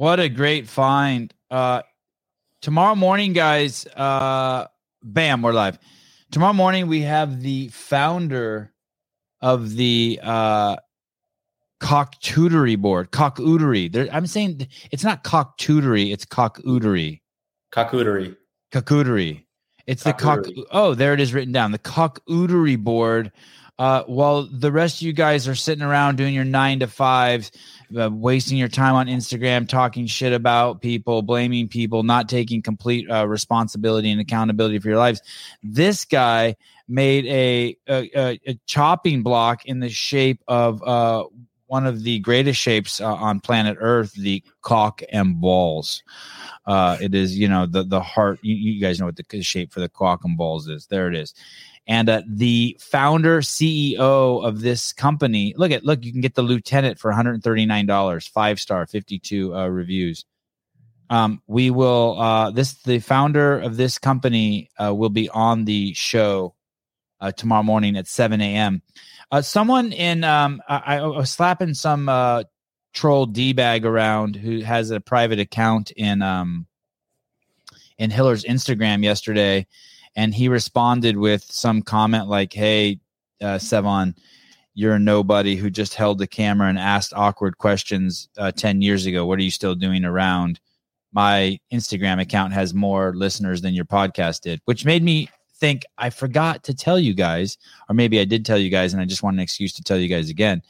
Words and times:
What 0.00 0.18
a 0.18 0.30
great 0.30 0.66
find. 0.66 1.30
Uh, 1.50 1.82
tomorrow 2.62 2.94
morning, 2.94 3.34
guys. 3.34 3.86
Uh, 3.86 4.66
bam, 5.02 5.42
we're 5.42 5.52
live. 5.52 5.78
Tomorrow 6.30 6.54
morning, 6.54 6.86
we 6.86 7.02
have 7.02 7.42
the 7.42 7.68
founder 7.68 8.72
of 9.42 9.74
the 9.74 10.18
uh, 10.22 10.76
cocktudery 11.82 12.78
board, 12.78 13.10
cockootery. 13.10 13.92
There, 13.92 14.08
I'm 14.10 14.26
saying 14.26 14.68
it's 14.90 15.04
not 15.04 15.22
cocktudery, 15.22 16.14
it's 16.14 16.24
cockootery. 16.24 17.20
Cockootery. 17.70 18.36
Cockootery. 18.72 19.44
It's 19.86 20.04
the 20.04 20.14
cock. 20.14 20.46
Oh, 20.70 20.94
there 20.94 21.12
it 21.12 21.20
is 21.20 21.34
written 21.34 21.52
down. 21.52 21.72
The 21.72 21.78
cockootery 21.78 22.78
board. 22.78 23.32
Uh, 23.78 24.04
while 24.04 24.42
the 24.42 24.70
rest 24.70 24.96
of 24.96 25.02
you 25.06 25.12
guys 25.14 25.48
are 25.48 25.54
sitting 25.54 25.82
around 25.82 26.16
doing 26.16 26.34
your 26.34 26.44
nine 26.44 26.80
to 26.80 26.86
fives, 26.86 27.50
uh, 27.98 28.10
wasting 28.12 28.58
your 28.58 28.68
time 28.68 28.94
on 28.94 29.06
Instagram, 29.06 29.68
talking 29.68 30.06
shit 30.06 30.32
about 30.32 30.80
people, 30.80 31.22
blaming 31.22 31.68
people, 31.68 32.02
not 32.02 32.28
taking 32.28 32.62
complete 32.62 33.10
uh, 33.10 33.26
responsibility 33.26 34.10
and 34.10 34.20
accountability 34.20 34.78
for 34.78 34.88
your 34.88 34.98
lives, 34.98 35.22
this 35.62 36.04
guy 36.04 36.56
made 36.88 37.26
a 37.26 37.76
a, 37.88 38.38
a, 38.46 38.58
chopping 38.66 39.22
block 39.22 39.64
in 39.66 39.80
the 39.80 39.88
shape 39.88 40.42
of 40.48 40.82
uh, 40.82 41.24
one 41.70 41.86
of 41.86 42.02
the 42.02 42.18
greatest 42.18 42.60
shapes 42.60 43.00
uh, 43.00 43.14
on 43.14 43.38
planet 43.38 43.78
Earth, 43.80 44.12
the 44.14 44.42
cock 44.60 45.02
and 45.12 45.40
balls. 45.40 46.02
Uh, 46.66 46.96
it 47.00 47.14
is, 47.14 47.38
you 47.38 47.48
know, 47.48 47.64
the 47.64 47.84
the 47.84 48.00
heart. 48.00 48.40
You, 48.42 48.56
you 48.56 48.80
guys 48.80 48.98
know 48.98 49.06
what 49.06 49.16
the 49.16 49.42
shape 49.42 49.72
for 49.72 49.80
the 49.80 49.88
cock 49.88 50.24
and 50.24 50.36
balls 50.36 50.68
is. 50.68 50.86
There 50.86 51.08
it 51.08 51.14
is. 51.14 51.32
And 51.90 52.08
uh, 52.08 52.22
the 52.24 52.78
founder 52.80 53.40
CEO 53.40 54.46
of 54.46 54.60
this 54.60 54.92
company, 54.92 55.54
look 55.56 55.72
at 55.72 55.84
look, 55.84 56.04
you 56.04 56.12
can 56.12 56.20
get 56.20 56.36
the 56.36 56.42
lieutenant 56.42 57.00
for 57.00 57.10
139 57.10 57.84
dollars, 57.86 58.28
five 58.28 58.60
star, 58.60 58.86
52 58.86 59.52
uh, 59.52 59.66
reviews. 59.66 60.24
Um, 61.10 61.42
we 61.48 61.70
will. 61.70 62.20
Uh, 62.20 62.52
this 62.52 62.74
the 62.84 63.00
founder 63.00 63.58
of 63.58 63.76
this 63.76 63.98
company 63.98 64.70
uh, 64.80 64.94
will 64.94 65.10
be 65.10 65.28
on 65.30 65.64
the 65.64 65.92
show 65.94 66.54
uh, 67.20 67.32
tomorrow 67.32 67.64
morning 67.64 67.96
at 67.96 68.06
7 68.06 68.40
a.m. 68.40 68.82
Uh, 69.32 69.42
someone 69.42 69.92
in 69.92 70.22
um, 70.22 70.62
I, 70.68 70.98
I 70.98 71.06
was 71.06 71.30
slapping 71.32 71.74
some 71.74 72.08
uh, 72.08 72.44
troll 72.94 73.26
d 73.26 73.52
bag 73.52 73.84
around 73.84 74.36
who 74.36 74.60
has 74.60 74.92
a 74.92 75.00
private 75.00 75.40
account 75.40 75.90
in 75.90 76.22
um, 76.22 76.68
in 77.98 78.12
Hiller's 78.12 78.44
Instagram 78.44 79.02
yesterday, 79.02 79.66
and 80.16 80.34
he 80.34 80.48
responded 80.48 81.16
with 81.16 81.44
some 81.44 81.82
comment 81.82 82.28
like, 82.28 82.52
"Hey, 82.52 83.00
uh, 83.40 83.58
Sevan." 83.58 84.14
You're 84.72 84.94
a 84.94 84.98
nobody 85.00 85.56
who 85.56 85.68
just 85.68 85.94
held 85.94 86.18
the 86.18 86.28
camera 86.28 86.68
and 86.68 86.78
asked 86.78 87.12
awkward 87.14 87.58
questions 87.58 88.28
uh, 88.38 88.52
10 88.52 88.82
years 88.82 89.04
ago. 89.04 89.26
What 89.26 89.38
are 89.40 89.42
you 89.42 89.50
still 89.50 89.74
doing 89.74 90.04
around? 90.04 90.60
My 91.12 91.58
Instagram 91.72 92.20
account 92.20 92.52
has 92.52 92.72
more 92.72 93.12
listeners 93.14 93.62
than 93.62 93.74
your 93.74 93.84
podcast 93.84 94.42
did, 94.42 94.60
which 94.66 94.84
made 94.84 95.02
me 95.02 95.28
think 95.60 95.84
I 95.98 96.10
forgot 96.10 96.64
to 96.64 96.74
tell 96.74 96.98
you 96.98 97.14
guys, 97.14 97.58
or 97.88 97.94
maybe 97.94 98.18
I 98.18 98.24
did 98.24 98.44
tell 98.46 98.58
you 98.58 98.70
guys, 98.70 98.92
and 98.92 99.02
I 99.02 99.04
just 99.04 99.22
want 99.22 99.34
an 99.34 99.40
excuse 99.40 99.72
to 99.74 99.82
tell 99.82 99.98
you 99.98 100.08
guys 100.08 100.30
again. 100.30 100.62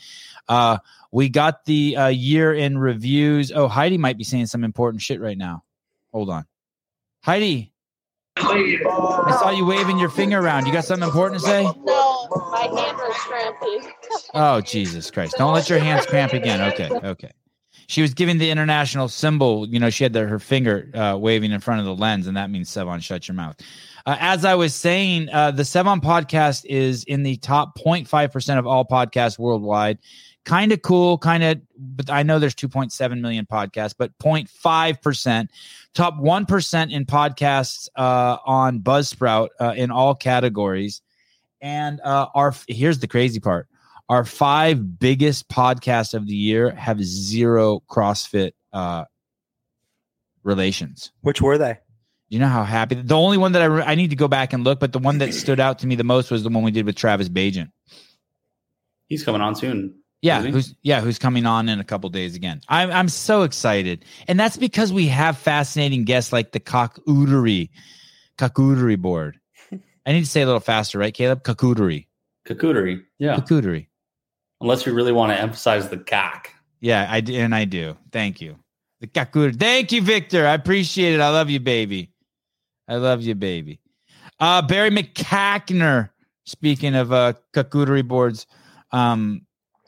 Uh, 0.49 0.79
we 1.13 1.29
got 1.29 1.65
the 1.65 1.97
uh, 1.97 2.09
year 2.09 2.53
in 2.53 2.77
reviews. 2.77 3.53
Oh, 3.53 3.69
Heidi 3.69 3.97
might 3.97 4.19
be 4.19 4.25
saying 4.25 4.47
some 4.47 4.65
important 4.65 5.03
shit 5.03 5.21
right 5.21 5.39
now. 5.39 5.63
Hold 6.13 6.31
on, 6.31 6.45
Heidi. 7.23 7.70
I 8.43 9.37
saw 9.39 9.51
you 9.51 9.65
waving 9.65 9.99
your 9.99 10.11
finger 10.11 10.39
around. 10.39 10.67
You 10.67 10.73
got 10.73 10.85
something 10.85 11.07
important 11.07 11.41
to 11.41 11.47
say? 11.47 11.63
No, 11.63 12.29
my 12.51 12.61
hand 12.61 12.97
was 12.97 13.17
cramping. 13.19 13.93
Oh, 14.35 14.61
Jesus 14.61 15.11
Christ! 15.11 15.37
Don't 15.39 15.55
let 15.55 15.69
your 15.69 15.79
hands 15.79 16.07
cramp 16.07 16.33
again. 16.33 16.61
Okay, 16.73 16.91
okay. 17.09 17.31
She 17.87 18.03
was 18.03 18.15
giving 18.15 18.39
the 18.39 18.51
international 18.51 19.09
symbol. 19.09 19.67
You 19.67 19.81
know, 19.81 19.91
she 19.91 20.05
had 20.05 20.13
the, 20.13 20.27
her 20.27 20.39
finger 20.39 20.91
uh, 20.95 21.17
waving 21.19 21.51
in 21.51 21.59
front 21.61 21.81
of 21.81 21.87
the 21.87 21.95
lens, 21.95 22.29
and 22.29 22.37
that 22.37 22.49
means 22.49 22.71
Sevan, 22.71 23.03
shut 23.03 23.27
your 23.27 23.35
mouth. 23.35 23.57
Uh, 24.07 24.17
as 24.19 24.45
I 24.45 24.55
was 24.55 24.75
saying, 24.75 25.29
uh, 25.31 25.51
the 25.51 25.63
Sevan 25.63 26.01
podcast 26.01 26.65
is 26.67 27.05
in 27.05 27.23
the 27.23 27.37
top 27.37 27.79
0.5% 27.79 28.59
of 28.59 28.67
all 28.67 28.85
podcasts 28.85 29.39
worldwide. 29.39 29.99
Kind 30.45 30.73
of 30.73 30.83
cool, 30.83 31.19
kind 31.19 31.43
of, 31.43 31.61
but 31.77 32.09
I 32.09 32.23
know 32.23 32.39
there's 32.39 32.55
2.7 32.55 33.21
million 33.21 33.47
podcasts, 33.47 33.95
but 33.97 34.17
0.5%. 34.19 35.49
Top 35.95 36.17
1% 36.17 36.93
in 36.93 37.05
podcasts 37.05 37.89
uh, 37.97 38.39
on 38.47 38.81
Buzzsprout 38.81 39.49
uh, 39.61 39.75
in 39.77 39.91
all 39.91 40.15
categories. 40.15 41.03
And 41.61 42.01
uh, 42.01 42.29
our 42.35 42.55
here's 42.69 43.01
the 43.01 43.07
crazy 43.07 43.39
part 43.39 43.69
our 44.11 44.25
five 44.25 44.99
biggest 44.99 45.49
podcasts 45.49 46.15
of 46.15 46.27
the 46.27 46.35
year 46.35 46.71
have 46.75 47.03
zero 47.03 47.81
CrossFit 47.89 48.53
uh, 48.73 49.05
relations. 50.43 51.13
Which 51.21 51.41
were 51.41 51.57
they? 51.57 51.79
You 52.31 52.39
know 52.39 52.47
how 52.47 52.63
happy 52.63 52.95
the 52.95 53.17
only 53.17 53.39
one 53.39 53.53
that 53.53 53.63
I 53.63 53.65
re- 53.65 53.83
I 53.85 53.97
need 53.97 54.11
to 54.11 54.17
go 54.17 54.29
back 54.29 54.53
and 54.53 54.63
look, 54.63 54.79
but 54.79 54.93
the 54.93 55.01
one 55.01 55.19
that 55.19 55.35
stood 55.35 55.59
out 55.59 55.81
to 55.81 55.87
me 55.89 55.97
the 55.97 56.05
most 56.05 56.31
was 56.31 56.45
the 56.45 56.49
one 56.49 56.63
we 56.63 56.71
did 56.71 56.87
with 56.87 56.95
Travis 56.95 57.29
Bajan. 57.29 57.73
He's 59.09 59.25
coming 59.25 59.41
on 59.41 59.57
soon. 59.57 59.97
Yeah, 60.23 60.43
who's 60.43 60.75
yeah, 60.83 61.01
who's 61.01 61.19
coming 61.19 61.45
on 61.45 61.69
in 61.69 61.81
a 61.81 61.85
couple 61.85 62.09
days 62.09 62.37
again. 62.37 62.61
I'm 62.69 62.93
I'm 62.93 63.09
so 63.09 63.43
excited, 63.43 64.05
and 64.29 64.39
that's 64.39 64.57
because 64.57 64.93
we 64.93 65.09
have 65.09 65.39
fascinating 65.39 66.05
guests 66.05 66.33
like 66.33 66.53
the 66.53 66.61
cockootery, 66.61 67.71
cockootery 68.39 68.97
board. 68.97 69.41
I 70.07 70.13
need 70.13 70.21
to 70.21 70.31
say 70.31 70.43
a 70.43 70.47
little 70.47 70.61
faster, 70.61 70.99
right, 70.99 71.13
Caleb? 71.13 71.43
Cockootery, 71.43 72.07
Cocootery. 72.47 73.03
Yeah. 73.19 73.37
cockootery. 73.37 73.89
Unless 74.61 74.87
you 74.87 74.93
really 74.93 75.13
want 75.13 75.33
to 75.33 75.41
emphasize 75.41 75.89
the 75.89 75.99
cock. 75.99 76.51
Yeah, 76.81 77.09
I 77.11 77.19
and 77.19 77.55
I 77.55 77.65
do. 77.65 77.97
Thank 78.13 78.41
you. 78.41 78.57
The 79.01 79.07
Kakur. 79.09 79.59
Thank 79.59 79.91
you, 79.91 80.03
Victor. 80.03 80.47
I 80.47 80.55
appreciate 80.55 81.15
it. 81.15 81.21
I 81.21 81.31
love 81.31 81.51
you, 81.51 81.59
baby. 81.59 82.11
I 82.91 82.97
love 82.97 83.23
you, 83.23 83.37
baby. 83.37 83.79
Uh 84.41 84.63
Barry 84.63 84.91
McCackner. 84.91 86.11
Speaking 86.45 86.97
of 86.97 87.13
uh 87.13 87.35
boards, 88.03 88.47
um, 88.91 89.47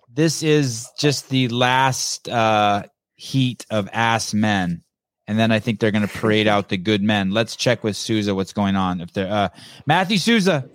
this 0.08 0.44
is 0.44 0.88
just 0.96 1.28
the 1.28 1.48
last 1.48 2.28
uh 2.28 2.84
heat 3.16 3.66
of 3.70 3.88
ass 3.92 4.32
men. 4.32 4.84
And 5.26 5.36
then 5.36 5.50
I 5.50 5.58
think 5.58 5.80
they're 5.80 5.90
gonna 5.90 6.06
parade 6.06 6.46
out 6.46 6.68
the 6.68 6.76
good 6.76 7.02
men. 7.02 7.32
Let's 7.32 7.56
check 7.56 7.82
with 7.82 7.96
Souza 7.96 8.36
what's 8.36 8.52
going 8.52 8.76
on. 8.76 9.00
If 9.00 9.12
they're 9.12 9.32
uh 9.32 9.48
Matthew 9.84 10.18
Souza. 10.18 10.68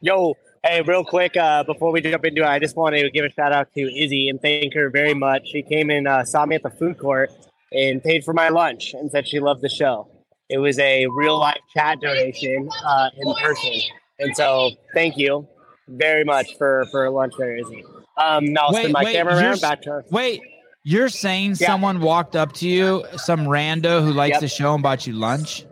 Yo, 0.00 0.34
hey, 0.64 0.82
real 0.82 1.04
quick, 1.04 1.36
uh, 1.36 1.62
before 1.64 1.92
we 1.92 2.00
jump 2.00 2.24
into 2.24 2.42
it, 2.42 2.46
I 2.46 2.58
just 2.58 2.76
want 2.76 2.96
to 2.96 3.10
give 3.10 3.24
a 3.24 3.30
shout 3.30 3.52
out 3.52 3.68
to 3.74 3.80
Izzy 3.80 4.28
and 4.28 4.40
thank 4.40 4.74
her 4.74 4.90
very 4.90 5.14
much. 5.14 5.48
She 5.52 5.62
came 5.62 5.90
and 5.90 6.08
uh, 6.08 6.24
saw 6.24 6.46
me 6.46 6.56
at 6.56 6.62
the 6.64 6.70
food 6.70 6.98
court 6.98 7.30
and 7.72 8.02
paid 8.02 8.24
for 8.24 8.32
my 8.32 8.48
lunch 8.48 8.94
and 8.94 9.10
said 9.10 9.28
she 9.28 9.38
loved 9.38 9.60
the 9.60 9.68
show. 9.68 10.08
It 10.48 10.58
was 10.58 10.78
a 10.78 11.06
real 11.06 11.38
life 11.38 11.60
chat 11.74 12.00
donation 12.00 12.70
uh, 12.84 13.10
in 13.16 13.34
person. 13.34 13.80
And 14.18 14.34
so 14.36 14.70
thank 14.94 15.16
you 15.16 15.46
very 15.88 16.24
much 16.24 16.56
for, 16.56 16.86
for 16.90 17.08
lunch 17.10 17.34
there, 17.38 17.56
Izzy. 17.56 17.84
Um, 18.16 18.52
now 18.52 18.66
I'll 18.66 18.72
Wait, 18.72 18.82
spin 18.82 18.92
my 18.92 19.04
wait, 19.04 19.12
camera 19.12 19.34
you're 19.34 19.50
around 19.50 19.60
back 19.60 19.82
to. 19.82 20.02
Wait, 20.10 20.42
you're 20.84 21.08
saying 21.08 21.56
Yeah. 21.60 21.68
someone 21.68 22.00
walked 22.00 22.34
up 22.34 22.52
to 22.54 22.68
you, 22.68 23.04
some 23.16 23.40
rando 23.46 24.02
who 24.02 24.12
likes 24.12 24.34
Yep. 24.34 24.40
the 24.40 24.48
show 24.48 24.74
and 24.74 24.82
bought 24.82 25.06
you 25.06 25.12
lunch? 25.12 25.64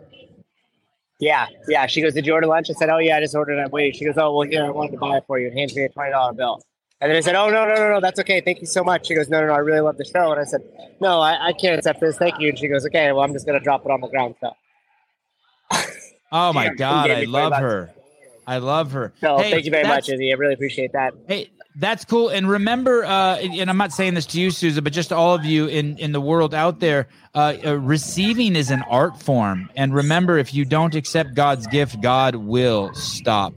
Yeah, 1.19 1.47
yeah. 1.67 1.87
She 1.87 2.01
goes, 2.01 2.13
Did 2.13 2.27
you 2.27 2.33
order 2.33 2.45
lunch? 2.47 2.69
I 2.69 2.73
said, 2.73 2.89
Oh, 2.89 2.99
yeah, 2.99 3.17
I 3.17 3.19
just 3.19 3.35
ordered 3.35 3.59
it. 3.59 3.71
Wait. 3.71 3.95
She 3.95 4.05
goes, 4.05 4.17
Oh, 4.17 4.37
well, 4.37 4.47
here, 4.47 4.63
I 4.63 4.69
wanted 4.69 4.91
to 4.91 4.97
buy 4.99 5.17
it 5.17 5.23
for 5.25 5.39
you. 5.39 5.47
And 5.47 5.57
hands 5.57 5.75
me 5.75 5.83
a 5.83 5.89
$20 5.89 6.37
bill. 6.37 6.61
And 7.01 7.09
then 7.11 7.17
I 7.17 7.21
said, 7.21 7.35
Oh, 7.35 7.49
no, 7.49 7.65
no, 7.67 7.73
no, 7.75 7.89
no, 7.93 7.99
that's 7.99 8.19
okay. 8.19 8.39
Thank 8.41 8.61
you 8.61 8.67
so 8.67 8.83
much. 8.83 9.07
She 9.07 9.15
goes, 9.15 9.27
No, 9.27 9.41
no, 9.41 9.47
no, 9.47 9.53
I 9.53 9.57
really 9.59 9.79
love 9.79 9.97
the 9.97 10.05
show. 10.05 10.31
And 10.31 10.39
I 10.39 10.43
said, 10.43 10.61
No, 11.01 11.19
I, 11.19 11.47
I 11.47 11.53
can't 11.53 11.77
accept 11.77 11.99
this. 11.99 12.17
Thank 12.17 12.39
you. 12.39 12.49
And 12.49 12.59
she 12.59 12.67
goes, 12.67 12.85
Okay, 12.85 13.11
well, 13.11 13.23
I'm 13.23 13.33
just 13.33 13.47
going 13.47 13.57
to 13.57 13.63
drop 13.63 13.83
it 13.85 13.91
on 13.91 13.99
the 14.01 14.07
ground. 14.07 14.35
So, 14.39 14.51
Oh 16.31 16.53
my 16.53 16.65
Yeah, 16.65 16.73
God, 16.75 17.09
I 17.09 17.23
love 17.23 17.53
her. 17.53 17.93
I 18.45 18.57
love 18.59 18.91
her. 18.93 19.13
so 19.19 19.37
Hey, 19.37 19.51
thank 19.51 19.65
you 19.65 19.71
very 19.71 19.87
much, 19.87 20.09
Izzy. 20.09 20.31
I 20.31 20.35
really 20.35 20.53
appreciate 20.53 20.93
that. 20.93 21.13
Hey, 21.27 21.51
that's 21.75 22.05
cool. 22.05 22.29
And 22.29 22.49
remember, 22.49 23.03
uh, 23.05 23.37
and 23.37 23.69
I'm 23.69 23.77
not 23.77 23.91
saying 23.91 24.13
this 24.13 24.25
to 24.27 24.39
you, 24.39 24.51
Susan, 24.51 24.83
but 24.83 24.93
just 24.93 25.09
to 25.09 25.15
all 25.15 25.35
of 25.35 25.45
you 25.45 25.67
in 25.67 25.97
in 25.97 26.11
the 26.11 26.21
world 26.21 26.53
out 26.53 26.79
there, 26.79 27.07
uh, 27.35 27.55
uh, 27.65 27.77
receiving 27.77 28.55
is 28.55 28.71
an 28.71 28.83
art 28.83 29.21
form. 29.21 29.69
And 29.75 29.93
remember, 29.93 30.37
if 30.37 30.53
you 30.53 30.65
don't 30.65 30.95
accept 30.95 31.33
God's 31.33 31.67
gift, 31.67 31.99
God 32.01 32.35
will 32.35 32.93
stop 32.93 33.53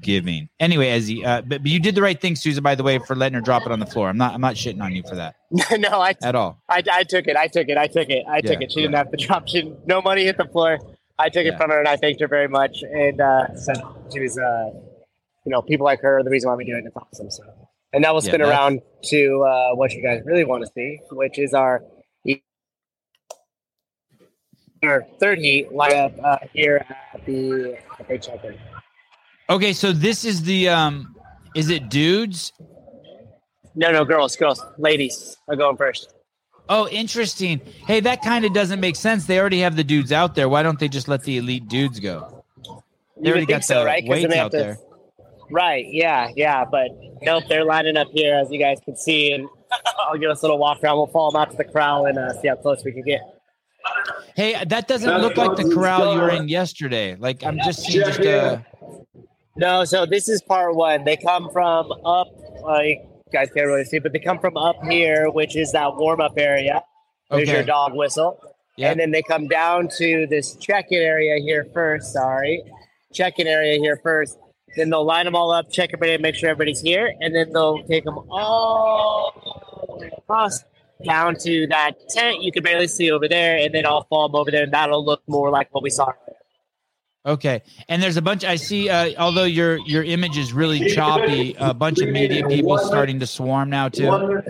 giving. 0.00 0.48
Anyway, 0.60 0.90
as 0.90 1.08
he, 1.08 1.24
uh, 1.24 1.42
but, 1.42 1.62
but 1.62 1.66
you 1.70 1.78
did 1.80 1.94
the 1.94 2.02
right 2.02 2.20
thing, 2.20 2.36
Susan. 2.36 2.62
By 2.62 2.74
the 2.74 2.82
way, 2.82 2.98
for 2.98 3.16
letting 3.16 3.34
her 3.34 3.40
drop 3.40 3.66
it 3.66 3.72
on 3.72 3.80
the 3.80 3.86
floor. 3.86 4.08
I'm 4.08 4.16
not. 4.18 4.34
I'm 4.34 4.40
not 4.40 4.54
shitting 4.54 4.82
on 4.82 4.94
you 4.94 5.02
for 5.02 5.16
that 5.16 5.34
no, 5.78 6.00
I, 6.00 6.14
at 6.22 6.34
all. 6.34 6.58
I, 6.68 6.82
I 6.90 7.02
took 7.04 7.26
it. 7.26 7.36
I 7.36 7.48
took 7.48 7.68
it. 7.68 7.76
I 7.76 7.86
took 7.86 8.08
it. 8.08 8.24
I 8.28 8.40
took 8.40 8.60
Yeah, 8.60 8.64
it. 8.64 8.72
She 8.72 8.80
didn't 8.82 8.94
have 8.96 9.10
to 9.10 9.16
drop. 9.26 9.48
She 9.48 9.72
no 9.84 10.00
money 10.00 10.24
hit 10.24 10.36
the 10.36 10.46
floor. 10.46 10.78
I 11.18 11.28
took 11.28 11.44
Yeah. 11.44 11.52
it 11.54 11.56
from 11.56 11.70
her, 11.70 11.78
and 11.78 11.88
I 11.88 11.96
thanked 11.96 12.20
her 12.20 12.28
very 12.28 12.48
much. 12.48 12.82
And 12.82 13.20
uh, 13.20 13.54
said 13.56 13.76
she 14.12 14.20
was, 14.20 14.38
uh, 14.38 14.70
you 15.44 15.52
know, 15.52 15.62
people 15.62 15.84
like 15.84 16.00
her 16.00 16.18
are 16.18 16.22
the 16.22 16.30
reason 16.30 16.48
why 16.50 16.56
we 16.56 16.64
do 16.64 16.74
it. 16.74 16.78
and 16.78 16.86
It's 16.88 16.96
awesome. 16.96 17.30
So, 17.30 17.42
and 17.92 18.02
now 18.02 18.12
we'll 18.12 18.22
Yeah, 18.22 18.28
spin 18.30 18.40
that's- 18.42 18.58
around 18.58 18.82
to 19.04 19.42
uh, 19.42 19.74
what 19.74 19.92
you 19.92 20.02
guys 20.02 20.22
really 20.24 20.44
want 20.44 20.64
to 20.64 20.70
see, 20.74 21.00
which 21.12 21.38
is 21.38 21.54
our 21.54 21.82
our 24.82 25.04
third 25.18 25.38
heat 25.38 25.70
lineup 25.70 26.12
uh, 26.22 26.36
here 26.52 26.84
at 27.14 27.24
the 27.26 27.76
at 27.98 28.06
the. 28.08 28.56
Okay, 29.48 29.72
so 29.72 29.90
this 29.92 30.24
is 30.24 30.42
the 30.42 30.68
um, 30.68 31.16
is 31.54 31.70
it 31.70 31.88
dudes? 31.88 32.52
No, 33.74 33.90
no, 33.90 34.04
girls, 34.04 34.36
girls, 34.36 34.62
ladies 34.78 35.36
are 35.48 35.56
going 35.56 35.76
first. 35.76 36.12
Oh, 36.68 36.88
interesting. 36.88 37.60
Hey, 37.86 38.00
that 38.00 38.22
kind 38.22 38.44
of 38.44 38.52
doesn't 38.52 38.80
make 38.80 38.96
sense. 38.96 39.26
They 39.26 39.38
already 39.38 39.60
have 39.60 39.76
the 39.76 39.84
dudes 39.84 40.10
out 40.12 40.34
there. 40.34 40.48
Why 40.48 40.62
don't 40.62 40.78
they 40.78 40.88
just 40.88 41.06
let 41.08 41.22
the 41.22 41.38
elite 41.38 41.68
dudes 41.68 42.00
go? 42.00 42.42
They 43.16 43.28
You 43.28 43.30
already 43.30 43.46
got 43.46 43.64
so, 43.64 43.80
the 43.80 43.86
right? 43.86 44.02
'Cause 44.06 44.20
then 44.20 44.30
weights 44.30 44.36
out 44.40 44.50
to- 44.52 44.56
there. 44.58 44.78
Right. 45.50 45.86
Yeah. 45.88 46.30
Yeah. 46.34 46.64
But 46.64 46.88
nope, 47.22 47.44
they're 47.48 47.64
lining 47.64 47.96
up 47.96 48.08
here, 48.12 48.34
as 48.36 48.50
you 48.50 48.58
guys 48.58 48.78
can 48.84 48.96
see, 48.96 49.30
and 49.32 49.48
I'll 50.00 50.18
give 50.18 50.28
us 50.30 50.42
a 50.42 50.44
little 50.44 50.58
walk 50.58 50.82
around. 50.82 50.96
We'll 50.96 51.06
follow 51.06 51.30
them 51.30 51.40
out 51.40 51.50
to 51.52 51.56
the 51.56 51.64
corral 51.64 52.06
and 52.06 52.18
uh, 52.18 52.32
see 52.40 52.48
how 52.48 52.56
close 52.56 52.82
we 52.84 52.90
can 52.92 53.02
get. 53.02 53.20
Hey, 54.34 54.62
that 54.64 54.88
doesn't 54.88 55.20
look 55.20 55.36
like 55.36 55.54
the 55.56 55.72
corral 55.72 56.14
you 56.14 56.20
were 56.20 56.30
in 56.30 56.48
yesterday. 56.48 57.14
Like 57.14 57.44
I'm 57.44 57.58
just 57.58 57.84
seeing 57.84 58.04
just 58.04 58.20
uh 58.20 58.58
No, 59.54 59.84
so 59.84 60.04
this 60.04 60.28
is 60.28 60.42
part 60.42 60.74
one. 60.74 61.04
They 61.04 61.16
come 61.16 61.48
from 61.52 61.92
up. 62.04 62.26
You 62.82 62.98
guys 63.32 63.50
can't 63.54 63.66
really 63.66 63.84
see, 63.84 63.98
but 63.98 64.12
they 64.12 64.18
come 64.18 64.38
from 64.38 64.56
up 64.56 64.76
here, 64.84 65.30
which 65.30 65.56
is 65.56 65.72
that 65.72 65.96
warm 65.96 66.20
up 66.20 66.34
area. 66.36 66.82
There's 67.30 67.48
your 67.48 67.64
dog 67.64 67.94
whistle. 67.94 68.40
Yeah. 68.76 68.90
And 68.90 69.00
then 69.00 69.10
they 69.10 69.22
come 69.22 69.48
down 69.48 69.88
to 69.96 70.26
this 70.26 70.54
check-in 70.56 71.00
area 71.00 71.38
here 71.42 71.66
first. 71.72 72.12
Sorry, 72.12 72.62
check-in 73.12 73.46
area 73.46 73.78
here 73.78 73.98
first. 74.02 74.38
Then 74.76 74.90
they'll 74.90 75.04
line 75.04 75.24
them 75.24 75.34
all 75.34 75.50
up, 75.50 75.70
check 75.70 75.90
everybody, 75.94 76.20
make 76.22 76.34
sure 76.34 76.50
everybody's 76.50 76.82
here, 76.82 77.14
and 77.20 77.34
then 77.34 77.52
they'll 77.52 77.82
take 77.84 78.04
them 78.04 78.18
all 78.30 79.32
across 80.18 80.62
down 81.04 81.36
to 81.36 81.66
that 81.68 81.94
tent 82.10 82.42
you 82.42 82.52
can 82.52 82.62
barely 82.62 82.86
see 82.86 83.10
over 83.10 83.28
there, 83.28 83.56
and 83.56 83.74
then 83.74 83.86
I'll 83.86 84.04
fall 84.04 84.28
them 84.28 84.36
over 84.36 84.50
there, 84.50 84.64
and 84.64 84.72
that'll 84.72 85.04
look 85.04 85.22
more 85.26 85.50
like 85.50 85.72
what 85.72 85.82
we 85.82 85.90
saw. 85.90 86.12
Okay, 87.26 87.62
and 87.88 88.00
there's 88.00 88.16
a 88.16 88.22
bunch. 88.22 88.44
I 88.44 88.54
see. 88.54 88.88
Uh, 88.88 89.10
although 89.18 89.44
your 89.44 89.78
your 89.78 90.04
image 90.04 90.38
is 90.38 90.52
really 90.52 90.90
choppy, 90.90 91.56
a 91.58 91.74
bunch 91.74 92.00
of 92.00 92.08
media 92.10 92.46
people 92.46 92.78
starting 92.78 93.18
to 93.18 93.26
swarm 93.26 93.68
now 93.68 93.88
too. 93.88 94.40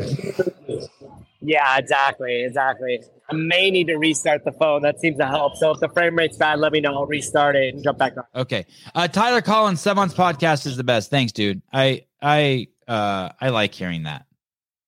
Yeah, 1.40 1.78
exactly, 1.78 2.42
exactly. 2.44 3.00
I 3.30 3.34
may 3.34 3.70
need 3.70 3.86
to 3.86 3.96
restart 3.96 4.44
the 4.44 4.52
phone. 4.52 4.82
That 4.82 5.00
seems 5.00 5.16
to 5.18 5.26
help. 5.26 5.56
So 5.56 5.70
if 5.70 5.80
the 5.80 5.88
frame 5.88 6.16
rate's 6.16 6.36
bad, 6.36 6.58
let 6.58 6.72
me 6.72 6.80
know. 6.80 6.94
I'll 6.94 7.06
restart 7.06 7.56
it 7.56 7.74
and 7.74 7.82
jump 7.82 7.98
back 7.98 8.16
on. 8.16 8.24
Okay, 8.34 8.66
uh, 8.94 9.08
Tyler 9.08 9.40
Collins, 9.42 9.80
Sevan's 9.80 10.14
podcast 10.14 10.66
is 10.66 10.76
the 10.76 10.84
best. 10.84 11.08
Thanks, 11.08 11.32
dude. 11.32 11.62
I 11.72 12.04
I 12.20 12.68
uh 12.86 13.30
I 13.40 13.48
like 13.50 13.72
hearing 13.74 14.02
that. 14.02 14.26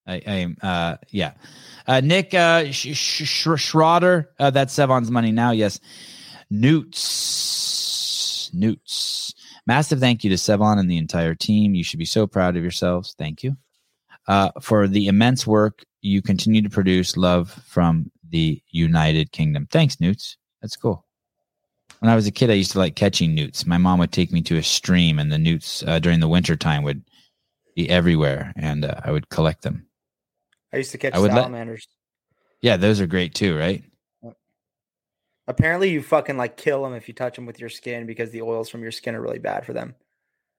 I 0.07 0.23
I 0.63 0.67
uh 0.67 0.97
yeah. 1.11 1.33
Uh, 1.87 2.01
Nick 2.01 2.35
uh, 2.35 2.71
Sh- 2.71 2.95
Sh- 2.95 3.25
Sh- 3.25 3.57
Schroeder, 3.57 4.29
uh, 4.39 4.51
that's 4.51 4.75
Sevan's 4.77 5.11
money 5.11 5.33
now. 5.33 5.53
Yes, 5.53 5.81
Newts, 6.51 6.99
Newts. 8.55 9.35
Massive 9.67 10.01
thank 10.01 10.25
you 10.25 10.31
to 10.31 10.37
Sevan 10.37 10.79
and 10.79 10.91
the 10.91 10.97
entire 10.99 11.35
team. 11.35 11.75
You 11.75 11.85
should 11.85 11.99
be 11.99 12.05
so 12.05 12.27
proud 12.27 12.57
of 12.57 12.63
yourselves. 12.63 13.15
Thank 13.19 13.43
you 13.43 13.57
uh, 14.29 14.51
for 14.61 14.87
the 14.87 15.07
immense 15.09 15.47
work 15.47 15.85
you 16.03 16.23
continue 16.23 16.63
to 16.63 16.71
produce. 16.71 17.17
Love 17.17 17.51
from 17.67 18.11
the 18.31 18.63
United 18.71 19.33
Kingdom. 19.33 19.67
Thanks, 19.71 20.01
Newts. 20.01 20.37
That's 20.63 20.77
cool. 20.77 21.05
When 22.01 22.11
I 22.11 22.15
was 22.15 22.27
a 22.27 22.31
kid, 22.31 22.51
I 22.51 22.55
used 22.55 22.73
to 22.73 22.79
like 22.79 22.95
catching 22.95 23.35
newts. 23.35 23.67
My 23.67 23.79
mom 23.79 23.99
would 23.99 24.13
take 24.13 24.33
me 24.33 24.41
to 24.43 24.57
a 24.57 24.63
stream, 24.63 25.19
and 25.19 25.33
the 25.33 25.39
newts 25.39 25.83
uh, 25.87 25.99
during 25.99 26.21
the 26.21 26.29
winter 26.29 26.55
time 26.55 26.85
would 26.85 27.03
be 27.75 27.91
everywhere, 27.91 28.53
and 28.57 28.85
uh, 28.85 29.01
I 29.05 29.11
would 29.11 29.29
collect 29.31 29.63
them. 29.63 29.87
I 30.73 30.77
used 30.77 30.93
to 30.93 30.99
catch 30.99 31.15
I 31.15 31.19
would 31.19 31.33
let- 31.33 31.51
Yeah, 32.61 32.77
those 32.77 33.01
are 33.01 33.07
great 33.07 33.35
too, 33.35 33.57
right? 33.57 33.83
Apparently, 35.49 35.91
you 35.91 36.03
fucking 36.03 36.37
like 36.37 36.57
kill 36.57 36.83
them 36.85 36.93
if 36.95 37.09
you 37.09 37.15
touch 37.15 37.35
them 37.35 37.47
with 37.47 37.59
your 37.59 37.71
skin 37.71 38.07
because 38.07 38.31
the 38.31 38.43
oils 38.43 38.69
from 38.69 38.83
your 38.83 38.93
skin 38.93 39.15
are 39.17 39.21
really 39.21 39.39
bad 39.41 39.65
for 39.67 39.73
them. 39.73 39.95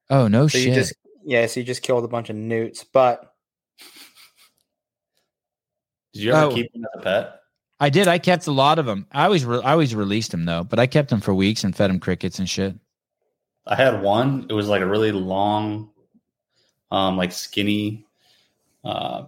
Oh 0.09 0.27
no 0.27 0.47
So 0.47 0.57
shit! 0.57 0.67
you 0.67 0.73
just 0.73 0.93
yeah, 1.23 1.45
so 1.45 1.59
you 1.61 1.65
just 1.65 1.83
killed 1.83 2.03
a 2.03 2.07
bunch 2.07 2.29
of 2.29 2.35
newts. 2.35 2.83
But 2.83 3.33
Did 6.13 6.23
you 6.23 6.31
ever 6.33 6.47
Oh. 6.47 6.53
keep 6.53 6.73
them 6.73 6.83
as 6.85 6.99
a 6.99 7.03
pet? 7.03 7.35
I 7.79 7.89
did. 7.89 8.07
I 8.07 8.17
kept 8.17 8.47
a 8.47 8.51
lot 8.51 8.79
of 8.79 8.85
them. 8.85 9.05
I 9.11 9.23
always, 9.25 9.45
re- 9.45 9.61
I 9.63 9.71
always 9.71 9.95
released 9.95 10.31
them 10.31 10.43
though, 10.43 10.63
but 10.65 10.79
I 10.79 10.87
kept 10.87 11.09
them 11.09 11.21
for 11.21 11.33
weeks 11.33 11.63
and 11.63 11.73
fed 11.75 11.89
them 11.89 11.99
crickets 11.99 12.39
and 12.39 12.49
shit. 12.49 12.75
I 13.67 13.75
had 13.75 14.01
one. 14.01 14.47
It 14.49 14.53
was 14.53 14.67
like 14.67 14.81
a 14.81 14.85
really 14.87 15.11
long, 15.11 15.91
um, 16.91 17.15
like 17.15 17.31
skinny 17.31 18.05
uh, 18.83 19.25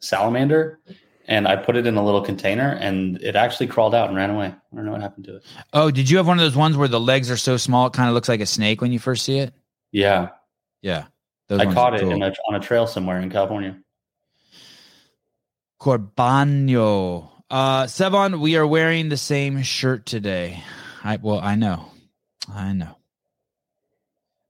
salamander, 0.00 0.78
and 1.26 1.46
I 1.46 1.56
put 1.56 1.76
it 1.76 1.86
in 1.86 1.96
a 1.96 2.04
little 2.04 2.22
container, 2.22 2.70
and 2.80 3.20
it 3.22 3.36
actually 3.36 3.66
crawled 3.66 3.94
out 3.94 4.08
and 4.08 4.16
ran 4.16 4.30
away. 4.30 4.46
I 4.46 4.76
don't 4.76 4.84
know 4.86 4.92
what 4.92 5.00
happened 5.00 5.26
to 5.26 5.36
it. 5.36 5.44
Oh, 5.72 5.90
did 5.90 6.08
you 6.08 6.16
have 6.16 6.26
one 6.26 6.38
of 6.38 6.42
those 6.44 6.56
ones 6.56 6.76
where 6.76 6.88
the 6.88 7.00
legs 7.00 7.30
are 7.30 7.36
so 7.36 7.56
small 7.56 7.86
it 7.88 7.92
kind 7.92 8.08
of 8.08 8.14
looks 8.14 8.28
like 8.28 8.40
a 8.40 8.46
snake 8.46 8.80
when 8.80 8.92
you 8.92 8.98
first 8.98 9.24
see 9.24 9.38
it? 9.38 9.52
Yeah, 9.92 10.30
Yeah, 10.82 11.06
those 11.48 11.60
I 11.60 11.72
caught 11.72 11.94
it 11.94 12.00
cool. 12.02 12.10
in 12.12 12.22
a, 12.22 12.32
on 12.48 12.54
a 12.54 12.60
trail 12.60 12.86
somewhere 12.86 13.20
in 13.20 13.30
California. 13.30 13.76
Corbano. 15.80 17.30
Uh, 17.48 17.84
Sevan, 17.84 18.40
we 18.40 18.56
are 18.56 18.66
wearing 18.66 19.08
the 19.08 19.16
same 19.16 19.62
shirt 19.62 20.04
today. 20.06 20.62
I 21.04 21.16
well, 21.16 21.38
I 21.38 21.54
know, 21.54 21.86
I 22.52 22.72
know. 22.72 22.95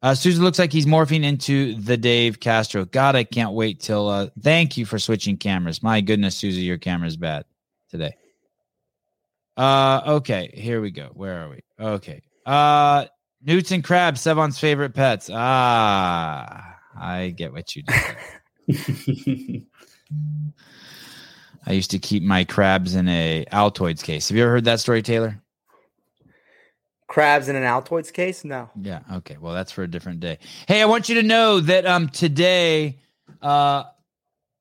Uh, 0.06 0.14
Susan 0.14 0.44
looks 0.44 0.60
like 0.60 0.72
he's 0.72 0.86
morphing 0.86 1.24
into 1.24 1.74
the 1.74 1.96
Dave 1.96 2.38
Castro. 2.38 2.84
God, 2.84 3.16
I 3.16 3.24
can't 3.24 3.54
wait 3.54 3.80
till. 3.80 4.08
Uh, 4.08 4.28
thank 4.40 4.76
you 4.76 4.86
for 4.86 5.00
switching 5.00 5.36
cameras. 5.36 5.82
My 5.82 6.00
goodness, 6.00 6.36
Susie, 6.36 6.60
your 6.60 6.78
camera's 6.78 7.16
bad 7.16 7.44
today. 7.90 8.14
Uh, 9.56 10.02
okay, 10.06 10.48
here 10.54 10.80
we 10.80 10.92
go. 10.92 11.10
Where 11.14 11.42
are 11.42 11.48
we? 11.48 11.58
Okay. 11.80 12.22
Uh, 12.46 13.06
newts 13.42 13.72
and 13.72 13.82
crabs, 13.82 14.20
Sevon's 14.20 14.60
favorite 14.60 14.94
pets. 14.94 15.28
Ah, 15.32 16.76
I 16.96 17.30
get 17.30 17.52
what 17.52 17.74
you 17.74 17.82
do. 17.82 17.94
I 21.66 21.72
used 21.72 21.90
to 21.90 21.98
keep 21.98 22.22
my 22.22 22.44
crabs 22.44 22.94
in 22.94 23.08
a 23.08 23.44
Altoids 23.52 24.04
case. 24.04 24.28
Have 24.28 24.36
you 24.36 24.44
ever 24.44 24.52
heard 24.52 24.66
that 24.66 24.78
story, 24.78 25.02
Taylor? 25.02 25.42
Crabs 27.06 27.48
in 27.48 27.56
an 27.56 27.62
Altoids 27.62 28.12
case? 28.12 28.44
No. 28.44 28.68
Yeah. 28.80 29.00
Okay. 29.14 29.36
Well, 29.40 29.54
that's 29.54 29.72
for 29.72 29.82
a 29.82 29.88
different 29.90 30.20
day. 30.20 30.38
Hey, 30.66 30.82
I 30.82 30.86
want 30.86 31.08
you 31.08 31.14
to 31.16 31.22
know 31.22 31.60
that 31.60 31.86
um 31.86 32.08
today, 32.08 32.98
uh, 33.42 33.84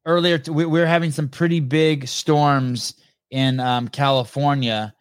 earlier 0.06 0.38
t- 0.38 0.52
we, 0.52 0.66
we're 0.66 0.86
having 0.86 1.12
some 1.12 1.28
pretty 1.30 1.60
big 1.60 2.08
storms 2.08 2.94
in 3.32 3.60
um 3.60 3.88
California, 3.88 4.94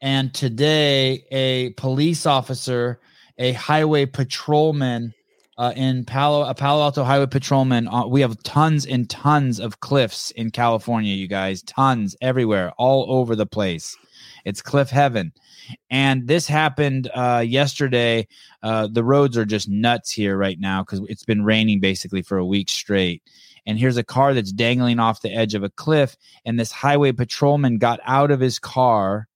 and 0.00 0.32
today 0.32 1.24
a 1.30 1.70
police 1.70 2.26
officer, 2.26 3.00
a 3.38 3.52
highway 3.52 4.06
patrolman. 4.06 5.12
Uh, 5.56 5.72
in 5.76 6.04
Palo, 6.04 6.42
a 6.42 6.52
Palo 6.52 6.82
Alto 6.82 7.04
highway 7.04 7.26
patrolman. 7.26 7.86
Uh, 7.86 8.04
we 8.08 8.20
have 8.20 8.42
tons 8.42 8.84
and 8.86 9.08
tons 9.08 9.60
of 9.60 9.78
cliffs 9.78 10.32
in 10.32 10.50
California, 10.50 11.14
you 11.14 11.28
guys. 11.28 11.62
Tons 11.62 12.16
everywhere, 12.20 12.72
all 12.76 13.06
over 13.08 13.36
the 13.36 13.46
place. 13.46 13.96
It's 14.44 14.62
cliff 14.62 14.90
heaven. 14.90 15.32
And 15.90 16.26
this 16.26 16.46
happened 16.46 17.10
uh, 17.14 17.44
yesterday. 17.46 18.26
Uh, 18.62 18.88
the 18.90 19.04
roads 19.04 19.36
are 19.36 19.44
just 19.44 19.68
nuts 19.68 20.10
here 20.10 20.36
right 20.36 20.58
now 20.58 20.82
because 20.82 21.00
it's 21.08 21.24
been 21.24 21.44
raining 21.44 21.80
basically 21.80 22.22
for 22.22 22.38
a 22.38 22.46
week 22.46 22.68
straight. 22.68 23.22
And 23.66 23.78
here's 23.78 23.96
a 23.96 24.04
car 24.04 24.34
that's 24.34 24.52
dangling 24.52 24.98
off 24.98 25.22
the 25.22 25.32
edge 25.32 25.54
of 25.54 25.62
a 25.62 25.70
cliff. 25.70 26.16
And 26.44 26.60
this 26.60 26.70
highway 26.70 27.12
patrolman 27.12 27.78
got 27.78 28.00
out 28.04 28.30
of 28.30 28.40
his 28.40 28.58
car 28.58 29.28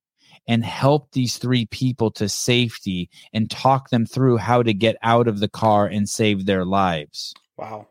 and 0.47 0.65
helped 0.65 1.13
these 1.13 1.37
three 1.37 1.67
people 1.67 2.11
to 2.13 2.29
safety 2.29 3.11
and 3.33 3.51
talk 3.51 3.91
them 3.91 4.07
through 4.07 4.39
how 4.39 4.63
to 4.63 4.73
get 4.73 4.97
out 5.03 5.29
of 5.29 5.41
the 5.41 5.49
car 5.49 5.87
and 5.87 6.09
save 6.09 6.47
their 6.47 6.65
lives. 6.65 7.35
Wow. 7.57 7.87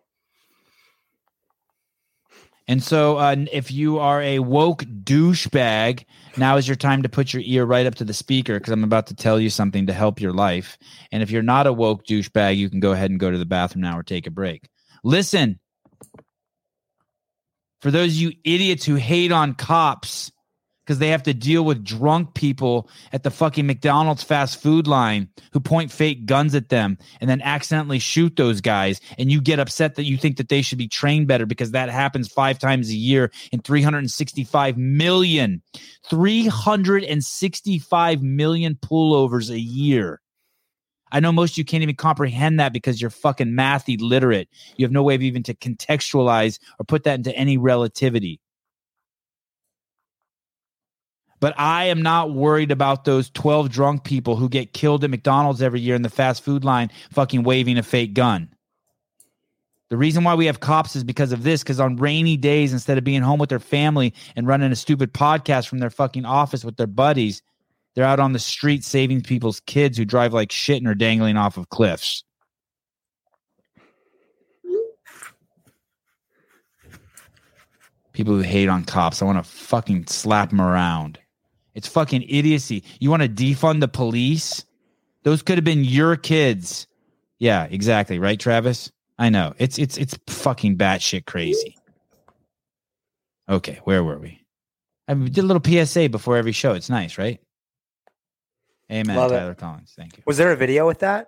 And 2.67 2.83
so, 2.83 3.17
uh, 3.17 3.35
if 3.51 3.71
you 3.71 3.99
are 3.99 4.21
a 4.21 4.39
woke 4.39 4.83
douchebag, 4.83 6.03
now 6.35 6.57
is 6.57 6.67
your 6.67 6.75
time 6.75 7.03
to 7.03 7.09
put 7.09 7.33
your 7.33 7.41
ear 7.45 7.65
right 7.65 7.85
up 7.85 7.95
to 7.95 8.03
the 8.03 8.13
speaker 8.13 8.59
because 8.59 8.73
I'm 8.73 8.83
about 8.83 9.07
to 9.07 9.15
tell 9.15 9.39
you 9.39 9.49
something 9.49 9.87
to 9.87 9.93
help 9.93 10.19
your 10.19 10.33
life. 10.33 10.77
And 11.11 11.23
if 11.23 11.31
you're 11.31 11.41
not 11.41 11.65
a 11.65 11.73
woke 11.73 12.05
douchebag, 12.05 12.57
you 12.57 12.69
can 12.69 12.79
go 12.79 12.91
ahead 12.91 13.09
and 13.09 13.19
go 13.19 13.31
to 13.31 13.37
the 13.37 13.45
bathroom 13.45 13.83
now 13.83 13.97
or 13.97 14.03
take 14.03 14.27
a 14.27 14.31
break. 14.31 14.67
Listen, 15.03 15.59
for 17.81 17.91
those 17.91 18.17
you 18.17 18.33
idiots 18.43 18.85
who 18.85 18.95
hate 18.95 19.31
on 19.31 19.53
cops 19.53 20.31
because 20.87 20.99
they 20.99 21.09
have 21.09 21.23
to 21.23 21.33
deal 21.33 21.65
with 21.65 21.83
drunk 21.83 22.33
people 22.33 22.89
at 23.11 23.23
the 23.23 23.29
fucking 23.29 23.67
McDonald's 23.67 24.23
fast 24.23 24.61
food 24.61 24.87
line 24.87 25.27
who 25.51 25.59
point 25.59 25.91
fake 25.91 26.25
guns 26.25 26.55
at 26.55 26.69
them 26.69 26.97
and 27.19 27.29
then 27.29 27.41
accidentally 27.41 27.99
shoot 27.99 28.37
those 28.37 28.61
guys. 28.61 29.01
And 29.17 29.29
you 29.29 29.41
get 29.41 29.59
upset 29.59 29.95
that 29.95 30.05
you 30.05 30.15
think 30.15 30.37
that 30.37 30.47
they 30.47 30.61
should 30.61 30.77
be 30.77 30.87
trained 30.87 31.27
better 31.27 31.45
because 31.45 31.71
that 31.71 31.89
happens 31.89 32.29
five 32.29 32.57
times 32.57 32.89
a 32.89 32.95
year 32.95 33.33
in 33.51 33.59
365 33.59 34.77
million, 34.77 35.61
365 36.09 38.23
million 38.23 38.75
pullovers 38.75 39.49
a 39.49 39.59
year. 39.59 40.21
I 41.11 41.19
know 41.19 41.33
most 41.33 41.51
of 41.51 41.57
you 41.57 41.65
can't 41.65 41.83
even 41.83 41.95
comprehend 41.95 42.61
that 42.61 42.71
because 42.71 43.01
you're 43.01 43.09
fucking 43.09 43.53
math 43.53 43.89
illiterate. 43.89 44.47
You 44.77 44.85
have 44.85 44.91
no 44.91 45.03
way 45.03 45.15
of 45.15 45.21
even 45.21 45.43
to 45.43 45.53
contextualize 45.53 46.59
or 46.79 46.85
put 46.85 47.03
that 47.03 47.15
into 47.15 47.35
any 47.35 47.57
relativity. 47.57 48.39
But 51.39 51.53
I 51.59 51.85
am 51.85 52.01
not 52.01 52.33
worried 52.33 52.71
about 52.71 53.05
those 53.05 53.29
12 53.29 53.69
drunk 53.69 54.03
people 54.03 54.35
who 54.35 54.49
get 54.49 54.73
killed 54.73 55.03
at 55.03 55.09
McDonald's 55.09 55.61
every 55.61 55.79
year 55.79 55.95
in 55.95 56.01
the 56.01 56.09
fast 56.09 56.43
food 56.43 56.63
line 56.63 56.89
fucking 57.11 57.43
waving 57.43 57.77
a 57.77 57.83
fake 57.83 58.13
gun. 58.13 58.49
The 59.89 59.97
reason 59.97 60.23
why 60.23 60.35
we 60.35 60.47
have 60.47 60.59
cops 60.59 60.95
is 60.95 61.03
because 61.03 61.31
of 61.31 61.43
this. 61.43 61.63
Because 61.63 61.79
on 61.79 61.95
rainy 61.95 62.37
days, 62.37 62.73
instead 62.73 62.97
of 62.97 63.03
being 63.03 63.21
home 63.21 63.39
with 63.39 63.49
their 63.49 63.59
family 63.59 64.13
and 64.35 64.47
running 64.47 64.71
a 64.71 64.75
stupid 64.75 65.13
podcast 65.13 65.67
from 65.67 65.79
their 65.79 65.89
fucking 65.89 66.25
office 66.25 66.65
with 66.65 66.75
their 66.77 66.87
buddies, 66.87 67.41
they're 67.95 68.05
out 68.05 68.19
on 68.19 68.33
the 68.33 68.39
street 68.39 68.83
saving 68.83 69.21
people's 69.21 69.59
kids 69.61 69.97
who 69.97 70.05
drive 70.05 70.33
like 70.33 70.51
shit 70.51 70.77
and 70.77 70.87
are 70.87 70.95
dangling 70.95 71.37
off 71.37 71.57
of 71.57 71.69
cliffs. 71.69 72.23
People 78.11 78.33
who 78.33 78.41
hate 78.41 78.67
on 78.67 78.83
cops, 78.83 79.21
I 79.21 79.25
want 79.25 79.43
to 79.43 79.49
fucking 79.49 80.07
slap 80.07 80.49
them 80.49 80.59
around. 80.59 81.19
It's 81.77 81.87
fucking 81.87 82.23
idiocy. 82.23 82.83
You 82.99 83.11
want 83.11 83.21
to 83.21 83.29
defund 83.29 83.81
the 83.81 83.87
police? 83.87 84.65
Those 85.21 85.43
could 85.43 85.59
have 85.59 85.63
been 85.63 85.83
your 85.83 86.15
kids. 86.15 86.87
Yeah, 87.37 87.65
exactly. 87.65 88.17
Right, 88.17 88.39
Travis? 88.39 88.91
I 89.19 89.29
know. 89.29 89.53
It's 89.59 89.77
it's 89.77 89.95
it's 89.95 90.17
fucking 90.27 90.79
batshit 90.79 91.27
crazy. 91.27 91.77
Okay, 93.47 93.79
where 93.83 94.03
were 94.03 94.17
we? 94.17 94.41
I 95.07 95.13
did 95.13 95.37
a 95.37 95.43
little 95.43 95.61
PSA 95.63 96.09
before 96.09 96.35
every 96.35 96.51
show. 96.51 96.73
It's 96.73 96.89
nice, 96.89 97.19
right? 97.19 97.39
Amen, 98.91 99.15
Love 99.15 99.31
it. 99.31 99.35
Tyler 99.35 99.53
Collins. 99.53 99.93
Thank 99.95 100.17
you. 100.17 100.23
Was 100.25 100.37
there 100.37 100.51
a 100.51 100.57
video 100.57 100.87
with 100.87 100.97
that? 100.99 101.27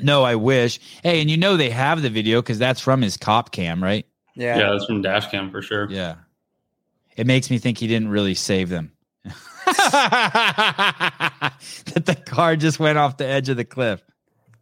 No, 0.00 0.24
I 0.24 0.34
wish. 0.34 0.80
Hey, 1.04 1.20
and 1.20 1.30
you 1.30 1.36
know 1.36 1.56
they 1.56 1.70
have 1.70 2.02
the 2.02 2.10
video 2.10 2.42
because 2.42 2.58
that's 2.58 2.80
from 2.80 3.02
his 3.02 3.16
cop 3.16 3.52
cam, 3.52 3.80
right? 3.80 4.04
Yeah. 4.34 4.58
Yeah, 4.58 4.70
that's 4.72 4.86
from 4.86 5.00
dash 5.00 5.30
cam 5.30 5.52
for 5.52 5.62
sure. 5.62 5.88
Yeah. 5.88 6.16
It 7.16 7.28
makes 7.28 7.50
me 7.52 7.58
think 7.58 7.78
he 7.78 7.86
didn't 7.86 8.08
really 8.08 8.34
save 8.34 8.68
them. 8.68 8.90
that 9.66 11.52
the 11.94 12.14
car 12.14 12.56
just 12.56 12.78
went 12.78 12.98
off 12.98 13.16
the 13.16 13.26
edge 13.26 13.48
of 13.48 13.56
the 13.56 13.64
cliff. 13.64 14.02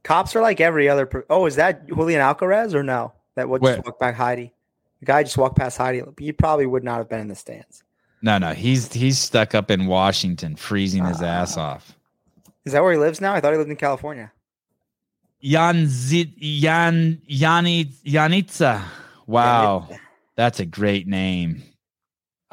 Cops 0.03 0.37
are 0.37 0.43
like 0.43 0.61
every 0.61 0.89
other. 0.89 1.07
Per- 1.07 1.27
oh, 1.31 1.47
is 1.47 1.57
that 1.57 1.87
Julian 1.89 2.21
Alcaraz 2.21 2.75
or 2.75 2.83
no? 2.83 3.13
That 3.37 3.49
would 3.49 3.63
just 3.63 3.85
walk 3.85 3.99
back 3.99 4.15
Heidi. 4.15 4.53
The 5.01 5.07
guy 5.07 5.23
just 5.23 5.37
walked 5.37 5.57
past 5.57 5.77
Heidi. 5.77 6.03
He 6.19 6.33
probably 6.33 6.67
would 6.67 6.85
not 6.85 6.99
have 6.99 7.09
been 7.09 7.21
in 7.21 7.29
the 7.29 7.35
stands. 7.35 7.83
No, 8.23 8.39
no, 8.39 8.53
he's 8.53 8.93
he's 8.93 9.19
stuck 9.19 9.55
up 9.55 9.71
in 9.71 9.87
Washington, 9.87 10.57
freezing 10.57 11.05
his 11.05 11.21
ass 11.21 11.59
ah. 11.59 11.73
off. 11.73 11.95
Is 12.65 12.73
that 12.73 12.83
where 12.83 12.93
he 12.93 12.99
lives 12.99 13.21
now? 13.21 13.35
I 13.35 13.41
thought 13.41 13.53
he 13.53 13.59
lived 13.59 13.71
in 13.71 13.77
California. 13.77 14.33
Jan 15.43 15.87
Zit 15.89 16.39
Jan 16.39 17.21
Yani 17.31 17.93
Yanitza. 18.05 18.83
Wow, 19.27 19.89
that's 20.37 20.61
a 20.61 20.65
great 20.65 21.07
name. 21.07 21.63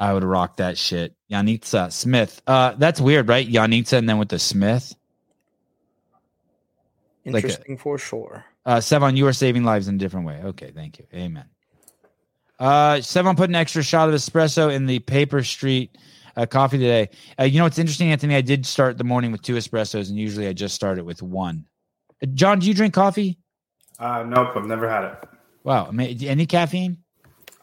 I 0.02 0.12
would 0.12 0.24
rock 0.24 0.56
that 0.56 0.76
shit. 0.76 1.14
Yanitza 1.30 1.92
Smith. 1.92 2.42
Uh, 2.44 2.74
that's 2.76 3.00
weird, 3.00 3.28
right? 3.28 3.48
Yanitza 3.48 3.98
and 3.98 4.08
then 4.08 4.18
with 4.18 4.30
the 4.30 4.38
Smith. 4.40 4.92
Like 7.24 7.44
a- 7.44 7.46
Interesting 7.46 7.78
for 7.78 7.98
sure. 7.98 8.44
Uh, 8.66 8.78
Sevan, 8.78 9.16
you 9.16 9.28
are 9.28 9.32
saving 9.32 9.62
lives 9.62 9.86
in 9.86 9.94
a 9.94 9.98
different 9.98 10.26
way. 10.26 10.40
Okay, 10.42 10.72
thank 10.74 10.98
you. 10.98 11.06
Amen. 11.14 11.44
Uh, 12.58 12.94
Sevan 12.96 13.36
put 13.36 13.48
an 13.48 13.54
extra 13.54 13.84
shot 13.84 14.08
of 14.08 14.14
espresso 14.16 14.72
in 14.72 14.86
the 14.86 14.98
Paper 14.98 15.44
Street 15.44 15.96
uh, 16.36 16.46
coffee 16.46 16.78
today. 16.78 17.08
Uh, 17.38 17.44
you 17.44 17.58
know 17.58 17.64
what's 17.64 17.78
interesting, 17.78 18.10
Anthony? 18.10 18.34
I 18.34 18.40
did 18.40 18.66
start 18.66 18.98
the 18.98 19.04
morning 19.04 19.30
with 19.30 19.42
two 19.42 19.54
espressos, 19.54 20.08
and 20.08 20.18
usually 20.18 20.48
I 20.48 20.52
just 20.52 20.74
start 20.74 20.98
it 20.98 21.04
with 21.04 21.22
one. 21.22 21.64
Uh, 22.20 22.26
John, 22.34 22.58
do 22.58 22.66
you 22.66 22.74
drink 22.74 22.92
coffee? 22.92 23.38
Uh, 24.00 24.24
nope, 24.26 24.48
I've 24.56 24.66
never 24.66 24.88
had 24.90 25.04
it. 25.04 25.28
Wow, 25.62 25.92
any 25.96 26.46
caffeine? 26.46 27.01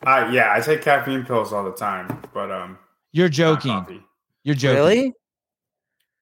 Uh, 0.05 0.29
yeah, 0.31 0.53
I 0.53 0.61
take 0.61 0.81
caffeine 0.81 1.25
pills 1.25 1.51
all 1.53 1.63
the 1.63 1.73
time, 1.73 2.21
but 2.33 2.51
um, 2.51 2.77
You're 3.11 3.29
joking. 3.29 4.03
You're 4.43 4.55
joking. 4.55 4.75
Really? 4.77 5.13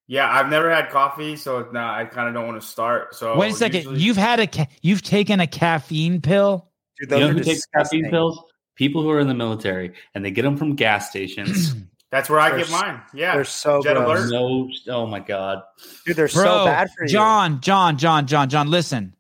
Yeah, 0.08 0.30
I've 0.32 0.50
never 0.50 0.74
had 0.74 0.90
coffee, 0.90 1.36
so 1.36 1.68
now 1.74 1.94
I 1.94 2.06
kind 2.06 2.28
of 2.30 2.34
don't 2.34 2.48
want 2.48 2.60
to 2.62 2.66
start. 2.68 3.14
So 3.14 3.38
Wait 3.38 3.52
a 3.52 3.56
second. 3.56 3.78
usually- 3.80 4.00
You've 4.00 4.18
had 4.18 4.40
a 4.40 4.48
ca- 4.48 4.68
you've 4.82 5.02
taken 5.02 5.40
a 5.42 5.48
caffeine 5.48 6.22
pill? 6.22 6.70
Dude, 7.00 7.12
You 7.12 7.18
those 7.18 7.30
know 7.30 7.38
who 7.38 7.44
takes 7.44 7.66
caffeine 7.68 8.10
pills? 8.10 8.42
People 8.76 9.02
who 9.02 9.10
are 9.12 9.20
in 9.20 9.28
the 9.28 9.34
military, 9.34 9.94
and 10.16 10.24
they 10.24 10.32
get 10.32 10.44
them 10.44 10.56
from 10.56 10.76
gas 10.76 11.10
stations. 11.10 11.76
that's 12.12 12.30
where 12.30 12.40
I 12.40 12.50
They're 12.52 12.60
get 12.60 12.70
mine. 12.72 13.02
Yeah, 13.14 13.36
They're 13.36 13.44
so 13.44 13.82
Jet 13.84 13.96
gross. 13.96 14.32
No, 14.32 14.70
oh 14.88 15.06
my 15.08 15.20
god! 15.20 15.62
Dude, 16.06 16.16
they're 16.16 16.28
Bro, 16.30 16.44
so 16.44 16.66
bad 16.66 16.88
for 16.96 17.04
you. 17.04 17.10
John, 17.10 17.60
John, 17.62 17.98
John, 17.98 18.26
John, 18.28 18.50
John, 18.50 18.70
listen. 18.70 19.14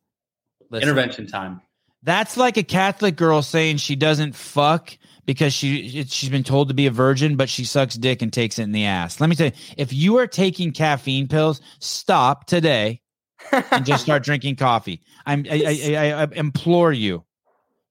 Listen. 0.69 0.87
Intervention 0.89 1.27
time. 1.27 1.61
That's 2.03 2.37
like 2.37 2.57
a 2.57 2.63
Catholic 2.63 3.15
girl 3.15 3.41
saying 3.41 3.77
she 3.77 3.95
doesn't 3.95 4.35
fuck 4.35 4.97
because 5.25 5.53
she 5.53 6.05
she's 6.05 6.29
been 6.29 6.43
told 6.43 6.69
to 6.69 6.73
be 6.73 6.87
a 6.87 6.91
virgin, 6.91 7.35
but 7.35 7.49
she 7.49 7.65
sucks 7.65 7.95
dick 7.95 8.21
and 8.21 8.31
takes 8.31 8.59
it 8.59 8.63
in 8.63 8.71
the 8.71 8.85
ass. 8.85 9.19
Let 9.19 9.29
me 9.29 9.35
tell 9.35 9.47
you, 9.47 9.53
if 9.75 9.93
you 9.93 10.17
are 10.17 10.27
taking 10.27 10.71
caffeine 10.71 11.27
pills, 11.27 11.61
stop 11.79 12.45
today 12.45 13.01
and 13.51 13.85
just 13.85 14.03
start 14.03 14.23
drinking 14.25 14.55
coffee. 14.55 15.01
I'm 15.25 15.45
I, 15.51 15.63
I, 15.65 15.95
I, 15.95 16.23
I 16.23 16.27
implore 16.33 16.93
you. 16.93 17.23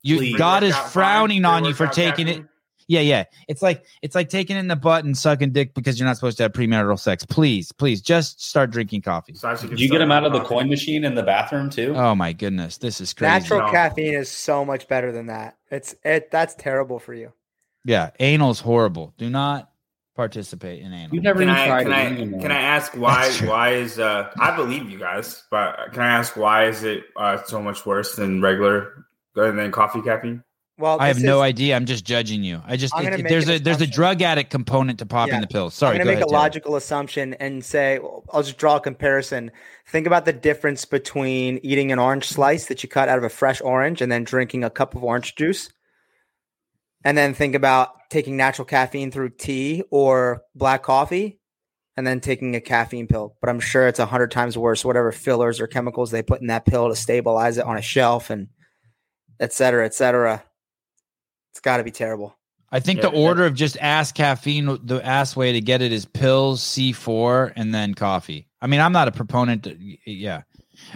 You 0.02 0.18
Please. 0.18 0.36
God 0.36 0.62
is 0.62 0.76
frowning 0.76 1.44
on 1.44 1.64
you 1.64 1.74
for 1.74 1.86
taking 1.86 2.28
it. 2.28 2.44
Caffeine. 2.88 3.06
Yeah, 3.06 3.16
yeah. 3.18 3.24
It's 3.48 3.62
like 3.62 3.84
it's 4.02 4.14
like 4.14 4.28
taking 4.28 4.56
in 4.56 4.68
the 4.68 4.76
butt 4.76 5.04
and 5.04 5.16
sucking 5.16 5.52
dick 5.52 5.74
because 5.74 5.98
you're 5.98 6.06
not 6.06 6.16
supposed 6.16 6.36
to 6.38 6.44
have 6.44 6.52
premarital 6.52 6.98
sex. 6.98 7.24
Please, 7.24 7.72
please, 7.72 8.00
just 8.00 8.40
start 8.42 8.70
drinking 8.70 9.02
coffee. 9.02 9.34
So 9.34 9.48
I 9.48 9.56
should 9.56 9.70
Did 9.70 9.80
you 9.80 9.88
get 9.88 9.98
them 9.98 10.12
out 10.12 10.24
of 10.24 10.32
the 10.32 10.38
coffee. 10.40 10.48
coin 10.54 10.68
machine 10.68 11.04
in 11.04 11.14
the 11.14 11.22
bathroom 11.22 11.70
too? 11.70 11.94
Oh 11.96 12.14
my 12.14 12.32
goodness, 12.32 12.78
this 12.78 13.00
is 13.00 13.12
crazy. 13.12 13.30
Natural 13.32 13.60
No. 13.66 13.70
caffeine 13.70 14.14
is 14.14 14.30
so 14.30 14.64
much 14.64 14.88
better 14.88 15.12
than 15.12 15.26
that. 15.26 15.56
It's 15.70 15.94
it. 16.04 16.30
That's 16.30 16.54
terrible 16.54 16.98
for 16.98 17.14
you. 17.14 17.32
Yeah, 17.84 18.10
anal's 18.20 18.60
horrible. 18.60 19.14
Do 19.18 19.30
not 19.30 19.70
participate 20.16 20.80
in 20.82 20.92
anal. 20.92 21.14
You've 21.14 21.24
never 21.24 21.40
Can 21.40 21.50
even 21.50 21.60
I 21.60 21.66
tried 21.66 21.82
can 21.84 21.92
it. 21.92 21.94
I 21.94 22.02
You 22.04 22.08
don't 22.08 22.18
even 22.18 22.30
know. 22.32 22.38
can 22.42 22.52
I 22.52 22.60
ask 22.60 22.92
why 22.96 23.30
why 23.44 23.72
is 23.74 23.98
uh 23.98 24.30
I 24.40 24.56
believe 24.56 24.90
you 24.90 24.98
guys, 24.98 25.44
but 25.50 25.92
can 25.92 26.02
I 26.02 26.08
ask 26.08 26.36
why 26.36 26.66
is 26.66 26.82
it 26.84 27.04
uh 27.16 27.42
so 27.44 27.60
much 27.62 27.84
worse 27.84 28.16
than 28.16 28.40
regular 28.40 29.04
than 29.34 29.70
coffee 29.72 30.00
caffeine? 30.02 30.42
Well, 30.78 30.98
I 31.00 31.06
have 31.08 31.16
this 31.16 31.24
no 31.24 31.40
idea. 31.40 31.74
I'm 31.74 31.86
just 31.86 32.04
judging 32.04 32.44
you. 32.44 32.60
I 32.66 32.76
just 32.76 32.92
it- 32.98 33.02
gonna 33.02 33.22
there's 33.22 33.48
a 33.48 33.58
there's 33.58 33.80
a 33.80 33.86
drug 33.86 34.20
addict 34.20 34.50
component 34.50 34.98
to 34.98 35.06
popping 35.06 35.34
Yeah. 35.34 35.40
the 35.40 35.46
pills. 35.46 35.72
Sorry, 35.74 35.92
I'm 35.92 36.04
going 36.04 36.06
to 36.06 36.12
make 36.12 36.16
ahead, 36.16 36.26
a 36.26 36.30
Taylor. 36.30 36.38
logical 36.42 36.76
assumption 36.76 37.32
and 37.34 37.64
say, 37.64 37.98
well, 37.98 38.24
I'll 38.30 38.42
just 38.42 38.58
draw 38.58 38.76
a 38.76 38.80
comparison. 38.80 39.50
Think 39.88 40.06
about 40.06 40.26
the 40.26 40.34
difference 40.34 40.84
between 40.84 41.58
eating 41.62 41.92
an 41.92 41.98
orange 41.98 42.26
slice 42.28 42.66
that 42.66 42.82
you 42.82 42.90
cut 42.90 43.08
out 43.08 43.16
of 43.16 43.24
a 43.24 43.30
fresh 43.30 43.62
orange 43.62 44.02
and 44.02 44.12
then 44.12 44.22
drinking 44.24 44.64
a 44.64 44.70
cup 44.70 44.94
of 44.94 45.02
orange 45.02 45.34
juice. 45.34 45.72
And 47.04 47.16
then 47.16 47.32
think 47.34 47.54
about 47.54 47.92
taking 48.10 48.36
natural 48.36 48.66
caffeine 48.66 49.10
through 49.10 49.30
tea 49.30 49.82
or 49.90 50.42
black 50.54 50.82
coffee 50.82 51.38
and 51.96 52.06
then 52.06 52.20
taking 52.20 52.54
a 52.54 52.60
caffeine 52.60 53.06
pill. 53.06 53.36
But 53.40 53.48
I'm 53.48 53.60
sure 53.60 53.86
it's 53.86 53.98
a 54.00 54.06
hundred 54.06 54.30
times 54.30 54.58
worse, 54.58 54.84
whatever 54.84 55.10
fillers 55.12 55.58
or 55.60 55.66
chemicals 55.68 56.10
they 56.10 56.22
put 56.22 56.42
in 56.42 56.48
that 56.48 56.66
pill 56.66 56.88
to 56.90 56.96
stabilize 56.96 57.56
it 57.56 57.64
on 57.64 57.78
a 57.78 57.82
shelf 57.82 58.28
and 58.28 58.48
et 59.40 59.54
cetera, 59.54 59.86
et 59.86 59.94
cetera. 59.94 60.44
It's 61.56 61.60
got 61.62 61.78
to 61.78 61.84
be 61.84 61.90
terrible. 61.90 62.36
I 62.70 62.80
think 62.80 62.98
Yeah, 63.02 63.08
the 63.08 63.16
order 63.16 63.46
of 63.46 63.54
just 63.54 63.78
ass 63.80 64.12
caffeine, 64.12 64.78
the 64.84 65.00
ass 65.02 65.34
way 65.34 65.52
to 65.52 65.60
get 65.62 65.80
it 65.80 65.90
is 65.90 66.04
pills, 66.04 66.62
C4, 66.62 67.54
and 67.56 67.74
then 67.74 67.94
coffee. 67.94 68.46
I 68.60 68.66
mean, 68.66 68.80
I'm 68.80 68.92
not 68.92 69.08
a 69.08 69.10
proponent. 69.12 69.62
To, 69.64 69.74
yeah. 70.04 70.42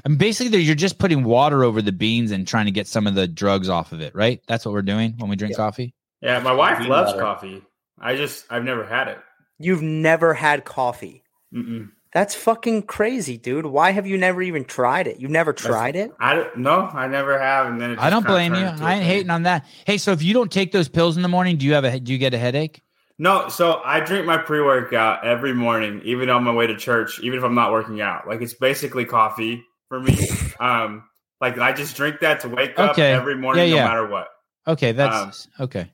And 0.04 0.18
basically, 0.18 0.58
you're 0.60 0.74
just 0.74 0.98
putting 0.98 1.24
water 1.24 1.64
over 1.64 1.80
the 1.80 1.92
beans 1.92 2.30
and 2.30 2.46
trying 2.46 2.66
to 2.66 2.70
get 2.72 2.86
some 2.86 3.06
of 3.06 3.14
the 3.14 3.26
drugs 3.26 3.70
off 3.70 3.92
of 3.92 4.02
it, 4.02 4.14
right? 4.14 4.42
That's 4.48 4.66
what 4.66 4.74
we're 4.74 4.82
doing 4.82 5.14
when 5.16 5.30
we 5.30 5.36
drink 5.36 5.52
Yeah. 5.52 5.56
coffee. 5.56 5.94
Yeah, 6.20 6.40
my 6.40 6.52
wife 6.52 6.78
Bean 6.80 6.88
loves 6.88 7.12
butter. 7.12 7.22
coffee. 7.22 7.62
I 7.98 8.16
just 8.16 8.44
I've 8.50 8.64
never 8.64 8.84
had 8.84 9.08
it. 9.08 9.18
You've 9.58 9.80
never 9.80 10.34
had 10.34 10.66
coffee. 10.66 11.22
Mm-mm. 11.54 11.88
That's 12.12 12.34
fucking 12.34 12.82
crazy, 12.84 13.38
dude. 13.38 13.66
Why 13.66 13.92
have 13.92 14.06
you 14.06 14.18
never 14.18 14.42
even 14.42 14.64
tried 14.64 15.06
it? 15.06 15.20
You've 15.20 15.30
never 15.30 15.52
tried 15.52 15.94
it? 15.94 16.12
I 16.18 16.34
don't 16.34 16.56
no, 16.56 16.80
I 16.92 17.06
never 17.06 17.38
have. 17.38 17.66
And 17.66 17.80
then 17.80 17.96
I 17.98 18.10
don't 18.10 18.26
blame 18.26 18.52
you. 18.54 18.60
turned 18.60 18.72
into 18.72 18.84
a 18.84 18.86
I 18.86 18.94
ain't 18.94 19.04
hating 19.04 19.30
on 19.30 19.44
that. 19.44 19.64
Hey, 19.86 19.96
so 19.96 20.10
if 20.10 20.22
you 20.22 20.34
don't 20.34 20.50
take 20.50 20.72
those 20.72 20.88
pills 20.88 21.16
in 21.16 21.22
the 21.22 21.28
morning, 21.28 21.56
do 21.56 21.66
you 21.66 21.74
have 21.74 21.84
a 21.84 22.00
do 22.00 22.12
you 22.12 22.18
get 22.18 22.34
a 22.34 22.38
headache? 22.38 22.82
No, 23.18 23.48
so 23.48 23.80
I 23.84 24.00
drink 24.00 24.26
my 24.26 24.38
pre 24.38 24.60
workout 24.60 25.24
every 25.24 25.52
morning, 25.52 26.00
even 26.04 26.30
on 26.30 26.42
my 26.42 26.52
way 26.52 26.66
to 26.66 26.76
church, 26.76 27.20
even 27.20 27.38
if 27.38 27.44
I'm 27.44 27.54
not 27.54 27.70
working 27.70 28.00
out. 28.00 28.26
Like 28.26 28.40
it's 28.40 28.54
basically 28.54 29.04
coffee 29.04 29.62
for 29.88 30.00
me. 30.00 30.16
um, 30.60 31.04
like 31.40 31.58
I 31.58 31.72
just 31.72 31.96
drink 31.96 32.20
that 32.20 32.40
to 32.40 32.48
wake 32.48 32.78
up 32.78 32.92
Okay. 32.92 33.12
every 33.12 33.36
morning, 33.36 33.68
Yeah, 33.68 33.74
yeah. 33.76 33.82
no 33.84 33.88
matter 33.88 34.06
what. 34.08 34.28
Okay, 34.66 34.92
that's 34.92 35.48
okay. 35.60 35.92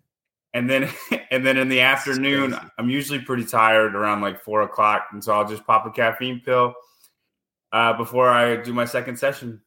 And 0.57 0.71
then 0.71 0.89
and 1.31 1.47
then 1.47 1.59
in 1.59 1.69
the 1.69 1.81
afternoon. 1.81 2.57
I'm 2.79 2.89
usually 2.89 3.19
pretty 3.21 3.45
tired 3.45 3.95
around 3.95 4.23
like 4.23 4.41
four 4.43 4.63
o'clock, 4.63 5.09
and 5.13 5.23
so 5.23 5.35
I'll 5.35 5.47
just 5.47 5.67
pop 5.67 5.85
a 5.87 5.91
caffeine 5.91 6.41
pill 6.41 6.75
uh, 7.73 7.93
before 7.93 8.31
I 8.31 8.57
do 8.57 8.73
my 8.73 8.87
second 8.87 9.19
session. 9.19 9.61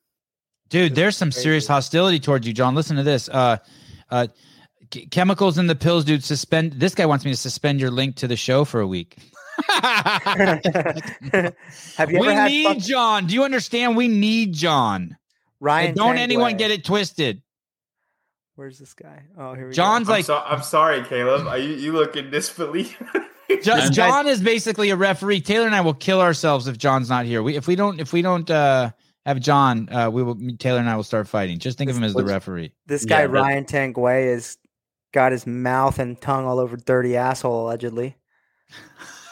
Dude, 0.69 0.95
there's 0.95 1.15
some 1.15 1.31
serious 1.31 1.67
hostility 1.67 2.19
towards 2.19 2.47
you, 2.47 2.53
John. 2.53 2.73
Listen 2.73 2.97
to 2.97 3.03
this. 3.03 3.29
Uh, 3.29 3.57
uh, 4.09 4.27
ch- 4.91 5.07
chemicals 5.11 5.59
in 5.59 5.67
the 5.67 5.75
pills, 5.75 6.05
dude. 6.05 6.23
Suspend. 6.23 6.73
This 6.73 6.95
guy 6.95 7.05
wants 7.05 7.23
me 7.23 7.31
to 7.31 7.37
suspend 7.37 7.79
your 7.79 7.91
link 7.91 8.15
to 8.17 8.27
the 8.27 8.35
show 8.35 8.65
for 8.65 8.81
a 8.81 8.87
week. 8.87 9.17
have 9.67 10.61
you 12.09 12.19
we 12.19 12.27
ever 12.27 12.33
had 12.33 12.47
need 12.49 12.65
fuck- 12.65 12.77
John. 12.79 13.27
Do 13.27 13.35
you 13.35 13.43
understand? 13.43 13.95
We 13.95 14.07
need 14.07 14.53
John. 14.53 15.17
Ryan? 15.59 15.87
And 15.89 15.97
don't 15.97 16.17
anyone 16.17 16.57
get 16.57 16.71
it 16.71 16.83
twisted. 16.83 17.43
Where's 18.59 18.77
this 18.77 18.93
guy? 18.93 19.21
Oh, 19.37 19.53
here 19.53 19.67
we 19.67 19.69
go. 19.69 19.75
John's 19.75 20.09
I'm, 20.09 20.15
like 20.15 20.25
so, 20.25 20.43
I'm 20.45 20.61
sorry, 20.61 21.01
Caleb. 21.05 21.47
Are 21.47 21.57
you, 21.57 21.75
you 21.75 21.93
look 21.93 22.17
in 22.17 22.29
disbelief? 22.29 23.01
Jo- 23.63 23.71
I'm- 23.75 23.93
John 23.93 24.27
is 24.27 24.41
basically 24.41 24.89
a 24.89 24.97
referee. 24.97 25.39
Taylor 25.39 25.65
and 25.65 25.73
I 25.73 25.79
will 25.79 25.93
kill 25.93 26.19
ourselves 26.19 26.67
if 26.67 26.77
John's 26.77 27.09
not 27.09 27.25
here. 27.25 27.41
We 27.41 27.55
if 27.55 27.67
we 27.67 27.77
don't 27.77 28.01
if 28.01 28.11
we 28.11 28.21
don't 28.21 28.51
uh 28.51 28.91
have 29.25 29.39
John. 29.39 29.87
Uh, 29.89 30.09
we 30.11 30.23
will 30.23 30.37
Taylor 30.57 30.79
and 30.79 30.89
I 30.89 30.97
will 30.97 31.03
start 31.03 31.29
fighting. 31.29 31.57
Just 31.57 31.77
think 31.77 31.89
of 31.89 31.95
him 31.95 32.03
as 32.03 32.13
the 32.13 32.25
referee. 32.25 32.73
This 32.85 33.05
guy 33.05 33.21
Yeah, 33.21 33.27
Ryan 33.27 33.63
Tanguay 33.63 34.33
has 34.33 34.57
got 35.13 35.31
his 35.31 35.47
mouth 35.47 35.97
and 35.97 36.19
tongue 36.19 36.45
all 36.45 36.59
over 36.59 36.75
dirty 36.75 37.15
asshole 37.15 37.65
allegedly. 37.65 38.17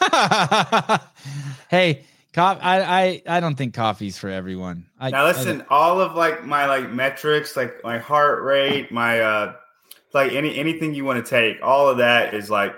hey, 1.68 2.06
co- 2.38 2.60
I, 2.60 3.02
I 3.02 3.22
I 3.36 3.40
don't 3.40 3.54
think 3.56 3.74
coffee's 3.74 4.18
for 4.18 4.28
everyone. 4.28 4.86
I, 4.98 5.10
now 5.10 5.24
I- 5.24 5.28
listen, 5.28 5.64
all 5.70 6.00
of 6.00 6.14
like 6.14 6.44
my 6.44 6.66
like 6.66 6.90
metrics, 6.90 7.56
like 7.56 7.74
my 7.84 7.98
heart 7.98 8.42
rate, 8.42 8.90
my 8.92 9.20
uh 9.20 9.52
like 10.14 10.32
any 10.32 10.56
anything 10.58 10.94
you 10.94 11.04
want 11.04 11.24
to 11.24 11.28
take, 11.28 11.56
all 11.62 11.88
of 11.88 11.98
that 11.98 12.34
is 12.34 12.50
like 12.50 12.74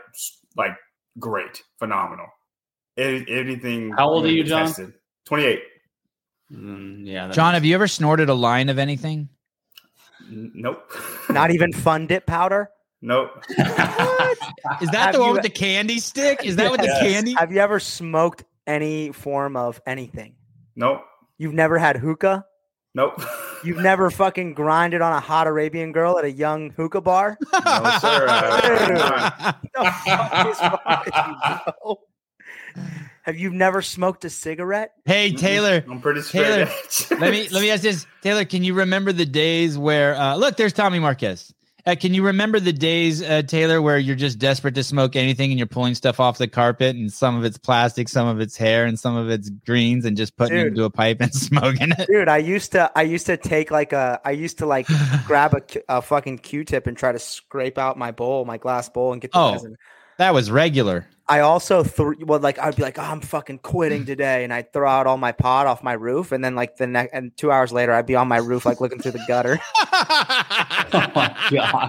like 0.57 0.73
great, 1.19 1.63
phenomenal. 1.79 2.27
Any- 2.97 3.25
Anything. 3.29 3.93
How 3.93 4.09
old 4.09 4.25
are 4.25 4.31
you, 4.31 4.45
John? 4.45 4.73
Twenty 5.27 5.45
eight. 5.45 5.63
Mm, 6.53 7.07
yeah. 7.07 7.31
John, 7.31 7.55
have 7.55 7.65
you 7.65 7.75
ever 7.75 7.87
snorted 7.87 8.29
a 8.29 8.35
line 8.35 8.69
of 8.69 8.79
anything? 8.79 9.29
Nope. 10.29 10.91
Not 11.31 11.51
even 11.53 11.73
fun 11.73 12.07
dip 12.07 12.27
powder. 12.27 12.71
Nope. 13.03 13.31
Is 13.49 13.57
that 13.57 14.95
Have 14.95 15.13
the 15.15 15.21
one 15.21 15.29
you- 15.29 15.35
with 15.35 15.43
the 15.43 15.49
candy 15.51 15.99
stick? 16.01 16.45
Is 16.45 16.57
that 16.57 16.71
with 16.71 16.81
the 16.81 16.95
candy? 17.01 17.33
Have 17.39 17.51
you 17.53 17.59
ever 17.61 17.81
smoked 17.81 18.45
any 18.67 19.13
form 19.13 19.57
of 19.57 19.81
anything? 19.87 20.35
Nope. 20.77 21.03
You've 21.39 21.55
never 21.55 21.79
had 21.79 21.97
hookah? 21.97 22.45
Nope. 22.95 23.23
You've 23.65 23.79
never 23.83 24.11
fucking 24.11 24.55
grinded 24.55 25.01
on 25.01 25.13
a 25.13 25.21
hot 25.21 25.47
Arabian 25.47 25.93
girl 25.93 26.19
at 26.19 26.25
a 26.25 26.31
young 26.31 26.71
hookah 26.71 27.01
bar? 27.03 27.39
No, 27.53 27.99
sir. 28.01 28.27
Uh, 29.73 29.85
the 29.85 29.91
fuck 30.05 30.47
is 30.49 30.61
wrong 30.61 31.03
with 31.05 31.15
you, 31.17 31.73
bro? 31.85 32.01
Have 33.23 33.37
you 33.39 33.51
never 33.51 33.83
smoked 33.83 34.25
a 34.25 34.31
cigarette? 34.31 34.93
hey 35.05 35.33
Taylor, 35.33 35.85
I'm 35.89 36.01
pretty 36.01 36.23
straight 36.23 36.43
Taylor, 36.45 37.21
let 37.21 37.31
me 37.31 37.49
let 37.51 37.63
me 37.63 37.71
ask 37.71 37.83
this. 37.83 38.07
Taylor, 38.23 38.45
can 38.45 38.65
you 38.65 38.75
remember 38.75 39.13
the 39.13 39.27
days 39.27 39.79
where 39.79 40.17
uh, 40.17 40.37
look? 40.37 40.57
There's 40.57 40.73
Tommy 40.73 40.99
Marquez. 40.99 41.55
Uh, 41.87 41.95
can 41.99 42.13
you 42.15 42.25
remember 42.25 42.61
the 42.61 42.73
days, 42.73 43.23
uh, 43.23 43.43
Taylor, 43.43 43.81
where 43.81 43.99
you're 43.99 44.17
just 44.17 44.39
desperate 44.39 44.75
to 44.75 44.85
smoke 44.85 45.17
anything 45.17 45.51
and 45.51 45.59
you're 45.59 45.67
pulling 45.67 45.95
stuff 45.95 46.21
off 46.21 46.39
the 46.39 46.49
carpet 46.49 46.97
and 46.97 47.13
some 47.13 47.37
of 47.37 47.45
it's 47.45 47.59
plastic, 47.59 48.09
some 48.09 48.29
of 48.29 48.41
it's 48.41 48.57
hair, 48.57 48.85
and 48.87 48.99
some 48.99 49.17
of 49.17 49.31
it's 49.31 49.49
greens, 49.51 50.05
and 50.05 50.17
just 50.17 50.37
putting 50.37 50.59
it 50.59 50.67
into 50.69 50.85
a 50.85 50.91
pipe 50.91 51.21
and 51.21 51.35
smoking 51.35 51.91
it? 51.99 52.07
Dude, 52.07 52.29
I 52.29 52.39
used 52.39 52.73
to 52.73 52.91
I 52.95 53.03
used 53.03 53.27
to 53.27 53.37
take 53.37 53.71
like 53.71 53.93
a 53.93 54.21
I 54.25 54.33
used 54.33 54.59
to 54.59 54.67
like 54.67 54.87
grab 55.27 55.55
a, 55.55 55.63
a 55.89 56.03
fucking 56.03 56.39
Q-tip 56.39 56.87
and 56.87 56.97
try 56.97 57.13
to 57.13 57.19
scrape 57.19 57.79
out 57.79 57.97
my 57.99 58.11
bowl, 58.11 58.45
my 58.45 58.59
glass 58.59 58.89
bowl 58.89 59.13
and 59.13 59.21
get 59.21 59.33
the 59.33 59.39
Oh. 59.39 59.53
resin. 59.53 59.77
That 60.21 60.35
was 60.35 60.51
regular. 60.51 61.07
I 61.27 61.41
also 61.41 61.83
threw 61.83 62.15
well, 62.21 62.41
like 62.41 62.59
I'd 62.59 62.77
be 62.77 62.83
like, 62.83 62.99
oh, 62.99 63.03
I'm 63.03 63.23
fucking 63.23 63.61
quitting 63.61 64.05
today, 64.05 64.45
and 64.45 64.53
I'd 64.53 64.71
throw 64.71 64.87
out 64.87 65.07
all 65.07 65.17
my 65.17 65.33
pot 65.33 65.67
off 65.67 65.83
my 65.83 65.95
roof, 65.95 66.31
and 66.31 66.45
then 66.45 66.55
like 66.55 66.77
the 66.77 66.87
next 66.87 67.15
and 67.15 67.35
two 67.39 67.51
hours 67.51 67.73
later, 67.73 67.95
I'd 67.95 68.05
be 68.05 68.17
on 68.17 68.29
my 68.29 68.37
roof 68.37 68.67
like 68.67 68.83
looking 68.83 68.99
through 68.99 69.13
the 69.13 69.25
gutter. 69.27 69.59
oh 70.93 71.07
my 71.15 71.35
god. 71.51 71.89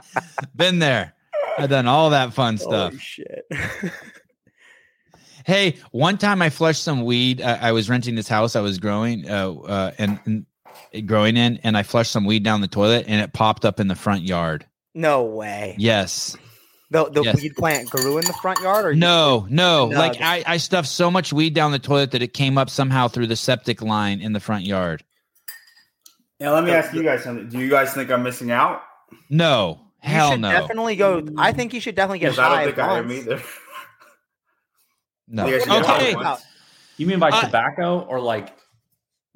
Been 0.56 0.78
there. 0.78 1.12
I've 1.58 1.68
done 1.68 1.86
all 1.86 2.08
that 2.08 2.32
fun 2.32 2.56
stuff. 2.56 2.92
Holy 2.92 2.98
shit! 2.98 3.44
Hey, 5.44 5.76
one 5.90 6.16
time 6.16 6.40
I 6.40 6.48
flushed 6.48 6.82
some 6.82 7.04
weed. 7.04 7.42
Uh, 7.42 7.58
I 7.60 7.72
was 7.72 7.90
renting 7.90 8.14
this 8.14 8.26
house 8.26 8.56
I 8.56 8.62
was 8.62 8.78
growing, 8.78 9.28
uh, 9.28 9.52
uh, 9.52 9.92
and, 9.98 10.18
and 10.24 11.06
growing 11.06 11.36
in, 11.36 11.58
and 11.62 11.76
I 11.76 11.82
flushed 11.82 12.10
some 12.10 12.24
weed 12.24 12.42
down 12.42 12.62
the 12.62 12.68
toilet, 12.68 13.04
and 13.06 13.20
it 13.20 13.34
popped 13.34 13.66
up 13.66 13.80
in 13.80 13.88
the 13.88 13.94
front 13.94 14.22
yard. 14.22 14.64
no 14.94 15.24
way. 15.24 15.74
Yes. 15.78 16.38
The 16.90 17.10
the 17.10 17.22
Yes. 17.22 17.36
weed 17.42 17.56
plant 17.56 17.90
grew 17.90 18.18
in 18.18 18.24
the 18.24 18.32
front 18.34 18.60
yard, 18.60 18.84
or 18.86 18.92
you- 18.92 19.00
No, 19.00 19.46
no. 19.50 19.88
No, 19.88 19.98
like 19.98 20.20
I, 20.20 20.44
I 20.46 20.56
stuffed 20.58 20.88
so 20.88 21.10
much 21.10 21.32
weed 21.32 21.52
down 21.54 21.72
the 21.72 21.78
toilet 21.80 22.12
that 22.12 22.22
it 22.22 22.32
came 22.32 22.56
up 22.58 22.70
somehow 22.70 23.08
through 23.08 23.26
the 23.26 23.34
septic 23.36 23.82
line 23.82 24.20
in 24.20 24.32
the 24.32 24.40
front 24.40 24.64
yard. 24.64 25.02
Yeah, 26.38 26.50
let 26.52 26.64
me 26.64 26.70
ask 26.70 26.92
you 26.94 27.02
guys 27.02 27.24
something. 27.24 27.48
Do 27.48 27.58
you 27.58 27.68
guys 27.70 27.92
think 27.94 28.10
I'm 28.10 28.22
missing 28.22 28.50
out? 28.52 28.82
No, 29.30 29.80
you 30.02 30.10
hell 30.10 30.30
should 30.32 30.40
no, 30.42 30.50
definitely 30.50 30.94
go. 30.96 31.26
I 31.38 31.52
think 31.52 31.72
you 31.74 31.80
should 31.80 31.94
definitely 31.96 32.18
get 32.20 32.32
Because 32.32 32.38
I 32.38 32.64
don't 32.64 32.74
think 32.74 32.78
I 32.78 32.98
am 32.98 33.10
either. 33.10 33.42
no. 35.28 35.46
You 35.46 35.52
guys 35.52 35.62
should 35.62 35.70
get 35.70 35.86
high 35.86 36.32
Okay. 36.34 36.42
You 36.98 37.06
mean 37.06 37.18
by 37.18 37.30
Uh, 37.30 37.40
tobacco 37.42 38.00
or 38.00 38.20
like 38.20 38.56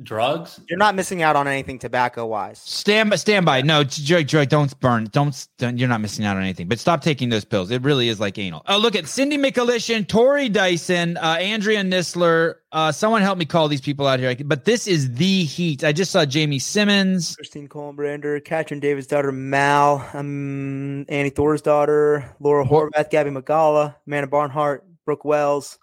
drugs? 0.03 0.61
You're 0.69 0.79
not 0.79 0.95
missing 0.95 1.23
out 1.23 1.37
on 1.37 1.47
anything 1.49 1.79
tobacco 1.79 2.27
wise. 2.27 2.59
stand 2.59 3.11
by, 3.11 3.17
stand 3.17 3.47
by. 3.47 3.63
No, 3.63 3.85
Joy, 3.85 4.25
Joy, 4.25 4.47
don't 4.47 4.79
burn. 4.81 5.09
Don't, 5.13 5.47
don't. 5.59 5.79
You're 5.79 5.89
not 5.89 6.01
missing 6.01 6.25
out 6.25 6.37
on 6.37 6.43
anything. 6.43 6.69
But 6.69 6.79
stop 6.79 7.03
taking 7.03 7.29
those 7.29 7.45
pills. 7.45 7.71
It 7.71 7.83
really 7.83 8.09
is 8.09 8.21
like 8.21 8.39
anal. 8.39 8.63
Oh, 8.67 8.79
look 8.79 8.95
at 8.97 9.09
Cindy 9.09 9.37
McAlishan, 9.37 10.07
Tori 10.07 10.49
Dyson, 10.49 11.17
uh, 11.17 11.37
Andrea 11.41 11.83
Nisler. 11.83 12.55
Uh, 12.73 12.93
someone 12.93 13.21
help 13.23 13.37
me 13.37 13.45
call 13.45 13.67
these 13.67 13.81
people 13.81 14.07
out 14.07 14.21
here. 14.21 14.37
But 14.45 14.65
this 14.65 14.87
is 14.87 15.15
the 15.15 15.43
heat. 15.43 15.83
I 15.83 15.93
just 15.93 16.13
saw 16.13 16.25
Jamie 16.25 16.61
Simmons. 16.61 17.35
Christine 17.35 17.69
Kolenbrander, 17.69 18.45
Katrin 18.45 18.81
Davidsdottir 18.81 19.35
Mal, 19.35 20.09
um, 20.15 21.05
Annie 21.09 21.33
Thorisdottir, 21.33 22.31
Laura 22.39 22.65
Horvath, 22.65 23.11
Gabby 23.11 23.31
Migala, 23.31 23.97
Amanda 24.07 24.29
Barnhart, 24.29 24.85
Brooke 25.05 25.25
Wells. 25.25 25.80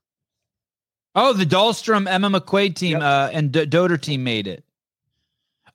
Oh, 1.19 1.33
the 1.33 1.45
Dahlstrom 1.45 2.07
Emma 2.07 2.29
McQuaid 2.29 2.75
team 2.75 2.91
Yep. 2.93 3.01
uh, 3.01 3.29
and 3.33 3.51
D- 3.51 3.65
Doder 3.65 3.99
team 3.99 4.23
made 4.23 4.45
it. 4.47 4.63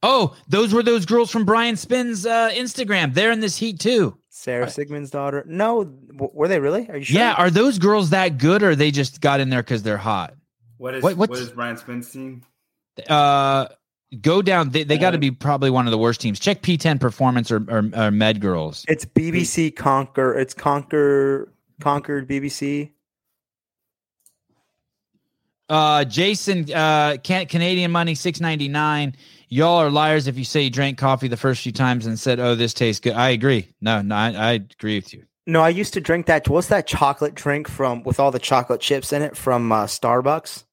Oh, 0.05 0.35
those 0.49 0.73
were 0.73 0.83
those 0.83 1.05
girls 1.05 1.31
from 1.31 1.45
Brian 1.45 1.77
Spin's 1.77 2.25
uh, 2.27 2.51
Instagram. 2.53 3.13
They're 3.15 3.31
in 3.33 3.41
this 3.41 3.57
heat 3.57 3.79
too. 3.81 4.17
Sarah 4.31 4.67
Sigmundsdottir. 4.67 5.47
No, 5.47 5.85
w- 5.85 6.31
were 6.33 6.49
they 6.49 6.59
really? 6.61 6.89
Are 6.89 6.97
you 6.97 7.05
sure? 7.05 7.19
Yeah, 7.21 7.35
are 7.35 7.51
those 7.51 7.79
girls 7.79 8.11
that 8.11 8.39
good, 8.39 8.63
or 8.63 8.75
they 8.75 8.91
just 8.91 9.21
got 9.21 9.41
in 9.41 9.51
there 9.51 9.63
because 9.63 9.83
they're 9.83 9.97
hot? 9.99 10.35
What 10.79 10.95
is 10.95 11.03
What- 11.03 11.17
what, 11.17 11.31
what's- 11.31 11.51
Brian 11.51 11.77
Spence 11.77 12.11
team? 12.13 12.43
Uh, 13.09 13.67
go 14.21 14.43
down. 14.43 14.71
They, 14.71 14.85
they 14.85 14.97
got 14.99 15.11
to 15.13 15.19
be 15.19 15.31
probably 15.33 15.71
one 15.71 15.87
of 15.87 15.91
the 15.91 15.99
worst 15.99 16.21
teams. 16.21 16.39
Check 16.39 16.63
P10 16.63 17.01
Performance 17.01 17.51
or, 17.51 17.65
or, 17.69 17.89
or 17.95 18.11
Med 18.13 18.41
Girls. 18.41 18.85
It's 18.89 19.05
BBC 19.05 19.75
Conquer. 19.75 20.39
It's 20.39 20.55
Conquer 20.55 21.53
Conquered 21.81 22.29
BBC. 22.29 22.91
Uh, 25.69 26.05
Jason, 26.05 26.71
uh, 26.73 27.17
can, 27.23 27.47
Canadian 27.47 27.91
money 27.91 28.15
six 28.15 28.41
ninety 28.41 28.69
nine. 28.69 29.15
Y'all 29.49 29.79
are 29.79 29.91
liars 29.91 30.27
if 30.27 30.39
you 30.39 30.45
say 30.45 30.63
you 30.63 30.71
drank 30.71 30.99
coffee 30.99 31.29
the 31.29 31.37
first 31.37 31.63
few 31.63 31.73
times 31.73 32.07
and 32.07 32.19
said, 32.19 32.41
"Oh, 32.41 32.55
this 32.55 32.75
tastes 32.75 33.01
good." 33.01 33.13
I 33.15 33.31
agree. 33.31 33.69
No, 33.81 34.03
no, 34.03 34.15
I, 34.15 34.33
I 34.33 34.53
agree 34.53 34.97
with 34.97 35.13
you. 35.15 35.25
No, 35.47 35.61
I 35.61 35.71
used 35.71 35.95
to 35.95 36.01
drink 36.01 36.27
that. 36.27 36.49
What's 36.49 36.69
that 36.69 36.87
chocolate 36.87 37.35
drink 37.35 37.69
from 37.69 38.03
with 38.03 38.21
all 38.21 38.31
the 38.31 38.39
chocolate 38.39 38.81
chips 38.81 39.13
in 39.13 39.23
it 39.23 39.37
from 39.37 39.73
uh, 39.73 39.87
Starbucks? 39.87 40.65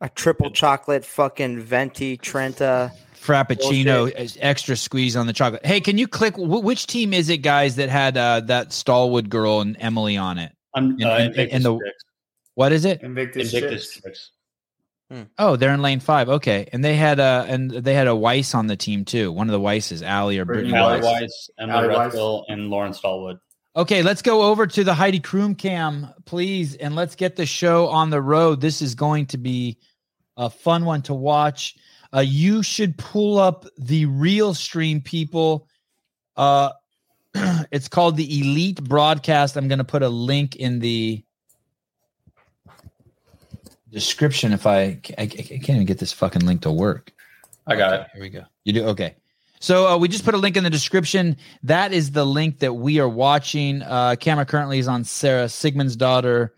A 0.00 0.08
triple 0.10 0.50
chocolate 0.50 1.04
fucking 1.04 1.60
venti 1.60 2.16
Trenta. 2.16 2.92
Frappuccino, 3.20 4.14
is 4.14 4.38
extra 4.40 4.76
squeeze 4.76 5.16
on 5.16 5.26
the 5.26 5.32
chocolate. 5.32 5.64
Hey, 5.66 5.80
can 5.80 5.98
you 5.98 6.06
click? 6.06 6.36
Wh- 6.36 6.62
which 6.62 6.86
team 6.86 7.12
is 7.12 7.28
it, 7.28 7.38
guys, 7.38 7.76
that 7.76 7.88
had 7.88 8.16
uh, 8.16 8.40
that 8.40 8.72
Stallwood 8.72 9.28
girl 9.30 9.60
and 9.62 9.76
Emily 9.80 10.16
on 10.16 10.38
it? 10.38 10.52
I'm 10.74 10.90
And- 10.90 11.04
uh, 11.04 11.08
and- 11.08 11.24
Invictus 11.28 11.54
and 11.54 11.64
the- 11.64 11.78
Chicks. 11.78 12.04
What 12.56 12.72
is 12.72 12.84
it? 12.84 13.02
Invictus. 13.02 13.54
Invictus 13.54 13.92
Chicks. 13.92 14.02
Chicks. 14.02 14.30
Oh, 15.38 15.54
they're 15.54 15.72
in 15.72 15.82
lane 15.82 16.00
five. 16.00 16.28
Okay, 16.28 16.68
and 16.72 16.84
they 16.84 16.96
had 16.96 17.20
uh 17.20 17.44
and 17.46 17.70
they 17.70 17.94
had 17.94 18.08
a 18.08 18.16
Weiss 18.16 18.54
on 18.54 18.66
the 18.66 18.76
team 18.76 19.04
too. 19.04 19.30
One 19.30 19.46
of 19.46 19.52
the 19.52 19.60
Weisses, 19.60 20.02
Allie 20.02 20.38
or 20.38 20.44
Brittany 20.44 20.70
Brittany 20.70 20.82
Allie 20.82 21.00
Weiss. 21.00 21.20
Weiss, 21.20 21.50
Emily 21.58 21.94
Allie 21.94 22.44
and 22.48 22.70
Lauren 22.70 22.92
Stallwood. 22.92 23.38
Okay, 23.76 24.02
let's 24.02 24.22
go 24.22 24.42
over 24.42 24.66
to 24.66 24.84
the 24.84 24.94
Heidi 24.94 25.20
Kroom 25.20 25.56
cam, 25.56 26.08
please, 26.24 26.74
and 26.76 26.96
let's 26.96 27.14
get 27.14 27.36
the 27.36 27.44
show 27.44 27.88
on 27.88 28.08
the 28.08 28.22
road. 28.22 28.60
This 28.62 28.80
is 28.80 28.94
going 28.94 29.26
to 29.26 29.38
be 29.38 29.76
a 30.38 30.48
fun 30.48 30.86
one 30.86 31.02
to 31.02 31.14
watch. 31.14 31.76
Uh, 32.12 32.20
you 32.20 32.62
should 32.62 32.96
pull 32.96 33.38
up 33.38 33.66
the 33.76 34.06
real 34.06 34.54
stream, 34.54 35.02
people. 35.02 35.68
Uh, 36.36 36.70
it's 37.70 37.88
called 37.88 38.16
the 38.16 38.40
Elite 38.40 38.82
Broadcast. 38.82 39.56
I'm 39.56 39.68
going 39.68 39.78
to 39.78 39.84
put 39.84 40.02
a 40.02 40.08
link 40.08 40.56
in 40.56 40.78
the 40.78 41.22
description. 43.96 44.52
If 44.52 44.66
I, 44.66 45.00
I, 45.16 45.22
I 45.22 45.26
can't 45.26 45.70
even 45.70 45.86
get 45.86 45.98
this 45.98 46.12
fucking 46.12 46.44
link 46.44 46.60
to 46.62 46.70
work. 46.70 47.12
I 47.66 47.76
got 47.76 47.94
it. 47.94 48.06
Here 48.12 48.22
we 48.22 48.28
go. 48.28 48.44
You 48.64 48.74
do 48.74 48.84
okay. 48.88 49.16
So 49.58 49.88
uh, 49.88 49.96
we 49.96 50.06
just 50.06 50.22
put 50.22 50.34
a 50.34 50.36
link 50.36 50.58
in 50.58 50.64
the 50.64 50.70
description. 50.70 51.38
That 51.62 51.94
is 51.94 52.10
the 52.10 52.26
link 52.26 52.58
that 52.58 52.74
we 52.74 53.00
are 53.00 53.08
watching. 53.08 53.80
Uh, 53.80 54.14
camera 54.20 54.44
currently 54.44 54.78
is 54.78 54.86
on 54.86 55.02
Sarah 55.04 55.46
Sigmundsdottir, 55.46 56.50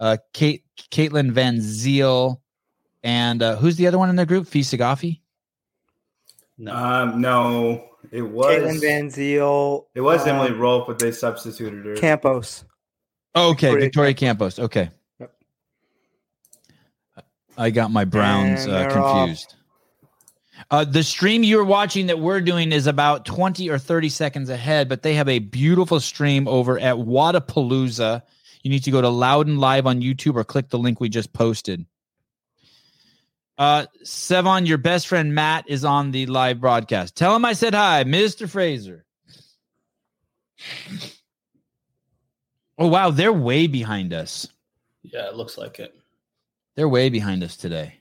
uh, 0.00 0.18
Kate 0.34 0.64
Caitlin 0.90 1.32
Van 1.32 1.60
Zyl, 1.60 2.42
and 3.02 3.42
uh, 3.42 3.56
who's 3.56 3.76
the 3.76 3.86
other 3.86 3.98
one 3.98 4.10
in 4.10 4.16
the 4.16 4.26
group? 4.26 4.46
Fee 4.46 4.60
Saghafi. 4.60 5.20
No. 6.58 6.76
Um, 6.76 7.20
no, 7.22 7.88
it 8.10 8.20
was 8.20 8.54
Caitlin 8.54 8.80
Van 8.82 9.10
Zyl. 9.10 9.86
it 9.94 10.02
was 10.02 10.22
um, 10.22 10.36
Emily 10.36 10.52
Rolfe, 10.52 10.86
but 10.88 10.98
they 10.98 11.10
substituted 11.10 11.86
her. 11.86 11.94
Campos. 11.96 12.64
Okay, 13.34 13.68
Victoria 13.68 13.84
Victoria 13.86 14.14
Campos. 14.14 14.58
Okay. 14.58 14.90
Yep. 17.52 17.64
I 17.64 17.70
got 17.70 17.90
my 17.90 18.04
Browns 18.04 18.66
uh, 18.66 18.88
confused. 18.90 19.54
Uh, 20.70 20.84
the 20.84 21.02
stream 21.02 21.42
you're 21.42 21.64
watching 21.64 22.06
that 22.06 22.18
we're 22.18 22.40
doing 22.40 22.72
is 22.72 22.86
about 22.86 23.24
20 23.24 23.68
or 23.68 23.78
30 23.78 24.08
seconds 24.08 24.48
ahead, 24.48 24.88
but 24.88 25.02
they 25.02 25.14
have 25.14 25.28
a 25.28 25.38
beautiful 25.38 26.00
stream 26.00 26.46
over 26.46 26.78
at 26.78 26.96
Wodapalooza. 26.96 28.22
You 28.62 28.70
need 28.70 28.84
to 28.84 28.90
go 28.90 29.00
to 29.00 29.08
Loud 29.08 29.48
And 29.48 29.58
Live 29.58 29.86
on 29.86 30.00
YouTube 30.00 30.36
or 30.36 30.44
click 30.44 30.68
the 30.68 30.78
link 30.78 31.00
we 31.00 31.08
just 31.08 31.32
posted. 31.32 31.84
Uh, 33.58 33.86
Sevan, 34.04 34.66
your 34.66 34.78
best 34.78 35.06
friend 35.06 35.34
Matt 35.34 35.64
is 35.68 35.84
on 35.84 36.10
the 36.10 36.26
live 36.26 36.60
broadcast. 36.60 37.16
Tell 37.16 37.36
him 37.36 37.44
I 37.44 37.52
said 37.52 37.74
hi, 37.74 38.04
Mr. 38.04 38.48
Fraser. 38.48 39.04
Oh 42.78 42.88
wow, 42.88 43.10
they're 43.10 43.32
way 43.32 43.66
behind 43.66 44.12
us. 44.12 44.48
Yeah, 45.02 45.28
it 45.28 45.36
looks 45.36 45.58
like 45.58 45.78
it. 45.78 45.94
They're 46.74 46.88
way 46.88 47.10
behind 47.10 47.42
us 47.42 47.56
today. 47.56 47.98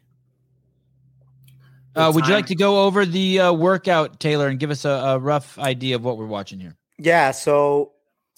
Uh, 1.95 2.11
would 2.13 2.25
you 2.25 2.33
like 2.33 2.45
to 2.45 2.55
go 2.55 2.85
over 2.85 3.05
the 3.05 3.39
uh, 3.39 3.53
workout, 3.53 4.19
Taylor, 4.19 4.47
and 4.47 4.57
give 4.59 4.71
us 4.71 4.85
a, 4.85 4.89
a 4.89 5.19
rough 5.19 5.59
idea 5.59 5.95
of 5.95 6.03
what 6.03 6.17
we're 6.17 6.25
watching 6.25 6.59
here? 6.59 6.77
Yeah. 6.97 7.31
So 7.31 7.91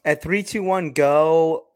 at 0.04 0.24
three, 0.24 0.42
two, 0.42 0.64
one, 0.64 0.92
go 0.92 1.68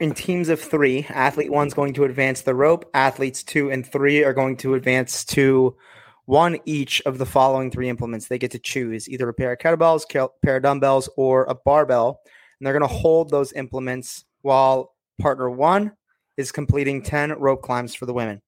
in 0.00 0.14
teams 0.14 0.48
of 0.48 0.60
three. 0.60 1.06
Athlete 1.08 1.52
one's 1.52 1.74
going 1.74 1.94
to 1.94 2.04
advance 2.04 2.42
the 2.42 2.54
rope. 2.54 2.90
Athletes 2.92 3.44
two 3.44 3.70
and 3.70 3.86
three 3.86 4.24
are 4.24 4.32
going 4.34 4.56
to 4.58 4.74
advance 4.74 5.24
to 5.26 5.76
one 6.24 6.58
each 6.64 7.00
of 7.06 7.18
the 7.18 7.26
following 7.26 7.70
three 7.70 7.88
implements. 7.88 8.26
They 8.26 8.38
get 8.38 8.50
to 8.50 8.58
choose 8.58 9.08
either 9.08 9.28
a 9.28 9.34
pair 9.34 9.52
of 9.52 9.58
kettlebells, 9.58 10.30
pair 10.42 10.56
of 10.56 10.62
dumbbells, 10.64 11.08
or 11.16 11.44
a 11.44 11.54
barbell. 11.54 12.20
And 12.58 12.66
they're 12.66 12.76
going 12.76 12.88
to 12.88 12.94
hold 12.94 13.30
those 13.30 13.52
implements 13.52 14.24
while 14.42 14.94
partner 15.20 15.48
one 15.48 15.92
is 16.36 16.52
completing 16.52 17.02
10 17.02 17.32
rope 17.32 17.62
climbs 17.62 17.94
for 17.94 18.06
the 18.06 18.12
women. 18.12 18.42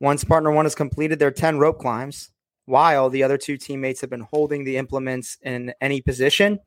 Once 0.00 0.24
partner 0.24 0.50
one 0.50 0.64
has 0.64 0.74
completed 0.74 1.18
their 1.18 1.30
10 1.30 1.58
rope 1.58 1.78
climbs, 1.78 2.30
while 2.66 3.08
the 3.10 3.22
other 3.22 3.38
two 3.38 3.56
teammates 3.56 4.00
have 4.00 4.10
been 4.10 4.26
holding 4.30 4.64
the 4.64 4.76
implements 4.76 5.38
in 5.42 5.72
any 5.80 6.00
position, 6.00 6.58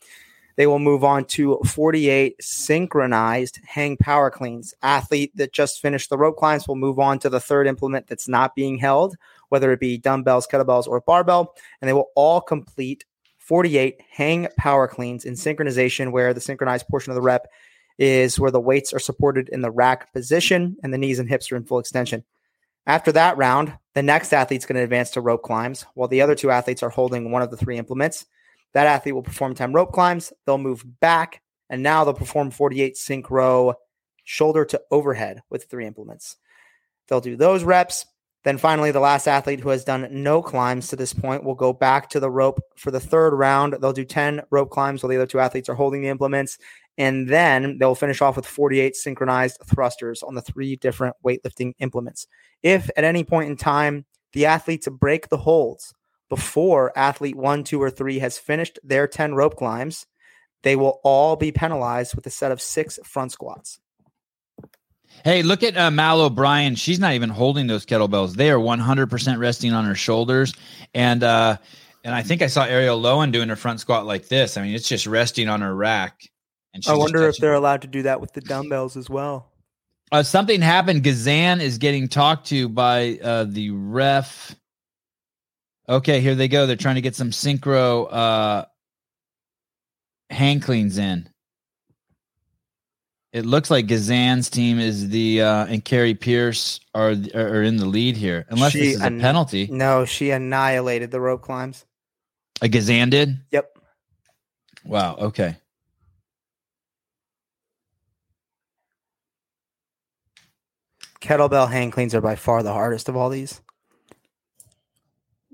they 0.57 0.67
will 0.67 0.79
move 0.79 1.03
on 1.03 1.25
to 1.25 1.59
48 1.65 2.35
synchronized 2.41 3.59
hang 3.65 3.97
power 3.97 4.29
cleans. 4.29 4.73
Athlete 4.81 5.31
that 5.35 5.53
just 5.53 5.81
finished 5.81 6.09
the 6.09 6.17
rope 6.17 6.37
climbs 6.37 6.67
will 6.67 6.75
move 6.75 6.99
on 6.99 7.19
to 7.19 7.29
the 7.29 7.39
third 7.39 7.67
implement 7.67 8.07
that's 8.07 8.27
not 8.27 8.55
being 8.55 8.77
held, 8.77 9.15
whether 9.49 9.71
it 9.71 9.79
be 9.79 9.97
dumbbells, 9.97 10.47
kettlebells, 10.47 10.87
or 10.87 11.01
barbell, 11.01 11.55
and 11.79 11.87
they 11.87 11.93
will 11.93 12.09
all 12.15 12.41
complete 12.41 13.05
48 13.37 14.01
hang 14.09 14.47
power 14.57 14.87
cleans 14.87 15.25
in 15.25 15.35
synchronization, 15.35 16.11
where 16.11 16.33
the 16.33 16.41
synchronized 16.41 16.87
portion 16.87 17.11
of 17.11 17.15
the 17.15 17.21
rep 17.21 17.47
is 18.01 18.39
where 18.39 18.49
the 18.49 18.59
weights 18.59 18.93
are 18.93 18.99
supported 18.99 19.47
in 19.49 19.61
the 19.61 19.69
rack 19.69 20.11
position 20.11 20.75
and 20.81 20.91
the 20.91 20.97
knees 20.97 21.19
and 21.19 21.29
hips 21.29 21.51
are 21.51 21.55
in 21.55 21.63
full 21.63 21.77
extension. 21.77 22.23
After 22.87 23.11
that 23.11 23.37
round, 23.37 23.77
the 23.93 24.01
next 24.01 24.33
athlete's 24.33 24.65
going 24.65 24.77
to 24.77 24.83
advance 24.83 25.11
to 25.11 25.21
rope 25.21 25.43
climbs, 25.43 25.85
while 25.93 26.07
the 26.07 26.21
other 26.21 26.33
two 26.33 26.49
athletes 26.49 26.81
are 26.81 26.89
holding 26.89 27.29
one 27.29 27.43
of 27.43 27.51
the 27.51 27.57
three 27.57 27.77
implements. 27.77 28.25
That 28.73 28.87
athlete 28.87 29.13
will 29.13 29.21
perform 29.21 29.53
10 29.53 29.71
rope 29.71 29.91
climbs. 29.91 30.33
They'll 30.47 30.57
move 30.57 30.83
back, 30.99 31.43
and 31.69 31.83
now 31.83 32.03
they'll 32.03 32.15
perform 32.15 32.49
48 32.49 32.97
sync 32.97 33.29
row 33.29 33.75
shoulder 34.23 34.65
to 34.65 34.81
overhead 34.89 35.43
with 35.51 35.65
three 35.65 35.85
implements. 35.85 36.37
They'll 37.07 37.21
do 37.21 37.35
those 37.35 37.63
reps. 37.63 38.07
Then 38.43 38.57
finally, 38.57 38.91
the 38.91 38.99
last 38.99 39.27
athlete 39.27 39.59
who 39.59 39.69
has 39.69 39.83
done 39.83 40.07
no 40.09 40.41
climbs 40.41 40.87
to 40.87 40.95
this 40.95 41.13
point 41.13 41.43
will 41.43 41.53
go 41.53 41.73
back 41.73 42.09
to 42.09 42.19
the 42.19 42.31
rope 42.31 42.59
for 42.75 42.89
the 42.89 42.99
third 42.99 43.35
round. 43.35 43.73
They'll 43.73 43.93
do 43.93 44.03
10 44.03 44.41
rope 44.49 44.71
climbs 44.71 45.03
while 45.03 45.09
the 45.09 45.17
other 45.17 45.27
two 45.27 45.39
athletes 45.39 45.69
are 45.69 45.75
holding 45.75 46.01
the 46.01 46.09
implements. 46.09 46.57
And 46.97 47.29
then 47.29 47.77
they'll 47.77 47.95
finish 47.95 48.21
off 48.21 48.35
with 48.35 48.47
48 48.47 48.95
synchronized 48.95 49.57
thrusters 49.65 50.23
on 50.23 50.33
the 50.33 50.41
three 50.41 50.75
different 50.75 51.15
weightlifting 51.23 51.73
implements. 51.79 52.27
If 52.63 52.89
at 52.97 53.03
any 53.03 53.23
point 53.23 53.49
in 53.49 53.57
time 53.57 54.05
the 54.33 54.47
athletes 54.47 54.87
break 54.87 55.29
the 55.29 55.37
holds 55.37 55.93
before 56.27 56.97
athlete 56.97 57.35
one, 57.35 57.63
two, 57.63 57.81
or 57.81 57.91
three 57.91 58.19
has 58.19 58.39
finished 58.39 58.79
their 58.83 59.05
10 59.05 59.35
rope 59.35 59.57
climbs, 59.57 60.07
they 60.63 60.77
will 60.77 60.99
all 61.03 61.35
be 61.35 61.51
penalized 61.51 62.15
with 62.15 62.25
a 62.25 62.29
set 62.29 62.51
of 62.51 62.61
six 62.61 62.97
front 63.03 63.33
squats. 63.33 63.80
Hey, 65.23 65.43
look 65.43 65.61
at 65.63 65.77
uh, 65.77 65.91
Mal 65.91 66.21
O'Brien. 66.21 66.75
She's 66.75 66.99
not 66.99 67.13
even 67.13 67.29
holding 67.29 67.67
those 67.67 67.85
kettlebells. 67.85 68.33
They 68.33 68.49
are 68.49 68.57
100% 68.57 69.37
resting 69.39 69.73
on 69.73 69.85
her 69.85 69.95
shoulders. 69.95 70.53
And 70.95 71.23
uh, 71.23 71.57
and 72.03 72.15
I 72.15 72.23
think 72.23 72.41
I 72.41 72.47
saw 72.47 72.63
Ariel 72.63 72.99
Lowen 72.99 73.31
doing 73.31 73.49
her 73.49 73.55
front 73.55 73.79
squat 73.79 74.05
like 74.05 74.27
this. 74.27 74.57
I 74.57 74.63
mean, 74.63 74.73
it's 74.73 74.87
just 74.89 75.05
resting 75.05 75.47
on 75.47 75.61
her 75.61 75.73
rack. 75.75 76.29
And 76.73 76.83
I 76.87 76.95
wonder 76.95 77.27
if 77.27 77.37
they're 77.37 77.53
allowed 77.53 77.81
to 77.83 77.87
do 77.87 78.03
that 78.03 78.21
with 78.21 78.33
the 78.33 78.41
dumbbells 78.41 78.97
as 78.97 79.09
well. 79.09 79.51
uh, 80.11 80.23
something 80.23 80.61
happened. 80.61 81.03
Gazan 81.03 81.61
is 81.61 81.77
getting 81.77 82.07
talked 82.07 82.47
to 82.47 82.67
by 82.69 83.19
uh, 83.21 83.43
the 83.43 83.71
ref. 83.71 84.55
Okay, 85.87 86.21
here 86.21 86.33
they 86.35 86.47
go. 86.47 86.65
They're 86.65 86.75
trying 86.77 86.95
to 86.95 87.01
get 87.01 87.15
some 87.15 87.31
synchro 87.31 88.07
uh, 88.11 88.65
hang 90.29 90.61
cleans 90.61 90.97
in. 90.97 91.29
It 93.33 93.45
looks 93.45 93.71
like 93.71 93.87
Gazan's 93.87 94.49
team 94.49 94.79
is 94.79 95.07
the 95.09 95.41
uh, 95.41 95.65
and 95.65 95.83
Kari 95.83 96.15
Pearce 96.15 96.81
are 96.93 97.15
are 97.33 97.63
in 97.63 97.77
the 97.77 97.85
lead 97.85 98.17
here, 98.17 98.45
unless 98.49 98.73
She 98.73 98.79
this 98.79 98.95
is 98.95 99.01
a 99.01 99.09
penalty. 99.09 99.69
No, 99.71 100.03
she 100.03 100.31
annihilated 100.31 101.11
the 101.11 101.21
rope 101.21 101.41
climbs. 101.41 101.85
A 102.61 102.67
Gazan 102.67 103.09
did. 103.09 103.39
Yep. 103.51 103.77
Wow. 104.83 105.15
Okay. 105.15 105.55
Kettlebell 111.21 111.71
hand 111.71 111.93
cleans 111.93 112.13
are 112.15 112.21
by 112.21 112.35
far 112.35 112.63
the 112.63 112.73
hardest 112.73 113.07
of 113.07 113.15
all 113.15 113.29
these. 113.29 113.61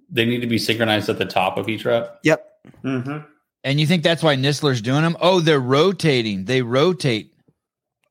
They 0.10 0.26
need 0.26 0.40
to 0.40 0.48
be 0.48 0.58
synchronized 0.58 1.10
at 1.10 1.18
the 1.18 1.26
top 1.26 1.58
of 1.58 1.68
each 1.68 1.86
rep. 1.86 2.20
Yep. 2.24 2.46
Mm-hmm. 2.84 3.18
And 3.64 3.80
you 3.80 3.86
think 3.86 4.02
that's 4.02 4.24
why 4.24 4.36
Nistler's 4.36 4.82
doing 4.82 5.02
them? 5.02 5.18
Oh, 5.20 5.42
they're 5.42 5.60
rotating. 5.60 6.46
They 6.46 6.62
rotate. 6.62 7.34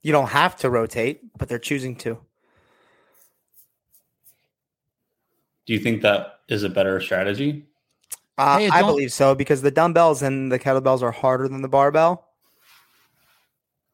You 0.06 0.12
don't 0.12 0.28
have 0.28 0.54
to 0.58 0.70
rotate, 0.70 1.36
but 1.36 1.48
they're 1.48 1.58
choosing 1.58 1.96
to. 1.96 2.16
Do 5.66 5.72
you 5.72 5.80
think 5.80 6.02
that 6.02 6.42
is 6.48 6.62
a 6.62 6.68
better 6.68 7.00
strategy? 7.00 7.66
Uh, 8.38 8.56
Hey, 8.58 8.68
I 8.68 8.82
believe 8.82 9.12
so 9.12 9.34
because 9.34 9.62
the 9.62 9.72
dumbbells 9.72 10.22
and 10.22 10.52
the 10.52 10.60
kettlebells 10.60 11.02
are 11.02 11.10
harder 11.10 11.48
than 11.48 11.60
the 11.60 11.68
barbell. 11.68 12.28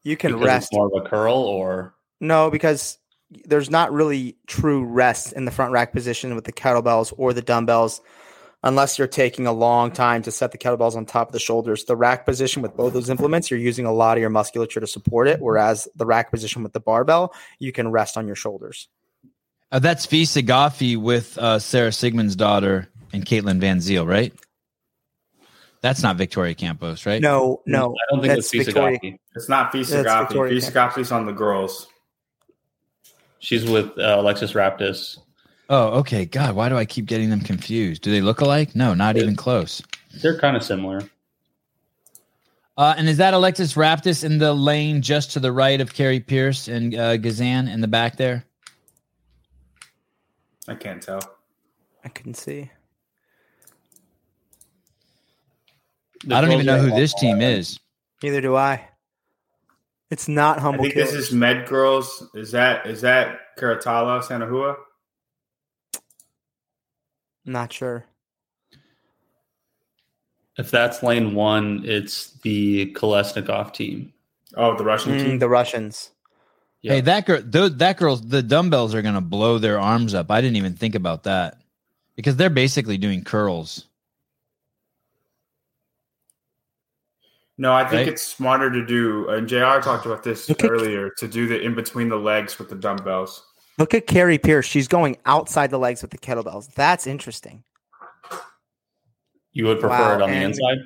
You 0.03 0.15
can 0.15 0.33
Because 0.33 0.45
rest. 0.45 0.67
it's 0.71 0.77
more 0.77 0.85
of 0.95 1.03
a 1.03 1.09
curl, 1.09 1.33
or 1.33 1.95
No, 2.19 2.51
because 2.51 2.99
there's 3.45 3.71
not 3.71 3.91
really 3.91 4.37
true 4.45 4.83
rest 4.83 5.33
in 5.33 5.45
the 5.45 5.51
front 5.51 5.71
rack 5.71 5.93
position 5.93 6.35
with 6.35 6.43
the 6.43 6.53
kettlebells 6.53 7.11
or 7.17 7.33
the 7.33 7.41
dumbbells 7.41 8.01
unless 8.63 8.97
you're 8.97 9.07
taking 9.07 9.45
a 9.45 9.51
long 9.51 9.91
time 9.91 10.21
to 10.23 10.31
set 10.31 10.51
the 10.51 10.57
kettlebells 10.57 10.95
on 10.95 11.05
top 11.05 11.27
of 11.27 11.33
the 11.33 11.39
shoulders. 11.39 11.83
The 11.83 11.95
rack 11.95 12.25
position 12.25 12.61
with 12.61 12.75
both 12.75 12.93
those 12.93 13.09
implements, 13.09 13.51
you're 13.51 13.59
using 13.59 13.85
a 13.85 13.91
lot 13.91 14.17
of 14.17 14.21
your 14.21 14.29
musculature 14.29 14.79
to 14.79 14.87
support 14.87 15.27
it, 15.27 15.41
whereas 15.41 15.87
the 15.95 16.05
rack 16.05 16.31
position 16.31 16.63
with 16.63 16.73
the 16.73 16.79
barbell, 16.79 17.33
you 17.59 17.71
can 17.71 17.91
rest 17.91 18.17
on 18.17 18.25
your 18.25 18.35
shoulders. 18.35 18.87
Uh, 19.71 19.79
that's 19.79 20.05
Fee 20.05 20.23
Saghafi 20.23 20.97
with 20.97 21.37
uh, 21.37 21.59
Sarah 21.59 21.89
Sigmundsdottir 21.89 22.87
and 23.11 23.25
Caitlin 23.25 23.59
Van 23.59 23.79
Zyl, 23.79 24.07
right? 24.07 24.33
That's 25.81 26.01
not 26.01 26.15
Victoria 26.15 26.53
Campos, 26.53 27.05
right? 27.05 27.21
No, 27.21 27.61
no. 27.65 27.93
I 27.93 28.13
don't 28.13 28.21
think 28.21 28.35
that's 28.35 28.53
it's 28.53 28.69
Fisa 28.69 28.73
Victoria. 28.73 28.99
It's 29.35 29.49
not 29.49 29.73
That's 29.73 29.91
Fisa 29.91 30.05
Gaffey. 30.05 30.27
Victoria 30.27 30.61
Fisa 30.61 30.71
Gaffey's 30.71 31.11
on 31.11 31.25
the 31.25 31.33
girls. 31.33 31.87
She's 33.39 33.69
with 33.69 33.97
uh, 33.97 34.15
Alexis 34.19 34.53
Raptis. 34.53 35.17
Oh, 35.69 35.99
okay. 35.99 36.25
God, 36.25 36.55
why 36.55 36.69
do 36.69 36.77
I 36.77 36.85
keep 36.85 37.05
getting 37.05 37.29
them 37.29 37.39
confused? 37.41 38.01
Do 38.01 38.11
they 38.11 38.21
look 38.21 38.41
alike? 38.41 38.75
No, 38.75 38.93
not 38.93 39.17
even 39.17 39.35
close. 39.35 39.81
They're 40.21 40.37
kind 40.37 40.55
of 40.57 40.63
similar. 40.63 41.01
Uh, 42.75 42.95
and 42.97 43.07
is 43.07 43.17
that 43.17 43.33
Alexis 43.33 43.73
Raptis 43.75 44.23
in 44.23 44.39
the 44.39 44.53
lane 44.53 45.01
just 45.01 45.31
to 45.31 45.39
the 45.39 45.51
right 45.51 45.79
of 45.79 45.93
Kari 45.93 46.19
Pearce 46.19 46.67
and 46.67 46.93
uh, 46.95 47.17
Gazan 47.17 47.67
in 47.67 47.81
the 47.81 47.87
back 47.87 48.17
there? 48.17 48.43
I 50.67 50.75
can't 50.75 51.01
tell. 51.01 51.21
I 52.03 52.09
couldn't 52.09 52.33
see. 52.35 52.69
The 56.25 56.35
I 56.35 56.41
don't 56.41 56.51
even 56.51 56.65
know 56.65 56.79
who 56.79 56.89
this 56.91 57.13
all- 57.13 57.19
team 57.19 57.41
is. 57.41 57.79
Neither 58.21 58.41
do 58.41 58.55
I. 58.55 58.87
It's 60.09 60.27
not 60.27 60.59
humble. 60.59 60.59
I 60.59 60.61
humble. 60.61 60.83
think 60.83 60.95
this 60.95 61.13
is 61.13 61.31
Med 61.33 61.67
Girls. 61.67 62.27
Is 62.33 62.51
that 62.51 62.85
is 62.85 63.01
that 63.01 63.39
Karatala 63.57 64.23
Sanahua? 64.23 64.75
Not 67.45 67.71
sure. 67.73 68.05
If 70.57 70.69
that's 70.69 71.01
lane 71.01 71.33
one, 71.33 71.81
it's 71.83 72.33
the 72.41 72.93
Kolesnikov 72.93 73.73
team. 73.73 74.13
Oh, 74.55 74.77
the 74.77 74.83
Russian 74.83 75.13
Mm, 75.13 75.19
team. 75.23 75.39
the 75.39 75.49
Russians. 75.49 76.11
Yeah. 76.83 76.93
Hey, 76.93 77.01
that 77.01 77.25
girl, 77.25 77.41
th- 77.41 77.73
that 77.73 77.97
girl's 77.97 78.21
the 78.21 78.43
dumbbells 78.43 78.93
are 78.93 79.01
going 79.01 79.15
to 79.15 79.21
blow 79.21 79.57
their 79.57 79.79
arms 79.79 80.13
up. 80.13 80.29
I 80.29 80.41
didn't 80.41 80.57
even 80.57 80.73
think 80.75 80.95
about 80.95 81.23
that 81.23 81.61
because 82.15 82.35
they're 82.35 82.49
basically 82.49 82.97
doing 82.97 83.23
curls. 83.23 83.87
No, 87.57 87.71
I 87.71 87.83
think 87.83 87.99
Right? 87.99 88.07
it's 88.09 88.23
smarter 88.23 88.69
to 88.71 88.85
do. 88.85 89.29
And 89.29 89.47
Jr. 89.47 89.79
talked 89.81 90.05
about 90.05 90.23
this 90.23 90.49
Okay. 90.49 90.67
earlier 90.67 91.09
to 91.17 91.27
do 91.27 91.47
the 91.47 91.61
in 91.61 91.75
between 91.75 92.09
the 92.09 92.17
legs 92.17 92.59
with 92.59 92.69
the 92.69 92.75
dumbbells. 92.75 93.43
Look 93.77 93.93
at 93.93 94.07
Kari 94.07 94.37
Pearce. 94.37 94.65
She's 94.65 94.87
going 94.87 95.17
outside 95.25 95.71
the 95.71 95.79
legs 95.79 96.01
with 96.01 96.11
the 96.11 96.17
kettlebells. 96.17 96.73
That's 96.73 97.07
interesting. 97.07 97.63
You 99.51 99.65
would 99.65 99.79
prefer 99.79 99.97
Wow, 99.97 100.15
it 100.15 100.21
on 100.21 100.31
the 100.31 100.41
inside? 100.43 100.77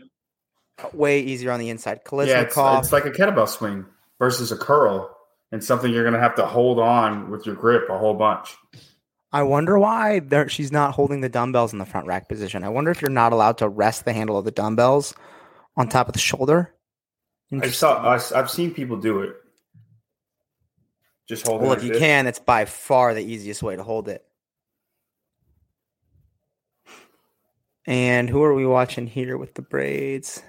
Way 0.93 1.21
easier 1.21 1.51
on 1.51 1.59
the 1.59 1.69
inside. 1.69 2.01
Yeah, 2.11 2.41
it's, 2.41 2.55
it's 2.57 2.91
like 2.91 3.05
a 3.05 3.11
kettlebell 3.11 3.47
swing 3.47 3.85
versus 4.19 4.51
a 4.51 4.57
curl, 4.57 5.15
and 5.51 5.63
something 5.63 5.91
you're 5.91 6.03
going 6.03 6.13
to 6.13 6.19
have 6.19 6.35
to 6.35 6.45
hold 6.45 6.79
on 6.79 7.31
with 7.31 7.45
your 7.45 7.55
grip 7.55 7.89
a 7.89 7.97
whole 7.97 8.13
bunch. 8.13 8.55
I 9.31 9.43
wonder 9.43 9.77
why 9.77 10.21
she's 10.47 10.71
not 10.71 10.93
holding 10.93 11.21
the 11.21 11.29
dumbbells 11.29 11.73
in 11.73 11.79
the 11.79 11.85
front 11.85 12.07
rack 12.07 12.29
position. 12.29 12.63
I 12.63 12.69
wonder 12.69 12.91
if 12.91 13.01
you're 13.01 13.11
not 13.11 13.33
allowed 13.33 13.57
to 13.59 13.67
rest 13.67 14.05
the 14.05 14.13
handle 14.13 14.37
of 14.37 14.45
the 14.45 14.51
dumbbells 14.51 15.13
on 15.75 15.89
top 15.89 16.07
of 16.07 16.13
the 16.13 16.19
shoulder. 16.19 16.73
I 17.51 17.69
saw. 17.69 18.03
I've 18.35 18.49
seen 18.49 18.73
people 18.73 18.97
do 18.97 19.21
it. 19.21 19.35
Just 21.27 21.45
hold. 21.45 21.61
Well, 21.61 21.73
it 21.73 21.79
if 21.79 21.83
you 21.83 21.89
this. 21.91 21.99
can, 21.99 22.27
it's 22.27 22.39
by 22.39 22.65
far 22.65 23.13
the 23.13 23.21
easiest 23.21 23.61
way 23.61 23.75
to 23.75 23.83
hold 23.83 24.07
it. 24.07 24.23
And 27.85 28.29
who 28.29 28.43
are 28.43 28.53
we 28.53 28.65
watching 28.65 29.07
here 29.07 29.37
with 29.37 29.53
the 29.53 29.61
braids? 29.61 30.43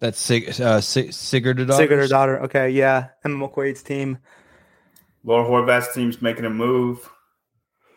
That's 0.00 0.20
Sig, 0.20 0.60
uh, 0.60 0.80
Sig, 0.80 1.12
Sigurd 1.12 1.58
Sigurd 1.58 1.98
her 1.98 2.06
daughter. 2.06 2.40
Okay, 2.44 2.70
yeah. 2.70 3.08
Emma 3.24 3.48
McQuaid's 3.48 3.82
team. 3.82 4.18
Laura 5.24 5.44
Horvath's 5.44 5.92
team's 5.92 6.22
making 6.22 6.44
a 6.44 6.50
move. 6.50 7.10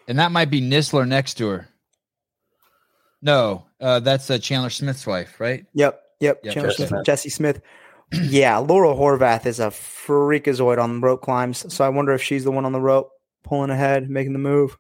and 0.08 0.18
that 0.18 0.32
might 0.32 0.50
be 0.50 0.60
Nisler 0.60 1.08
next 1.08 1.36
to 1.36 1.48
her. 1.48 1.68
No, 3.22 3.68
uh, 3.80 4.00
that's 4.00 4.32
uh, 4.32 4.40
Chandler 4.40 4.72
Smith's 4.72 5.06
wife, 5.06 5.40
right? 5.40 5.66
Yep, 5.76 6.02
yep. 6.20 6.40
Yep, 6.44 6.54
Chandler 6.54 6.72
Jesse 6.72 6.88
Smith, 6.88 7.06
Jesse 7.06 7.30
Smith. 7.30 7.62
yeah, 8.24 8.58
Laura 8.58 8.94
Horvath 8.94 9.46
is 9.46 9.60
a 9.60 9.68
freakazoid 9.68 10.82
on 10.82 11.02
rope 11.02 11.22
climbs. 11.22 11.74
So 11.74 11.86
I 11.86 11.90
wonder 11.90 12.14
if 12.14 12.22
she's 12.22 12.44
the 12.44 12.52
one 12.52 12.66
on 12.66 12.72
the 12.72 12.82
rope 12.82 13.12
pulling 13.44 13.70
ahead, 13.70 14.10
making 14.10 14.34
the 14.34 14.40
move. 14.40 14.78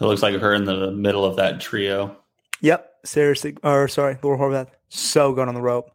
It 0.00 0.04
looks 0.04 0.22
like 0.22 0.38
her 0.40 0.54
in 0.54 0.64
the 0.64 0.90
middle 0.90 1.24
of 1.24 1.36
that 1.36 1.60
trio. 1.60 2.16
Yep, 2.60 2.96
Seriously. 3.06 3.56
Or 3.62 3.88
sorry, 3.88 4.18
Laura 4.22 4.38
Horvath. 4.38 4.68
So 4.88 5.32
good 5.32 5.48
on 5.48 5.54
the 5.54 5.62
rope. 5.62 5.90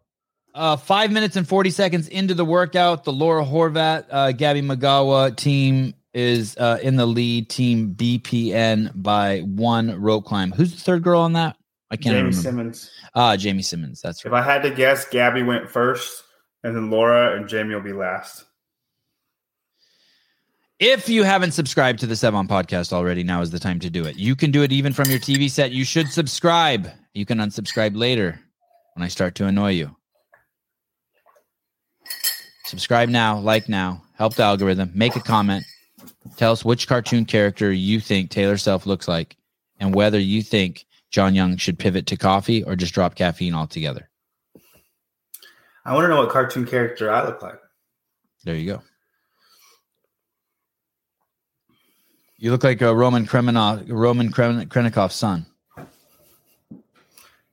Uh, 0.53 0.75
five 0.75 1.11
minutes 1.11 1.35
and 1.35 1.47
40 1.47 1.69
seconds 1.69 2.07
into 2.09 2.33
the 2.33 2.43
workout, 2.43 3.05
the 3.05 3.13
Laura 3.13 3.45
Horvath, 3.45 4.05
uh, 4.09 4.31
Gabby 4.33 4.61
Migala 4.61 5.35
team 5.35 5.93
is 6.13 6.57
uh, 6.57 6.77
in 6.81 6.97
the 6.97 7.05
lead. 7.05 7.49
Team 7.49 7.93
BPN 7.95 8.91
by 8.95 9.39
one 9.39 10.01
rope 10.01 10.25
climb. 10.25 10.51
Who's 10.51 10.73
the 10.73 10.81
third 10.81 11.03
girl 11.03 11.21
on 11.21 11.33
that? 11.33 11.55
I 11.91 11.97
can't 11.97 12.15
Jamie 12.15 12.29
remember. 12.29 12.41
Simmons. 12.41 12.89
Ah, 13.13 13.35
Jamie 13.35 13.61
Simmons. 13.61 14.01
That's 14.01 14.23
right. 14.23 14.31
If. 14.31 14.33
I 14.33 14.41
had 14.41 14.63
to 14.63 14.71
guess, 14.71 15.07
Gabby 15.09 15.43
went 15.43 15.69
first, 15.69 16.23
and 16.63 16.73
then 16.75 16.89
Laura 16.89 17.35
and 17.35 17.49
Jamie 17.49 17.75
will 17.75 17.81
be 17.81 17.91
last. 17.91 18.45
If 20.79 21.09
you 21.09 21.23
haven't 21.23 21.51
subscribed 21.51 21.99
to 21.99 22.07
the 22.07 22.15
Sevan 22.15 22.47
podcast 22.47 22.93
already, 22.93 23.23
now 23.23 23.41
is 23.41 23.51
the 23.51 23.59
time 23.59 23.79
to 23.81 23.89
do 23.89 24.05
it. 24.05 24.15
You 24.15 24.35
can 24.35 24.49
do 24.49 24.63
it 24.63 24.71
even 24.71 24.93
from 24.93 25.09
your 25.11 25.19
TV 25.19 25.51
set. 25.51 25.71
You 25.71 25.83
should 25.83 26.07
subscribe. 26.07 26.89
You 27.13 27.25
can 27.25 27.37
unsubscribe 27.37 27.95
later 27.95 28.39
when 28.95 29.03
I 29.03 29.09
start 29.09 29.35
to 29.35 29.45
annoy 29.45 29.71
you. 29.71 29.95
Subscribe 32.65 33.09
now, 33.09 33.37
like 33.37 33.67
now, 33.67 34.01
help 34.17 34.35
the 34.35 34.43
algorithm, 34.43 34.91
make 34.95 35.17
a 35.17 35.19
comment. 35.19 35.65
Tell 36.37 36.53
us 36.53 36.63
which 36.63 36.87
cartoon 36.87 37.25
character 37.25 37.71
you 37.71 37.99
think 37.99 38.31
Taylor 38.31 38.57
Self 38.57 38.85
looks 38.85 39.09
like 39.09 39.35
and 39.79 39.93
whether 39.93 40.19
you 40.19 40.41
think 40.41 40.85
John 41.11 41.35
Young 41.35 41.57
should 41.57 41.77
pivot 41.77 42.07
to 42.07 42.17
coffee 42.17 42.63
or 42.63 42.75
just 42.75 42.93
drop 42.93 43.15
caffeine 43.15 43.53
altogether. 43.53 44.09
I 45.83 45.93
want 45.93 46.05
to 46.05 46.07
know 46.09 46.17
what 46.17 46.29
cartoon 46.29 46.65
character 46.65 47.11
I 47.11 47.25
look 47.25 47.41
like. 47.41 47.59
There 48.43 48.55
you 48.55 48.73
go. 48.73 48.81
You 52.37 52.51
look 52.51 52.63
like 52.63 52.81
a 52.81 52.95
Roman 52.95 53.27
Kremenov, 53.27 53.85
Roman 53.87 54.31
Khrennikov's 54.31 55.13
son. 55.13 55.45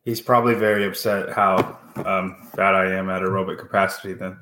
He's 0.02 0.20
probably 0.22 0.54
very 0.54 0.86
upset 0.86 1.30
how 1.30 1.78
um, 1.96 2.48
bad 2.56 2.74
I 2.74 2.92
am 2.92 3.10
at 3.10 3.20
aerobic 3.20 3.58
capacity. 3.58 4.14
Then 4.14 4.38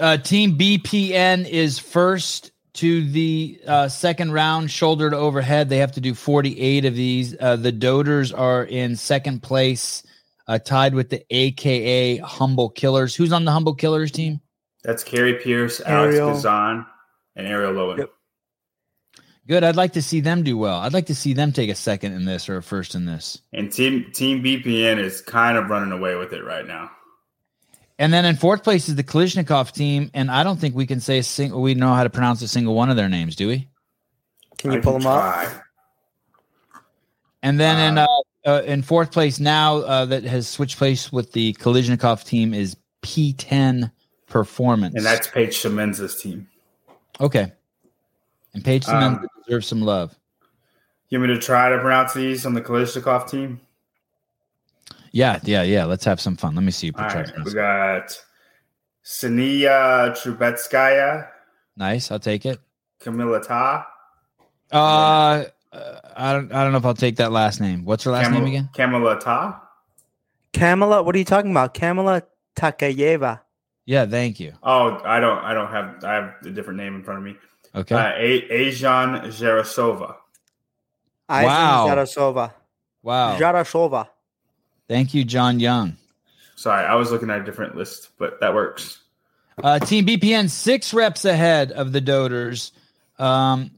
Uh, 0.00 0.16
team 0.16 0.58
BPN 0.58 1.48
is 1.48 1.78
first 1.78 2.50
to 2.78 3.08
the 3.08 3.60
uh, 3.66 3.88
second 3.88 4.32
round, 4.32 4.70
shoulder 4.70 5.10
to 5.10 5.16
overhead. 5.16 5.68
They 5.68 5.78
have 5.78 5.92
to 5.92 6.00
do 6.00 6.14
48 6.14 6.84
of 6.84 6.94
these. 6.94 7.36
Uh, 7.38 7.56
the 7.56 7.72
Doters 7.72 8.32
are 8.32 8.64
in 8.64 8.96
second 8.96 9.42
place, 9.42 10.02
uh, 10.46 10.58
tied 10.58 10.94
with 10.94 11.10
the 11.10 11.24
AKA 11.30 12.18
Humble 12.18 12.70
Killers. 12.70 13.14
Who's 13.14 13.32
on 13.32 13.44
the 13.44 13.52
Humble 13.52 13.74
Killers 13.74 14.10
team? 14.10 14.40
that's 14.88 15.04
Kari 15.04 15.34
Pearce, 15.34 15.80
Alex 15.80 16.14
Ariel. 16.14 16.32
Kazan, 16.32 16.86
and 17.36 17.46
Ariel 17.46 17.74
Lowen. 17.74 17.98
Yep. 17.98 18.10
Good. 19.46 19.64
I'd 19.64 19.76
like 19.76 19.94
to 19.94 20.02
see 20.02 20.20
them 20.20 20.42
do 20.42 20.56
well. 20.56 20.78
I'd 20.78 20.92
like 20.92 21.06
to 21.06 21.14
see 21.14 21.32
them 21.32 21.52
take 21.52 21.70
a 21.70 21.74
second 21.74 22.12
in 22.12 22.24
this 22.24 22.48
or 22.48 22.58
a 22.58 22.62
first 22.62 22.94
in 22.94 23.06
this. 23.06 23.40
And 23.52 23.72
team 23.72 24.10
Team 24.12 24.42
BPN 24.42 24.98
is 24.98 25.20
kind 25.20 25.56
of 25.56 25.68
running 25.68 25.92
away 25.92 26.16
with 26.16 26.32
it 26.32 26.44
right 26.44 26.66
now. 26.66 26.90
And 27.98 28.12
then 28.12 28.24
in 28.24 28.36
fourth 28.36 28.62
place 28.62 28.88
is 28.88 28.94
the 28.94 29.02
Kalishnikov 29.02 29.72
team, 29.72 30.10
and 30.14 30.30
I 30.30 30.44
don't 30.44 30.58
think 30.58 30.74
we 30.76 30.86
can 30.86 31.00
say 31.00 31.18
a 31.18 31.22
single. 31.22 31.60
We 31.60 31.74
know 31.74 31.94
how 31.94 32.04
to 32.04 32.10
pronounce 32.10 32.40
a 32.42 32.48
single 32.48 32.74
one 32.74 32.90
of 32.90 32.96
their 32.96 33.08
names, 33.08 33.34
do 33.34 33.48
we? 33.48 33.68
Can 34.58 34.72
you 34.72 34.78
I 34.78 34.80
pull 34.80 34.98
them 34.98 35.06
up? 35.06 35.48
And 37.42 37.58
then 37.58 37.92
in 37.92 37.98
uh, 37.98 38.06
uh, 38.46 38.62
in 38.64 38.82
fourth 38.82 39.10
place 39.12 39.40
now 39.40 39.78
uh, 39.78 40.04
that 40.06 40.24
has 40.24 40.48
switched 40.48 40.76
place 40.78 41.12
with 41.12 41.32
the 41.32 41.54
Kalishnikov 41.54 42.24
team 42.24 42.54
is 42.54 42.76
P10 43.02 43.90
Performance, 44.26 44.94
And 44.94 45.04
that's 45.04 45.26
Paige 45.28 45.56
Semenza's 45.56 46.20
team. 46.20 46.48
okay. 47.20 47.52
And 48.54 48.64
Paige 48.64 48.84
Simmons 48.84 49.18
Um, 49.18 49.26
deserves 49.44 49.66
some 49.66 49.82
love. 49.82 50.14
You 51.10 51.18
want 51.18 51.30
me 51.30 51.36
to 51.36 51.40
try 51.40 51.70
to 51.70 51.78
pronounce 51.78 52.12
these 52.14 52.44
on 52.46 52.54
the 52.54 52.60
Kalishnikov 52.60 53.30
team? 53.30 53.60
Yeah, 55.12 55.38
yeah, 55.42 55.62
yeah. 55.62 55.84
Let's 55.84 56.04
have 56.04 56.20
some 56.20 56.36
fun. 56.36 56.54
Let 56.54 56.64
me 56.64 56.70
see. 56.70 56.92
All 56.96 57.04
right, 57.04 57.30
we 57.44 57.52
got 57.52 58.18
Sania 59.04 60.10
Trubetskaya, 60.12 61.28
Nice. 61.76 62.10
I'll 62.10 62.18
take 62.18 62.44
it. 62.44 62.58
Camilla 63.00 63.40
Ta, 63.42 63.86
Uh, 64.72 65.44
uh, 65.72 66.00
I 66.16 66.32
don't. 66.32 66.52
I 66.52 66.62
don't 66.64 66.72
know 66.72 66.78
if 66.78 66.84
I'll 66.84 66.94
take 66.94 67.16
that 67.16 67.32
last 67.32 67.60
name. 67.60 67.84
What's 67.84 68.04
her 68.04 68.10
last 68.10 68.24
Cam- 68.24 68.34
name 68.34 68.46
again? 68.46 68.68
Camilla 68.74 69.18
Ta. 69.20 69.62
Kamala, 70.52 71.02
what 71.02 71.14
are 71.14 71.18
you 71.18 71.24
talking 71.24 71.50
about? 71.50 71.74
Kamala 71.74 72.22
Takayeva. 72.56 73.40
Yeah, 73.86 74.04
thank 74.06 74.40
you. 74.40 74.52
Oh, 74.62 75.00
I 75.04 75.20
don't, 75.20 75.38
I 75.38 75.54
don't 75.54 75.70
have, 75.70 76.04
I 76.04 76.14
have 76.14 76.34
a 76.44 76.50
different 76.50 76.78
name 76.78 76.96
in 76.96 77.02
front 77.04 77.18
of 77.18 77.24
me. 77.24 77.36
Okay. 77.74 77.94
Uh, 77.94 78.12
a- 78.16 78.48
Ajan 78.66 79.26
Zarasova. 79.28 80.16
Wow. 81.28 81.44
Wow. 81.44 81.86
Jarosova. 81.88 82.52
wow. 83.02 83.38
Jarosova. 83.38 84.08
Thank 84.88 85.14
you, 85.14 85.24
John 85.24 85.60
Young. 85.60 85.96
Sorry, 86.56 86.84
I 86.84 86.94
was 86.96 87.12
looking 87.12 87.30
at 87.30 87.40
a 87.40 87.44
different 87.44 87.76
list, 87.76 88.08
but 88.18 88.40
that 88.40 88.54
works. 88.54 89.00
Uh, 89.62 89.78
Team 89.78 90.06
BPN 90.06 90.50
six 90.50 90.94
reps 90.94 91.24
ahead 91.24 91.72
of 91.72 91.92
the 91.92 92.00
Doters. 92.00 92.72
Um, 93.18 93.72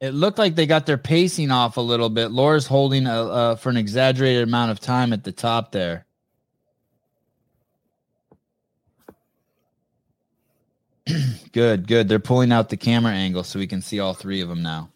it 0.00 0.14
looked 0.14 0.38
like 0.38 0.54
they 0.54 0.66
got 0.66 0.86
their 0.86 0.96
pacing 0.96 1.50
off 1.50 1.76
a 1.76 1.82
little 1.82 2.08
bit. 2.08 2.30
Laura's 2.30 2.66
holding 2.66 3.06
a, 3.06 3.24
uh, 3.24 3.56
for 3.56 3.68
an 3.68 3.76
exaggerated 3.76 4.44
amount 4.44 4.70
of 4.70 4.80
time 4.80 5.12
at 5.12 5.24
the 5.24 5.32
top 5.32 5.72
there. 5.72 6.06
good, 11.52 11.86
good. 11.86 12.08
They're 12.08 12.18
pulling 12.18 12.52
out 12.52 12.68
the 12.70 12.78
camera 12.78 13.12
angle 13.12 13.44
so 13.44 13.58
we 13.58 13.66
can 13.66 13.82
see 13.82 14.00
all 14.00 14.14
three 14.14 14.40
of 14.40 14.48
them 14.48 14.62
now. 14.62 14.90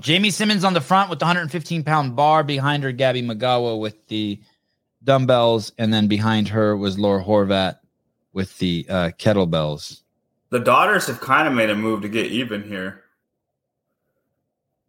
Jamie 0.00 0.30
Simmons 0.30 0.64
on 0.64 0.74
the 0.74 0.80
front 0.80 1.10
with 1.10 1.18
the 1.18 1.24
115 1.24 1.84
pound 1.84 2.16
bar. 2.16 2.42
Behind 2.44 2.82
her, 2.82 2.92
Gabby 2.92 3.22
Migala 3.22 3.78
with 3.78 4.06
the 4.08 4.40
dumbbells, 5.02 5.72
and 5.78 5.92
then 5.92 6.08
behind 6.08 6.48
her 6.48 6.76
was 6.76 6.98
Laura 6.98 7.24
Horvath 7.24 7.78
with 8.32 8.56
the 8.58 8.86
uh, 8.88 9.10
kettlebells. 9.18 10.02
The 10.50 10.60
daughters 10.60 11.06
have 11.06 11.20
kind 11.20 11.46
of 11.46 11.54
made 11.54 11.70
a 11.70 11.74
move 11.76 12.02
to 12.02 12.08
get 12.08 12.26
even 12.26 12.62
here 12.62 13.04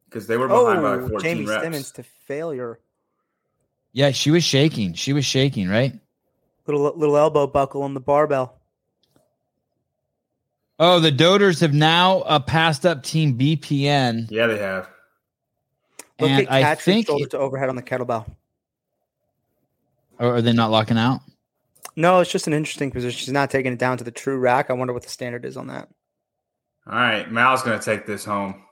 because 0.06 0.28
they 0.28 0.38
were 0.38 0.48
behind 0.48 0.82
by 0.82 0.94
Oh, 0.94 1.10
14 1.10 1.20
Jamie 1.20 1.46
reps. 1.46 1.64
Simmons 1.64 1.92
to 1.92 2.04
failure. 2.04 2.80
Yeah, 3.92 4.12
she 4.12 4.32
was 4.32 4.44
shaking. 4.44 4.94
She 4.94 5.14
was 5.14 5.26
shaking, 5.26 5.68
right? 5.68 5.94
Little 6.68 6.94
little 6.96 7.18
elbow 7.18 7.48
buckle 7.48 7.82
on 7.82 7.94
the 7.96 8.00
barbell. 8.00 8.56
Oh, 10.82 11.00
the 11.02 11.12
Doders 11.12 11.60
have 11.60 11.74
now 11.74 12.20
uh, 12.20 12.40
passed 12.40 12.86
up 12.86 13.04
Team 13.04 13.38
BPN, 13.38 14.28
Yeah, 14.30 14.48
they 14.48 14.60
have. 14.60 14.88
Look 16.20 16.30
and 16.30 16.42
at 16.48 16.52
I 16.52 16.62
Catherine's 16.62 16.84
think, 16.84 17.08
shoulder 17.08 17.28
to 17.28 17.38
overhead 17.38 17.70
on 17.70 17.76
the 17.76 17.82
kettlebell. 17.84 18.26
or 20.20 20.36
are 20.36 20.42
they 20.42 20.54
not 20.54 20.72
locking 20.72 20.98
out? 20.98 21.22
No, 21.96 22.20
it's 22.20 22.32
just 22.32 22.48
an 22.48 22.54
interesting 22.54 22.92
position. 22.92 23.18
She's 23.18 23.32
not 23.34 23.50
taking 23.50 23.74
it 23.74 23.80
down 23.80 23.98
to 23.98 24.04
the 24.04 24.12
true 24.12 24.38
rack. 24.38 24.70
I 24.70 24.74
wonder 24.74 24.94
what 24.94 25.04
the 25.04 25.10
standard 25.10 25.46
is 25.46 25.58
on 25.58 25.68
that. 25.68 25.90
All 26.88 26.94
right, 26.94 27.30
Mal's 27.32 27.62
going 27.64 27.78
to 27.80 27.84
take 27.84 28.06
this 28.06 28.24
home. 28.26 28.64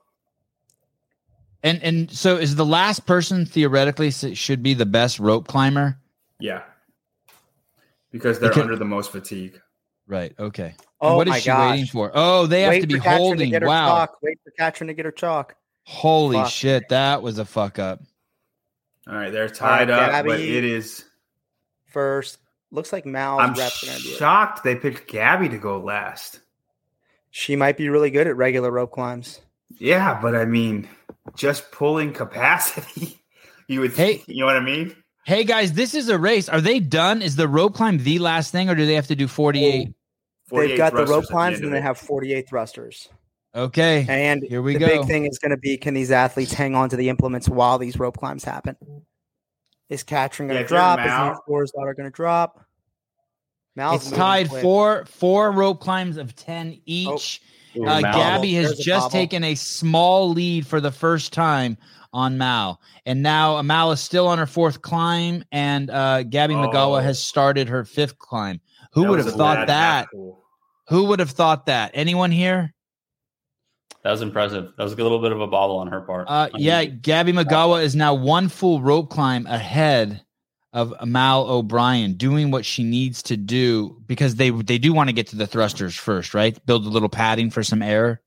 And 1.63 1.81
and 1.83 2.11
so 2.11 2.37
is 2.37 2.55
the 2.55 2.65
last 2.65 3.05
person 3.05 3.45
theoretically 3.45 4.11
should 4.11 4.61
be 4.63 4.73
the 4.73 4.85
best 4.85 5.19
rope 5.19 5.47
climber, 5.47 5.97
Yeah, 6.39 6.61
because 8.11 8.39
they're 8.39 8.49
Because- 8.49 8.63
under 8.63 8.75
the 8.75 8.85
most 8.85 9.11
fatigue. 9.11 9.59
right? 10.07 10.33
Okay. 10.39 10.67
And 10.67 10.75
Oh 11.01 11.15
what 11.17 11.27
is 11.27 11.31
my 11.31 11.39
she 11.39 11.47
gosh. 11.47 11.71
waiting 11.71 11.85
for? 11.87 12.11
Oh, 12.13 12.45
they 12.45 12.61
have 12.61 12.69
Wait 12.71 12.81
to 12.81 12.87
be 12.87 12.99
Katrin 12.99 13.17
holding. 13.17 13.49
get 13.49 13.61
her 13.63 13.67
wow. 13.67 13.87
chalk. 13.87 14.17
Wait 14.21 14.39
for 14.43 14.51
Katrin 14.51 14.87
to 14.87 14.93
get 14.93 15.05
her 15.05 15.11
chalk. 15.11 15.55
Holy 15.89 16.35
Fuck. 16.37 16.49
shit, 16.51 16.89
that 16.89 17.21
was 17.21 17.39
a 17.39 17.45
fuck 17.45 17.79
up. 17.79 18.01
All 19.07 19.15
right, 19.15 19.31
they're 19.31 19.47
tied 19.47 19.89
All 19.89 19.97
right, 19.97 20.09
up, 20.15 20.25
but 20.25 20.37
Gabby. 20.37 20.57
it 20.57 20.65
is. 20.65 21.05
First, 21.85 22.39
looks 22.71 22.91
like 22.91 23.05
Mal's 23.05 23.39
I'm 23.41 23.53
reps 23.53 23.83
are 23.83 23.85
going 23.87 23.97
to 23.97 24.03
be 24.03 24.09
it. 24.09 24.17
shocked 24.17 24.63
they 24.65 24.75
picked 24.75 25.07
Gabby 25.09 25.47
to 25.47 25.57
go 25.57 25.79
last. 25.79 26.41
She 27.31 27.55
might 27.55 27.77
be 27.77 27.87
really 27.87 28.09
good 28.09 28.27
at 28.27 28.35
regular 28.35 28.69
rope 28.69 28.91
climbs. 28.91 29.39
Yeah, 29.77 30.19
but 30.21 30.35
I 30.35 30.43
mean, 30.43 30.89
just 31.35 31.71
pulling 31.71 32.13
capacity. 32.13 33.19
You 33.69 33.81
would, 33.81 33.91
Hey. 33.91 34.23
you 34.27 34.39
know 34.39 34.45
what 34.45 34.55
I 34.55 34.61
mean? 34.61 34.95
Hey 35.25 35.43
guys, 35.43 35.73
this 35.73 35.93
is 35.93 36.07
a 36.07 36.17
race. 36.17 36.47
Are 36.47 36.61
they 36.61 36.79
done? 36.79 37.21
Is 37.21 37.35
the 37.35 37.49
rope 37.49 37.73
climb 37.75 37.97
the 37.97 38.17
last 38.19 38.53
thing, 38.53 38.69
or 38.69 38.75
do 38.75 38.85
they 38.85 38.93
have 38.93 39.07
to 39.07 39.15
do 39.15 39.27
48? 39.27 39.89
48 40.47 40.67
They've 40.69 40.77
got 40.77 40.93
the 40.95 41.05
rope 41.05 41.25
climbs 41.25 41.55
end 41.57 41.65
and 41.65 41.73
of 41.73 41.77
they 41.77 41.81
have 41.81 41.97
48 41.97 42.47
thrusters. 42.47 43.09
Okay. 43.57 44.05
And 44.07 44.43
Here 44.43 44.61
we 44.61 44.73
the 44.73 44.79
go. 44.79 44.85
big 44.87 45.05
thing 45.07 45.25
is 45.25 45.39
going 45.39 45.49
to 45.51 45.57
be 45.57 45.77
can 45.77 45.93
these 45.93 46.11
athletes 46.11 46.53
hang 46.53 46.75
on 46.75 46.89
to 46.89 46.95
the 46.95 47.09
implements 47.09 47.49
while 47.49 47.77
these 47.77 47.97
rope 47.97 48.17
climbs 48.17 48.43
happen? 48.43 48.75
Is 49.89 50.03
Katrin 50.03 50.47
going 50.47 50.57
to 50.59 50.63
if 50.65 50.69
you're 50.69 50.77
drop? 50.79 50.99
Is 50.99 51.05
Mal- 51.07 51.43
Laura's 51.47 51.71
daughter 51.71 51.93
going 51.93 52.05
to 52.09 52.15
drop? 52.15 52.63
Mal's 53.75 54.07
It's 54.07 54.15
tied 54.15 54.49
quick. 54.49 54.61
four 54.61 55.05
four 55.05 55.51
rope 55.51 55.79
climbs 55.79 56.17
of 56.17 56.35
10 56.35 56.81
each. 56.85 57.41
Ooh, 57.77 57.85
uh, 57.85 58.01
Gabby 58.01 58.53
has 58.55 58.67
There's 58.67 58.79
just 58.79 58.99
bobble. 59.05 59.09
taken 59.11 59.43
a 59.43 59.55
small 59.55 60.29
lead 60.31 60.65
for 60.65 60.81
the 60.81 60.91
first 60.91 61.31
time 61.33 61.77
on 62.13 62.37
Mal. 62.37 62.81
And 63.05 63.21
now 63.21 63.57
uh, 63.57 63.63
Mal 63.63 63.91
is 63.91 63.99
still 64.01 64.27
on 64.27 64.39
her 64.39 64.47
fourth 64.47 64.81
climb, 64.81 65.43
and 65.51 65.89
uh, 65.91 66.23
Gabby 66.23 66.55
Oh. 66.55 66.67
Migala 66.67 67.03
has 67.03 67.21
started 67.23 67.69
her 67.69 67.85
fifth 67.85 68.17
climb. 68.17 68.61
Who 68.93 69.03
That 69.03 69.09
would 69.09 69.19
have 69.19 69.33
thought 69.33 69.57
bad 69.57 69.69
that? 69.69 69.97
half 70.05 70.11
pull. 70.11 70.43
Who 70.89 71.03
would 71.05 71.19
have 71.19 71.31
thought 71.31 71.65
that? 71.67 71.91
Anyone 71.93 72.31
here? 72.31 72.73
That 74.07 74.11
was 74.11 74.21
impressive. 74.21 74.71
That 74.77 74.83
was 74.85 74.93
a 74.93 74.95
little 74.95 75.19
bit 75.19 75.33
of 75.33 75.41
a 75.41 75.47
bobble 75.47 75.79
on 75.79 75.87
her 75.87 75.99
part. 75.99 76.27
Uh, 76.29 76.47
yeah, 76.55 76.85
Gabby 76.85 77.33
Migala 77.33 77.83
is 77.83 77.93
now 77.93 78.13
one 78.13 78.47
full 78.47 78.81
rope 78.81 79.09
climb 79.09 79.45
ahead 79.47 80.23
of 80.71 80.93
Mal 81.05 81.45
O'Brien, 81.45 82.13
doing 82.13 82.49
what 82.49 82.63
she 82.63 82.83
needs 82.85 83.21
to 83.23 83.35
do 83.35 84.01
because 84.07 84.35
they 84.35 84.49
they 84.49 84.77
do 84.77 84.93
want 84.93 85.09
to 85.09 85.13
get 85.13 85.27
to 85.27 85.35
the 85.35 85.45
thrusters 85.45 85.97
first, 85.97 86.33
right? 86.33 86.57
Build 86.65 86.85
a 86.85 86.89
little 86.89 87.09
padding 87.09 87.49
for 87.49 87.63
some 87.63 87.81
air. 87.81 88.21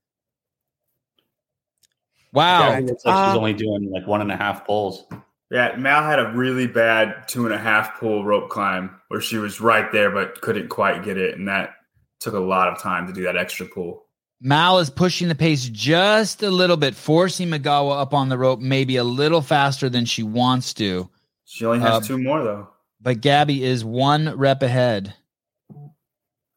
Wow. 2.31 2.59
Yeah, 2.59 2.77
it 2.77 2.85
looks 2.85 3.03
like 3.03 3.15
she's 3.15 3.35
Uh, 3.35 3.39
only 3.39 3.53
doing 3.53 3.89
like 3.91 4.05
one 4.05 4.21
and 4.21 4.31
a 4.31 4.37
half 4.37 4.67
pulls. 4.67 5.05
Yeah, 5.49 5.75
Mal 5.77 6.03
had 6.03 6.19
a 6.19 6.31
really 6.35 6.67
bad 6.67 7.27
two 7.27 7.45
and 7.45 7.55
a 7.55 7.57
half 7.57 7.99
pull 7.99 8.23
rope 8.23 8.51
climb 8.51 9.01
where 9.07 9.19
she 9.19 9.39
was 9.39 9.59
right 9.59 9.91
there 9.91 10.11
but 10.11 10.41
couldn't 10.41 10.67
quite 10.67 11.03
get 11.03 11.17
it, 11.17 11.39
and 11.39 11.47
that 11.47 11.71
took 12.19 12.35
a 12.35 12.39
lot 12.39 12.67
of 12.67 12.79
time 12.79 13.07
to 13.07 13.13
do 13.13 13.23
that 13.23 13.35
extra 13.35 13.65
pull. 13.65 14.05
Mal 14.41 14.79
is 14.79 14.89
pushing 14.89 15.27
the 15.27 15.35
pace 15.35 15.69
just 15.69 16.41
a 16.41 16.49
little 16.49 16.77
bit, 16.77 16.95
forcing 16.95 17.49
Migala 17.49 18.01
up 18.01 18.13
on 18.13 18.27
the 18.29 18.37
rope, 18.37 18.59
maybe 18.59 18.97
a 18.97 19.03
little 19.03 19.41
faster 19.41 19.87
than 19.87 20.05
she 20.05 20.23
wants 20.23 20.73
to. 20.75 21.09
She 21.45 21.63
only 21.65 21.79
has 21.79 21.89
Uh, 21.91 21.99
two 22.01 22.17
more 22.17 22.43
though. 22.43 22.67
But 22.99 23.21
Gabby 23.21 23.63
is 23.63 23.85
one 23.85 24.35
rep 24.37 24.63
ahead. 24.63 25.13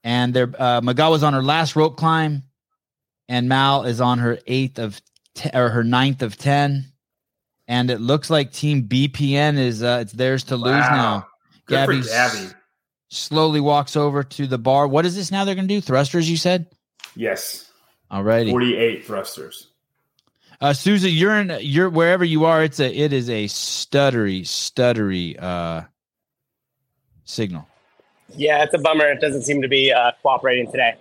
And 0.02 0.34
there, 0.34 0.52
uh, 0.58 0.80
Migala's 0.82 1.22
on 1.22 1.32
her 1.32 1.42
last 1.42 1.76
rope 1.76 1.96
climb, 1.96 2.42
and 3.28 3.48
Mal 3.48 3.84
is 3.84 4.00
on 4.00 4.18
her 4.18 4.38
eighth 4.46 4.78
of 4.78 5.00
te- 5.34 5.50
or 5.54 5.70
her 5.70 5.84
ninth 5.84 6.22
of 6.22 6.36
ten. 6.36 6.86
And 7.66 7.90
it 7.90 8.00
looks 8.00 8.28
like 8.28 8.52
Team 8.52 8.82
BPN 8.88 9.56
is 9.58 9.82
uh, 9.82 10.00
it's 10.02 10.12
theirs 10.12 10.44
to 10.44 10.56
lose 10.56 10.84
now. 10.90 11.26
Good 11.66 11.86
for 11.86 12.08
Gabby. 12.08 12.48
Slowly 13.10 13.60
walks 13.60 13.96
over 13.96 14.22
to 14.22 14.46
the 14.46 14.58
bar. 14.58 14.86
What 14.86 15.06
is 15.06 15.16
this 15.16 15.30
now? 15.30 15.44
They're 15.44 15.54
going 15.54 15.68
to 15.68 15.74
do 15.74 15.80
thrusters. 15.80 16.28
You 16.28 16.36
said. 16.36 16.66
Yes, 17.16 17.63
Alrighty. 18.14 18.50
forty-eight 18.50 19.05
thrusters. 19.05 19.66
Uh, 20.61 20.72
Susie, 20.72 21.11
you're 21.11 21.37
in. 21.37 21.59
You're 21.61 21.90
wherever 21.90 22.24
you 22.24 22.44
are. 22.44 22.62
It's 22.62 22.79
a. 22.79 22.87
It 22.88 23.12
is 23.12 23.29
a 23.29 23.46
stuttery, 23.46 24.42
stuttery 24.42 25.42
uh, 25.42 25.83
signal. 27.24 27.66
Yeah, 28.37 28.62
it's 28.62 28.72
a 28.72 28.79
bummer. 28.79 29.11
It 29.11 29.20
doesn't 29.20 29.42
seem 29.42 29.62
to 29.62 29.68
be 29.68 29.92
uh, 29.92 30.12
cooperating 30.22 30.70
today. 30.70 30.94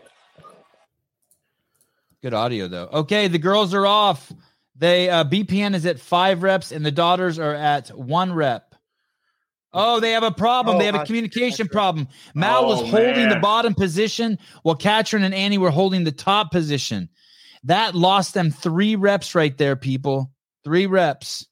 Good 2.23 2.34
audio 2.34 2.67
though. 2.67 2.89
Okay, 2.91 3.28
the 3.28 3.38
girls 3.38 3.76
are 3.76 3.86
off. 3.86 4.32
They 4.76 5.10
uh, 5.10 5.23
BPN 5.23 5.76
is 5.76 5.86
at 5.86 5.99
five 5.99 6.41
reps, 6.41 6.71
and 6.71 6.84
the 6.84 6.91
daughters 6.91 7.38
are 7.38 7.54
at 7.54 7.89
one 7.89 8.34
rep. 8.34 8.72
Oh, 9.73 9.99
they 9.99 10.12
have 10.12 10.23
a 10.23 10.31
problem. 10.31 10.75
Oh, 10.75 10.79
they 10.79 10.86
have 10.86 10.95
a 10.95 10.99
uh, 10.99 11.05
communication 11.05 11.65
that's 11.65 11.73
problem. 11.73 12.07
Mal 12.36 12.67
was 12.67 12.81
Oh, 12.81 12.86
holding 12.86 13.29
the 13.29 13.39
bottom 13.41 13.73
position, 13.73 14.38
while 14.62 14.75
Katrin 14.75 15.23
and 15.23 15.33
Annie 15.33 15.57
were 15.57 15.71
holding 15.71 16.03
the 16.03 16.12
top 16.12 16.51
position. 16.51 17.09
That 17.63 17.95
lost 17.95 18.33
them 18.33 18.51
three 18.51 18.95
reps 18.95 19.36
right 19.36 19.57
there, 19.57 19.75
people. 19.75 20.31
Three 20.63 20.86
reps. 20.86 21.47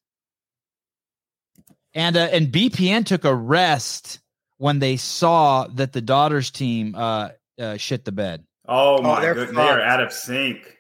And 1.94 2.16
uh, 2.16 2.30
and 2.32 2.48
BPN 2.52 3.06
took 3.06 3.26
a 3.26 3.34
rest 3.34 4.20
when 4.58 4.80
they 4.80 4.98
saw 4.98 5.68
that 5.68 5.92
the 5.92 6.02
daughters 6.02 6.52
team 6.52 6.96
uh, 6.96 7.30
uh, 7.60 7.78
shit 7.78 8.06
the 8.06 8.12
bed. 8.12 8.46
Oh 8.68 9.02
my 9.02 9.22
they're 9.22 9.34
goodness, 9.34 9.56
they 9.56 9.62
are 9.64 9.82
out 9.82 10.02
of 10.02 10.14
sync. 10.14 10.78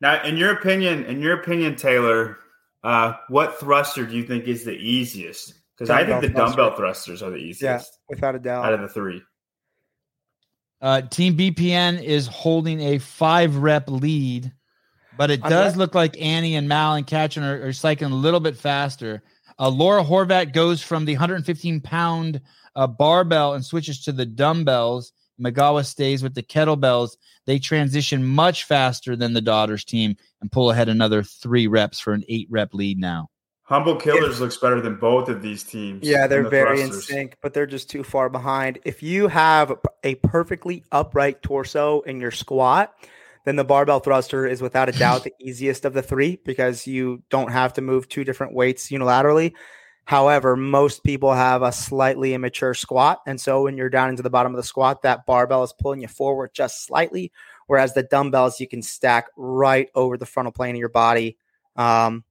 Now, 0.00 0.22
in 0.22 0.36
your 0.36 0.50
opinion, 0.52 1.04
in 1.04 1.20
your 1.20 1.38
opinion, 1.38 1.76
Taylor, 1.76 2.38
uh, 2.84 3.14
what 3.28 3.58
thruster 3.58 4.06
do 4.06 4.16
you 4.16 4.22
think 4.24 4.44
is 4.44 4.64
the 4.64 4.72
easiest? 4.76 5.54
Because 5.76 5.90
I 5.90 6.04
think 6.06 6.20
the 6.20 6.28
thruster. 6.28 6.56
dumbbell 6.56 6.76
thrusters 6.76 7.22
are 7.22 7.30
the 7.30 7.38
Yeah, 7.40 7.44
easiest 7.46 7.98
without 8.08 8.36
a 8.36 8.38
doubt. 8.38 8.64
out 8.66 8.74
of 8.74 8.80
the 8.82 8.88
three. 8.88 9.20
Uh, 10.80 11.00
Team 11.02 11.36
BPN 11.36 12.02
is 12.02 12.26
holding 12.26 12.80
a 12.80 12.98
five 12.98 13.56
rep 13.56 13.88
lead, 13.88 14.52
but 15.16 15.30
it 15.30 15.42
does 15.42 15.72
rep- 15.72 15.78
look 15.78 15.94
like 15.94 16.20
Annie 16.20 16.56
and 16.56 16.68
Mal 16.68 16.94
and 16.94 17.06
Katrin 17.06 17.44
are, 17.44 17.68
are 17.68 17.72
cycling 17.72 18.12
a 18.12 18.16
little 18.16 18.40
bit 18.40 18.56
faster. 18.56 19.22
Uh, 19.58 19.68
Laura 19.68 20.04
Horvath 20.04 20.52
goes 20.52 20.82
from 20.82 21.04
the 21.04 21.14
115 21.14 21.80
pound 21.80 22.40
uh, 22.76 22.86
barbell 22.86 23.54
and 23.54 23.64
switches 23.64 24.04
to 24.04 24.12
the 24.12 24.26
dumbbells. 24.26 25.12
Migala 25.40 25.84
stays 25.84 26.22
with 26.22 26.34
the 26.34 26.42
kettlebells. 26.42 27.16
They 27.46 27.58
transition 27.58 28.24
much 28.24 28.64
faster 28.64 29.16
than 29.16 29.32
the 29.32 29.40
daughters 29.40 29.84
team 29.84 30.16
and 30.40 30.50
pull 30.50 30.70
ahead 30.70 30.88
another 30.88 31.22
three 31.22 31.66
reps 31.66 32.00
for 32.00 32.12
an 32.12 32.24
eight 32.28 32.48
rep 32.50 32.74
lead 32.74 32.98
now. 32.98 33.28
Humble 33.66 33.96
Killers 33.96 34.40
looks 34.40 34.58
better 34.58 34.80
than 34.80 34.96
both 34.96 35.30
of 35.30 35.40
these 35.40 35.62
teams. 35.62 36.06
Yeah, 36.06 36.26
they're 36.26 36.42
the 36.42 36.50
very 36.50 36.82
in 36.82 36.92
sync, 36.92 37.38
but 37.40 37.54
they're 37.54 37.66
just 37.66 37.88
too 37.88 38.04
far 38.04 38.28
behind. 38.28 38.78
If 38.84 39.02
you 39.02 39.26
have 39.28 39.72
a 40.02 40.16
perfectly 40.16 40.84
upright 40.92 41.40
torso 41.40 42.02
in 42.02 42.20
your 42.20 42.30
squat, 42.30 42.94
then 43.46 43.56
the 43.56 43.64
barbell 43.64 44.00
thruster 44.00 44.46
is 44.46 44.60
without 44.60 44.90
a 44.90 44.92
doubt 44.92 45.24
the 45.24 45.32
easiest 45.40 45.86
of 45.86 45.94
the 45.94 46.02
three 46.02 46.38
because 46.44 46.86
you 46.86 47.22
don't 47.30 47.52
have 47.52 47.72
to 47.74 47.80
move 47.80 48.06
two 48.06 48.22
different 48.22 48.54
weights 48.54 48.90
unilaterally. 48.90 49.54
However, 50.06 50.56
most 50.56 51.02
people 51.02 51.32
have 51.32 51.62
a 51.62 51.72
slightly 51.72 52.34
immature 52.34 52.74
squat. 52.74 53.20
And 53.26 53.40
so 53.40 53.62
when 53.62 53.76
you're 53.76 53.88
down 53.88 54.10
into 54.10 54.22
the 54.22 54.30
bottom 54.30 54.52
of 54.52 54.56
the 54.56 54.62
squat, 54.62 55.02
that 55.02 55.24
barbell 55.26 55.62
is 55.62 55.72
pulling 55.72 56.02
you 56.02 56.08
forward 56.08 56.50
just 56.52 56.84
slightly. 56.84 57.32
Whereas 57.66 57.94
the 57.94 58.02
dumbbells 58.02 58.60
you 58.60 58.68
can 58.68 58.82
stack 58.82 59.28
right 59.36 59.88
over 59.94 60.18
the 60.18 60.26
frontal 60.26 60.52
plane 60.52 60.74
of 60.74 60.78
your 60.78 60.90
body. 60.90 61.38
Um, 61.76 62.24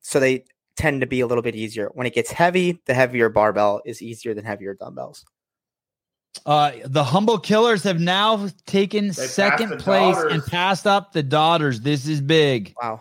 so 0.00 0.18
they 0.18 0.44
tend 0.76 1.02
to 1.02 1.06
be 1.06 1.20
a 1.20 1.26
little 1.26 1.42
bit 1.42 1.54
easier. 1.54 1.90
When 1.92 2.06
it 2.06 2.14
gets 2.14 2.30
heavy, 2.30 2.80
the 2.86 2.94
heavier 2.94 3.28
barbell 3.28 3.82
is 3.84 4.00
easier 4.00 4.32
than 4.34 4.44
heavier 4.44 4.74
dumbbells. 4.74 5.24
Uh, 6.46 6.72
the 6.84 7.04
humble 7.04 7.38
killers 7.38 7.84
have 7.84 8.00
now 8.00 8.48
taken 8.66 9.08
passed 9.08 9.34
second 9.34 9.78
place 9.78 10.16
daughters. 10.16 10.32
and 10.32 10.44
passed 10.46 10.86
up 10.86 11.12
the 11.12 11.22
daughters. 11.22 11.80
This 11.80 12.08
is 12.08 12.20
big. 12.20 12.74
Wow. 12.80 13.00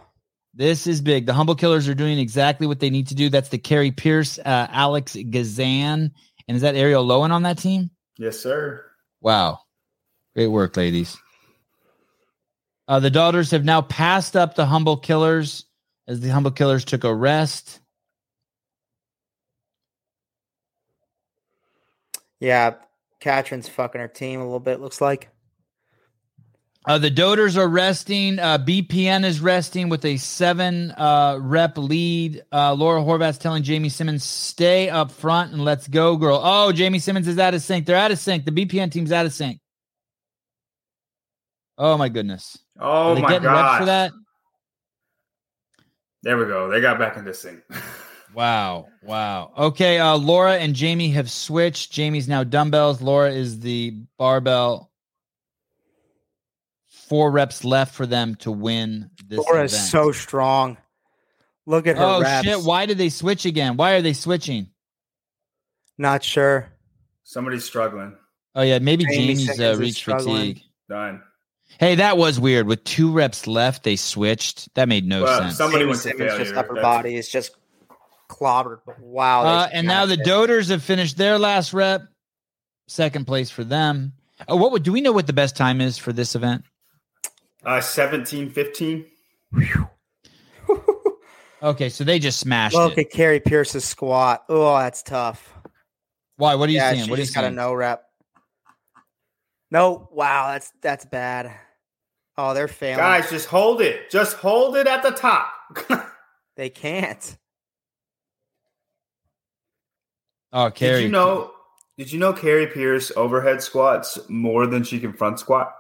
This 0.54 0.86
is 0.86 1.02
big. 1.02 1.26
The 1.26 1.34
Humble 1.34 1.56
Killers 1.56 1.88
are 1.88 1.96
doing 1.96 2.20
exactly 2.20 2.68
what 2.68 2.80
they 2.80 2.92
need 2.92 3.08
to 3.08 3.16
do. 3.16 3.30
That's 3.30 3.50
the 3.50 3.58
Kari 3.58 3.92
Pearce, 3.92 4.38
uh, 4.38 4.68
Alex 4.70 5.16
Gazan. 5.16 6.12
And 6.48 6.56
is 6.56 6.62
that 6.62 6.76
Arielle 6.76 7.08
Loewen 7.08 7.32
on 7.32 7.44
that 7.44 7.58
team? 7.58 7.90
Yes, 8.18 8.40
sir. 8.40 8.86
Wow. 9.20 9.60
Great 10.36 10.48
work, 10.48 10.78
ladies. 10.78 11.18
Uh, 12.88 13.00
the 13.00 13.10
daughters 13.10 13.52
have 13.52 13.64
now 13.64 13.82
passed 13.82 14.36
up 14.36 14.54
the 14.54 14.66
Humble 14.66 14.98
Killers 14.98 15.66
as 16.08 16.20
the 16.20 16.30
Humble 16.30 16.52
Killers 16.52 16.86
took 16.86 17.04
a 17.04 17.14
rest. 17.14 17.80
Yeah. 22.40 22.76
Katrin's 23.22 23.70
fucking 23.70 24.02
her 24.02 24.08
team 24.08 24.42
a 24.42 24.44
little 24.44 24.60
bit, 24.60 24.82
looks 24.82 25.00
like. 25.00 25.33
Uh, 26.86 26.98
the 26.98 27.10
Doters 27.10 27.56
are 27.56 27.68
resting. 27.68 28.40
Uh, 28.40 28.58
BPN 28.58 29.24
is 29.24 29.40
resting 29.40 29.88
with 29.88 30.04
a 30.04 30.18
seven 30.18 30.92
uh, 30.92 31.38
rep 31.42 31.78
lead. 31.78 32.44
Uh, 32.52 32.74
Laura 32.74 33.02
Horvath's 33.02 33.38
telling 33.38 33.64
Jamie 33.64 33.90
Simmons, 33.90 34.24
stay 34.24 34.90
up 34.90 35.12
front 35.12 35.54
and 35.54 35.64
let's 35.64 35.88
go, 35.88 36.18
girl. 36.18 36.42
Oh, 36.44 36.74
Jamie 36.74 37.00
Simmons 37.00 37.28
is 37.28 37.40
out 37.40 37.54
of 37.54 37.62
sync. 37.62 37.86
They're 37.86 37.96
out 37.96 38.12
of 38.12 38.20
sync. 38.20 38.44
The 38.44 38.52
BPN 38.52 38.92
team's 38.92 39.14
out 39.14 39.26
of 39.26 39.34
sync. 39.34 39.60
Oh, 41.78 41.98
my 41.98 42.10
goodness. 42.10 42.58
Oh 42.80 43.16
my 43.16 43.40
god! 43.40 43.80
for 43.80 43.86
that? 43.86 44.12
There 46.24 46.38
we 46.38 46.46
go. 46.46 46.70
They 46.70 46.82
got 46.82 47.00
back 47.00 47.18
into 47.18 47.34
sync. 47.34 47.62
Wow. 48.34 48.88
Wow. 49.04 49.54
Okay. 49.56 50.00
Uh, 50.00 50.18
Laura 50.18 50.56
and 50.56 50.74
Jamie 50.74 51.12
have 51.12 51.30
switched. 51.30 51.92
Jamie's 51.92 52.28
now 52.28 52.44
dumbbells. 52.44 53.00
Laura 53.00 53.32
is 53.32 53.60
the 53.60 53.96
barbell. 54.18 54.90
Four 57.14 57.30
reps 57.30 57.64
left 57.64 57.94
for 57.94 58.08
them 58.08 58.34
to 58.38 58.50
win 58.52 59.12
this. 59.28 59.38
Laura 59.38 59.66
is 59.66 59.92
so 59.92 60.12
strong. 60.12 60.78
Look 61.68 61.86
at 61.86 61.96
her 61.96 62.04
Oh 62.04 62.22
reps. 62.22 62.44
shit! 62.48 62.62
Why 62.64 62.88
did 62.88 62.98
they 62.98 63.10
switch 63.10 63.46
again? 63.46 63.78
Why 63.78 63.92
are 63.92 64.02
they 64.02 64.14
switching? 64.14 64.72
Not 66.00 66.24
sure. 66.24 66.70
Somebody's 67.24 67.66
struggling. 67.66 68.18
Oh 68.56 68.64
yeah, 68.64 68.80
maybe 68.80 69.04
Jamie 69.06 69.18
Jamie's 69.36 69.42
Simmons 69.46 69.60
uh, 69.60 69.64
is 69.74 69.80
reach 69.80 69.94
struggling. 69.98 70.36
fatigue. 70.56 70.64
Done. 70.90 71.22
Hey, 71.80 71.94
that 71.94 72.18
was 72.18 72.40
weird. 72.40 72.66
With 72.66 72.84
two 72.84 73.12
reps 73.12 73.46
left, 73.46 73.84
they 73.84 73.96
switched. 73.96 74.74
That 74.74 74.90
made 74.90 75.06
no 75.06 75.22
Well, 75.22 75.40
sense. 75.42 75.58
somebody 75.58 75.82
Jamie 75.84 75.92
went 75.92 76.02
to 76.02 76.14
failure. 76.18 76.38
just 76.40 76.56
upper 76.56 76.74
That's- 76.74 76.82
body 76.84 77.16
is 77.16 77.30
just 77.30 77.52
clobbered. 78.28 78.80
But 78.88 79.00
wow. 79.00 79.44
Uh, 79.44 79.70
and 79.72 79.86
now 79.86 80.08
the 80.08 80.16
smashed 80.16 80.28
it. 80.28 80.32
Doders 80.32 80.70
have 80.72 80.82
finished 80.82 81.18
their 81.18 81.38
last 81.38 81.74
rep. 81.74 82.02
Second 82.88 83.28
place 83.28 83.52
for 83.52 83.64
them. 83.64 84.14
Oh, 84.48 84.56
what 84.56 84.72
would 84.72 84.82
do 84.82 84.92
we 84.92 85.02
know 85.02 85.12
what 85.12 85.28
the 85.28 85.34
best 85.34 85.56
time 85.56 85.80
is 85.80 86.00
for 86.00 86.12
this 86.12 86.34
event? 86.34 86.64
Uh, 87.66 87.82
17, 87.82 88.50
15. 88.50 89.06
Okay, 91.64 91.88
so 91.88 92.04
they 92.04 92.20
just 92.20 92.42
smashed 92.42 92.76
Look 92.76 92.98
it. 92.98 93.08
at 93.08 93.12
Kari 93.12 93.40
Pearce's 93.40 93.86
squat. 93.86 94.44
Oh, 94.50 94.78
that's 94.78 95.02
tough. 95.02 95.54
Why? 96.36 96.56
What 96.56 96.68
are 96.68 96.74
you 96.74 96.80
yeah, 96.80 96.92
seeing? 96.92 97.06
she 97.06 97.10
What 97.10 97.20
are 97.20 97.22
you 97.22 97.26
just 97.26 97.34
got 97.34 97.46
a 97.46 97.52
no 97.52 97.74
rep. 97.74 98.04
No, 99.72 100.10
wow, 100.12 100.52
that's 100.52 100.74
that's 100.82 101.06
bad. 101.06 101.54
Oh, 102.38 102.54
they're 102.54 102.68
failing. 102.68 102.98
Guys, 102.98 103.30
just 103.30 103.48
hold 103.48 103.82
it. 103.82 104.10
Just 104.10 104.36
hold 104.36 104.76
it 104.76 104.88
at 104.88 105.04
the 105.04 105.12
top. 105.12 105.52
They 106.56 106.70
can't. 106.70 107.36
Oh, 110.52 110.70
Kari. 110.70 110.98
Did 110.98 111.02
you 111.06 111.10
know? 111.10 111.52
Did 111.98 112.12
you 112.12 112.20
know 112.20 112.32
Kari 112.32 112.68
Pearce 112.68 113.12
overhead 113.16 113.64
squats 113.64 114.20
more 114.30 114.68
than 114.68 114.84
she 114.84 115.00
can 115.00 115.14
front 115.14 115.40
squat? 115.40 115.74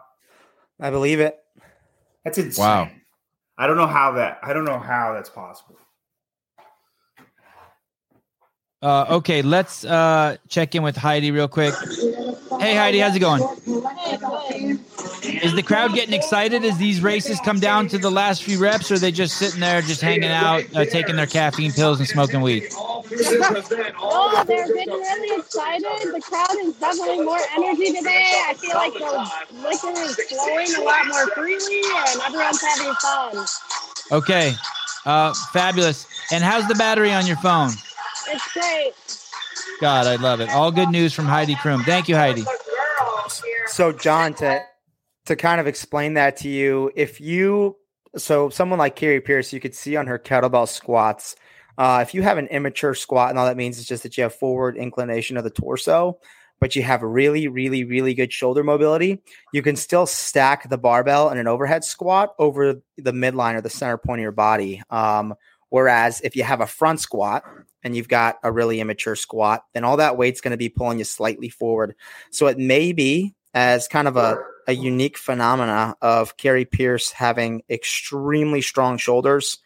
I 0.79 0.89
believe 0.89 1.19
it. 1.19 1.42
That's 2.24 2.38
insane. 2.38 2.63
Wow. 2.63 2.89
I 3.57 3.67
don't 3.67 3.78
know 3.78 3.88
how 3.88 4.13
that. 4.13 4.39
I 4.41 4.53
don't 4.53 4.65
know 4.65 4.80
how 4.80 5.13
that's 5.13 5.30
possible. 5.30 5.78
Uh, 8.82 9.05
okay, 9.09 9.41
let's 9.41 9.86
uh, 9.86 10.36
check 10.49 10.76
in 10.76 10.84
with 10.84 10.97
Heidi 10.97 11.32
real 11.32 11.47
quick. 11.47 11.74
Hey, 12.59 12.76
Heidi, 12.76 12.99
how's 12.99 13.15
it 13.15 13.19
going? 13.19 13.41
Is 15.41 15.55
the 15.55 15.63
crowd 15.65 15.93
getting 15.93 16.13
excited 16.13 16.65
as 16.65 16.78
these 16.78 17.01
races 17.01 17.39
come 17.45 17.61
down 17.61 17.88
to 17.89 17.97
the 17.97 18.11
last 18.11 18.43
few 18.43 18.59
reps, 18.59 18.91
or 18.91 18.95
are 18.95 18.99
they 18.99 19.11
just 19.11 19.38
sitting 19.38 19.61
there, 19.61 19.82
just 19.82 20.01
hanging 20.01 20.32
out, 20.32 20.65
uh, 20.76 20.84
taking 20.84 21.15
their 21.15 21.28
caffeine 21.28 21.71
pills 21.71 21.99
and 21.99 22.09
smoking 22.09 22.41
weed? 22.41 22.67
Oh, 23.99 24.43
they're 24.47 24.68
getting 24.68 24.93
really 24.93 25.39
excited. 25.39 26.14
The 26.14 26.22
crowd 26.22 26.55
is 26.64 26.74
definitely 26.76 27.26
more 27.26 27.39
energy 27.55 27.93
today. 27.93 28.43
I 28.47 28.53
feel 28.53 28.76
like 28.76 28.93
the 28.93 29.57
liquor 29.61 29.99
is 30.01 30.16
flowing 30.30 30.76
a 30.76 30.82
lot 30.84 31.07
more 31.07 31.28
freely, 31.28 31.82
and 31.84 32.22
everyone's 32.22 32.61
having 32.61 32.93
fun. 32.95 33.45
Okay, 34.11 34.53
uh, 35.05 35.34
fabulous. 35.51 36.07
And 36.32 36.43
how's 36.43 36.68
the 36.68 36.76
battery 36.76 37.11
on 37.11 37.28
your 37.28 37.38
phone? 37.38 37.70
It's 38.28 38.53
great. 38.53 38.93
God, 39.82 40.07
I 40.07 40.16
love 40.16 40.39
it. 40.39 40.49
All 40.49 40.72
good 40.72 40.89
news 40.89 41.14
from 41.14 41.26
Heidi 41.26 41.55
Krum. 41.55 41.84
Thank 41.84 42.07
you, 42.07 42.16
Heidi. 42.16 42.43
So, 43.68 43.91
John, 43.91 44.34
to 44.36 44.61
to 45.26 45.36
kind 45.36 45.61
of 45.61 45.68
explain 45.68 46.16
that 46.16 46.38
to 46.38 46.49
you, 46.49 46.91
if 46.95 47.22
you 47.22 47.78
so 48.16 48.49
someone 48.49 48.80
like 48.80 48.95
Kari 48.95 49.22
Pearce, 49.22 49.53
you 49.53 49.59
could 49.59 49.76
see 49.76 49.95
on 49.95 50.07
her 50.07 50.20
kettlebell 50.20 50.68
squats. 50.68 51.36
Uh, 51.78 51.99
if 52.01 52.13
you 52.13 52.21
have 52.21 52.38
an 52.38 52.47
immature 52.47 52.93
squat, 52.93 53.30
and 53.30 53.39
all 53.39 53.45
that 53.45 53.57
means 53.57 53.78
is 53.78 53.88
just 53.88 54.03
that 54.03 54.17
you 54.17 54.24
have 54.24 54.36
forward 54.36 54.78
inclination 54.78 55.38
of 55.38 55.43
the 55.43 55.49
torso, 55.49 56.19
but 56.59 56.76
you 56.76 56.82
have 56.84 57.01
really, 57.01 57.47
really, 57.47 57.84
really 57.84 58.13
good 58.13 58.32
shoulder 58.32 58.63
mobility, 58.63 59.21
you 59.51 59.61
can 59.61 59.76
still 59.76 60.05
stack 60.05 60.69
the 60.69 60.78
barbell 60.78 61.30
in 61.30 61.38
an 61.38 61.47
overhead 61.47 61.84
squat 61.84 62.34
over 62.39 62.76
the 62.97 63.11
midline 63.11 63.55
or 63.55 63.61
the 63.61 63.69
center 63.69 63.97
point 63.97 64.19
of 64.19 64.24
your 64.24 64.32
body. 64.32 64.82
Um, 64.89 65.36
whereas 65.69 66.21
if 66.21 66.36
you 66.36 66.43
have 66.43 66.61
a 66.61 66.67
front 66.67 67.01
squat 67.01 67.43
and 67.84 67.95
you've 67.95 68.07
got 68.07 68.38
a 68.43 68.51
really 68.51 68.80
immature 68.80 69.15
squat, 69.15 69.65
then 69.74 69.84
all 69.84 69.97
that 69.97 70.15
weight's 70.15 70.39
going 70.39 70.51
to 70.51 70.57
be 70.57 70.69
pulling 70.69 70.99
you 70.99 71.03
slightly 71.03 71.49
forward. 71.49 71.95
So 72.32 72.47
it 72.47 72.57
may 72.57 72.93
be 72.93 73.36
as 73.53 73.88
kind 73.88 74.07
of 74.07 74.15
a, 74.15 74.38
a 74.67 74.74
unique 74.74 75.17
phenomena 75.17 75.95
of 76.01 76.38
Kari 76.38 76.65
Pearce 76.65 77.11
having 77.11 77.63
extremely 77.69 78.61
strong 78.61 78.97
shoulders 78.97 79.57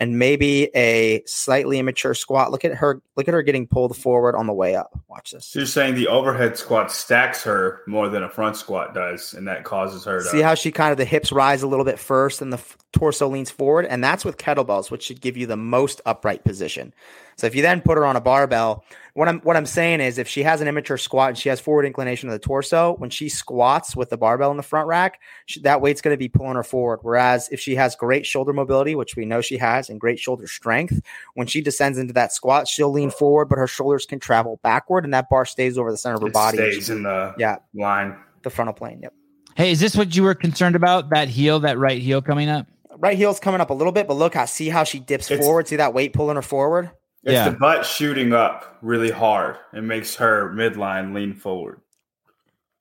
and 0.00 0.18
maybe 0.18 0.70
a 0.74 1.22
slightly 1.26 1.78
immature 1.78 2.14
squat. 2.14 2.50
Look 2.50 2.64
at 2.64 2.74
her, 2.74 3.02
look 3.16 3.28
at 3.28 3.34
her 3.34 3.42
getting 3.42 3.66
pulled 3.66 3.96
forward 3.96 4.34
on 4.34 4.46
the 4.46 4.52
way 4.52 4.74
up. 4.74 4.98
Watch 5.08 5.32
this. 5.32 5.46
She's 5.46 5.72
saying 5.72 5.94
the 5.94 6.08
overhead 6.08 6.56
squat 6.56 6.90
stacks 6.90 7.42
her 7.44 7.82
more 7.86 8.08
than 8.08 8.22
a 8.22 8.28
front 8.28 8.56
squat 8.56 8.94
does, 8.94 9.34
and 9.34 9.46
that 9.48 9.64
causes 9.64 10.04
her 10.04 10.22
to 10.22 10.28
See 10.28 10.40
how 10.40 10.54
she 10.54 10.72
kind 10.72 10.92
of 10.92 10.98
the 10.98 11.04
hips 11.04 11.32
rise 11.32 11.62
a 11.62 11.66
little 11.66 11.84
bit 11.84 11.98
first 11.98 12.42
and 12.42 12.52
the 12.52 12.58
f- 12.58 12.76
torso 12.92 13.28
leans 13.28 13.50
forward, 13.50 13.86
and 13.86 14.02
that's 14.02 14.24
with 14.24 14.36
kettlebells, 14.36 14.90
which 14.90 15.02
should 15.02 15.20
give 15.20 15.36
you 15.36 15.46
the 15.46 15.56
most 15.56 16.00
upright 16.06 16.44
position. 16.44 16.92
So 17.36 17.46
if 17.46 17.54
you 17.54 17.62
then 17.62 17.80
put 17.80 17.98
her 17.98 18.06
on 18.06 18.16
a 18.16 18.20
barbell, 18.20 18.84
what 19.14 19.28
I'm 19.28 19.40
what 19.40 19.56
I'm 19.56 19.66
saying 19.66 20.00
is 20.00 20.18
if 20.18 20.28
she 20.28 20.42
has 20.42 20.60
an 20.60 20.68
immature 20.68 20.98
squat 20.98 21.30
and 21.30 21.38
she 21.38 21.48
has 21.48 21.60
forward 21.60 21.84
inclination 21.84 22.28
of 22.28 22.32
the 22.32 22.38
torso, 22.38 22.94
when 22.96 23.10
she 23.10 23.28
squats 23.28 23.94
with 23.94 24.10
the 24.10 24.16
barbell 24.16 24.50
in 24.50 24.56
the 24.56 24.62
front 24.62 24.88
rack, 24.88 25.20
she, 25.46 25.60
that 25.60 25.80
weight's 25.80 26.00
going 26.00 26.14
to 26.14 26.18
be 26.18 26.28
pulling 26.28 26.56
her 26.56 26.64
forward. 26.64 27.00
Whereas 27.02 27.48
if 27.50 27.60
she 27.60 27.76
has 27.76 27.94
great 27.94 28.26
shoulder 28.26 28.52
mobility, 28.52 28.94
which 28.94 29.16
we 29.16 29.24
know 29.24 29.40
she 29.40 29.56
has, 29.58 29.88
and 29.88 30.00
great 30.00 30.18
shoulder 30.18 30.46
strength, 30.46 31.00
when 31.34 31.46
she 31.46 31.60
descends 31.60 31.98
into 31.98 32.12
that 32.14 32.32
squat, 32.32 32.66
she'll 32.66 32.90
lean 32.90 33.03
forward, 33.10 33.46
but 33.46 33.58
her 33.58 33.66
shoulders 33.66 34.06
can 34.06 34.18
travel 34.20 34.60
backward, 34.62 35.04
and 35.04 35.12
that 35.14 35.28
bar 35.28 35.44
stays 35.44 35.76
over 35.78 35.90
the 35.90 35.96
center 35.98 36.16
of 36.16 36.22
her 36.22 36.28
it 36.28 36.32
body, 36.32 36.56
stays 36.58 36.90
in 36.90 37.02
the 37.02 37.34
Yeah. 37.38 37.56
line. 37.74 38.16
the 38.42 38.50
frontal 38.50 38.74
plane. 38.74 39.00
Yep. 39.02 39.12
Hey, 39.56 39.70
is 39.70 39.80
this 39.80 39.96
what 39.96 40.14
you 40.14 40.22
were 40.22 40.34
concerned 40.34 40.76
about? 40.76 41.10
That 41.10 41.28
heel, 41.28 41.60
that 41.60 41.78
right 41.78 42.00
heel 42.02 42.20
coming 42.20 42.48
up? 42.48 42.66
right 42.98 43.16
heel's 43.18 43.40
coming 43.40 43.60
up 43.60 43.70
a 43.70 43.74
little 43.74 43.92
bit, 43.92 44.06
but 44.06 44.14
look 44.14 44.34
how 44.34 44.44
see 44.44 44.68
how 44.68 44.84
she 44.84 44.98
dips 45.00 45.30
It's- 45.30 45.44
forward. 45.44 45.66
See 45.66 45.76
that 45.76 45.92
weight 45.94 46.12
pulling 46.12 46.36
her 46.36 46.42
forward. 46.42 46.90
It's 47.24 47.32
Yeah. 47.32 47.48
the 47.48 47.56
butt 47.56 47.84
shooting 47.86 48.32
up 48.32 48.78
really 48.82 49.10
hard. 49.10 49.56
It 49.72 49.82
makes 49.82 50.16
her 50.16 50.52
midline 50.54 51.14
lean 51.14 51.34
forward. 51.34 51.80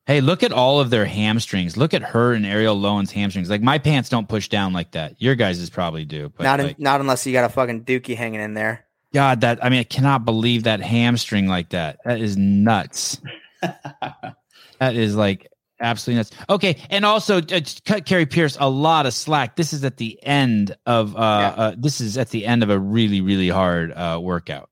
Hey, 0.05 0.19
look 0.19 0.43
at 0.43 0.51
all 0.51 0.81
of 0.81 0.89
their 0.89 1.05
hamstrings. 1.05 1.77
Look 1.77 1.93
at 1.93 2.01
her 2.03 2.33
and 2.33 2.45
Arielle 2.45 2.79
Loewen's 2.79 3.11
hamstrings. 3.11 3.49
Like 3.49 3.61
my 3.61 3.77
pants 3.77 4.09
don't 4.09 4.27
push 4.27 4.49
down 4.49 4.73
like 4.73 4.91
that. 4.91 5.15
Your 5.17 5.35
guys' 5.35 5.69
probably 5.69 6.03
do. 6.03 6.29
But 6.35 6.43
not 6.43 6.59
in, 6.59 6.65
like, 6.67 6.79
not 6.79 6.99
unless 6.99 7.25
you 7.25 7.31
got 7.31 7.45
a 7.45 7.49
fucking 7.49 7.85
dookie 7.85 8.15
hanging 8.17 8.41
in 8.41 8.53
there. 8.53 8.85
God, 9.13 9.41
that 9.41 9.63
I 9.63 9.69
mean, 9.69 9.79
I 9.79 9.83
cannot 9.83 10.25
believe 10.25 10.63
that 10.63 10.81
hamstring 10.81 11.47
like 11.47 11.69
that. 11.69 11.99
That 12.05 12.19
is 12.19 12.35
nuts. 12.35 13.21
that 13.61 14.95
is 14.95 15.15
like 15.15 15.47
absolutely 15.79 16.19
nuts. 16.19 16.31
Okay, 16.49 16.81
and 16.89 17.05
also 17.05 17.37
uh, 17.37 17.61
cut 17.85 18.05
Kari 18.05 18.25
Pearce 18.25 18.57
a 18.59 18.69
lot 18.69 19.05
of 19.05 19.13
slack. 19.13 19.55
This 19.55 19.71
is 19.71 19.83
at 19.83 19.97
the 19.97 20.17
end 20.23 20.75
of 20.85 21.15
uh, 21.15 21.19
uh 21.19 21.75
this 21.77 22.01
is 22.01 22.17
at 22.17 22.29
the 22.29 22.45
end 22.45 22.63
of 22.63 22.69
a 22.69 22.79
really 22.79 23.21
really 23.21 23.49
hard 23.49 23.91
uh 23.91 24.19
workout. 24.21 24.69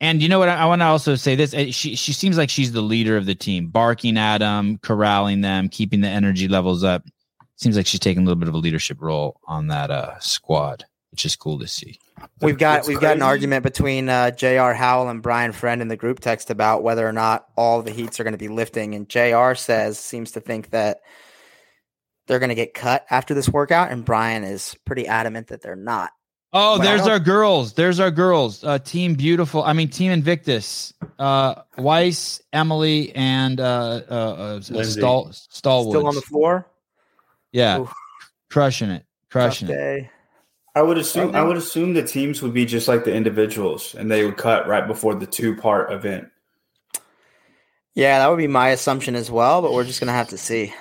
And 0.00 0.22
you 0.22 0.28
know 0.28 0.38
what? 0.38 0.48
I, 0.48 0.56
I 0.56 0.64
want 0.66 0.82
to 0.82 0.86
also 0.86 1.14
say 1.14 1.34
this. 1.34 1.54
uh, 1.54 1.66
She 1.70 1.96
she 1.96 2.12
seems 2.12 2.36
like 2.36 2.50
she's 2.50 2.72
the 2.72 2.82
leader 2.82 3.16
of 3.16 3.26
the 3.26 3.34
team, 3.34 3.68
barking 3.68 4.18
at 4.18 4.38
them, 4.38 4.78
corralling 4.82 5.40
them, 5.40 5.68
keeping 5.68 6.00
the 6.00 6.08
energy 6.08 6.46
levels 6.46 6.84
up. 6.84 7.04
Seems 7.56 7.76
like 7.76 7.86
she's 7.86 8.00
taking 8.00 8.22
a 8.22 8.26
little 8.26 8.38
bit 8.38 8.48
of 8.48 8.54
a 8.54 8.58
leadership 8.58 8.98
role 9.00 9.40
on 9.46 9.68
that 9.68 9.90
uh 9.90 10.18
squad, 10.20 10.84
which 11.14 11.24
is 11.24 11.36
cool 11.36 11.60
to 11.60 11.68
see. 11.68 12.00
We've 12.40 12.58
got 12.58 12.78
What's 12.78 12.88
we've 12.88 13.00
got 13.00 13.14
an 13.14 13.22
argument 13.22 13.62
between 13.62 14.08
uh, 14.08 14.32
Jr. 14.32 14.72
Howell 14.72 15.08
and 15.08 15.22
Brian 15.22 15.52
Friend 15.52 15.80
in 15.80 15.86
the 15.86 15.96
group 15.96 16.18
text 16.18 16.50
about 16.50 16.82
whether 16.82 17.06
or 17.06 17.12
not 17.12 17.46
all 17.56 17.82
the 17.82 17.92
heats 17.92 18.18
are 18.18 18.24
going 18.24 18.32
to 18.32 18.38
be 18.38 18.48
lifting, 18.48 18.96
and 18.96 19.08
Jr. 19.08 19.54
says 19.54 19.96
seems 19.96 20.32
to 20.32 20.40
think 20.40 20.70
that 20.70 21.02
they're 22.26 22.40
going 22.40 22.48
to 22.48 22.56
get 22.56 22.74
cut 22.74 23.06
after 23.10 23.32
this 23.32 23.48
workout, 23.48 23.92
and 23.92 24.04
Brian 24.04 24.42
is 24.42 24.74
pretty 24.84 25.06
adamant 25.06 25.46
that 25.48 25.62
they're 25.62 25.76
not. 25.76 26.10
Oh, 26.52 26.78
But 26.78 26.82
there's 26.84 27.06
our 27.06 27.20
girls. 27.20 27.74
There's 27.74 28.00
our 28.00 28.10
girls. 28.10 28.64
Uh, 28.64 28.80
team 28.80 29.14
Beautiful. 29.14 29.62
I 29.62 29.72
mean, 29.72 29.88
Team 29.88 30.10
Invictus. 30.10 30.94
Uh, 31.16 31.62
Weiss, 31.78 32.42
Emily, 32.52 33.14
and 33.14 33.60
uh, 33.60 34.00
uh, 34.10 34.58
uh, 34.58 34.60
Stall, 34.82 35.30
Stallwood. 35.32 35.92
Still 35.92 36.08
on 36.08 36.14
the 36.16 36.22
floor. 36.22 36.66
yeah, 37.52 37.82
Oof. 37.82 37.92
crushing 38.50 38.90
it, 38.90 39.04
Tough 39.30 39.30
crushing 39.30 39.68
it. 39.68 39.74
day. 39.74 40.10
I 40.74 40.82
would 40.82 40.98
assume. 40.98 41.34
I 41.34 41.42
would 41.42 41.56
assume 41.56 41.94
the 41.94 42.02
teams 42.02 42.42
would 42.42 42.52
be 42.52 42.66
just 42.66 42.88
like 42.88 43.04
the 43.04 43.14
individuals, 43.14 43.94
and 43.94 44.10
they 44.10 44.24
would 44.24 44.36
cut 44.36 44.66
right 44.66 44.86
before 44.86 45.14
the 45.14 45.26
two 45.26 45.54
part 45.54 45.92
event. 45.92 46.28
Yeah, 47.94 48.18
that 48.18 48.28
would 48.28 48.38
be 48.38 48.48
my 48.48 48.70
assumption 48.70 49.14
as 49.14 49.30
well, 49.30 49.62
but 49.62 49.72
we're 49.72 49.84
just 49.84 50.00
going 50.00 50.08
to 50.08 50.14
have 50.14 50.30
to 50.30 50.38
see. 50.38 50.74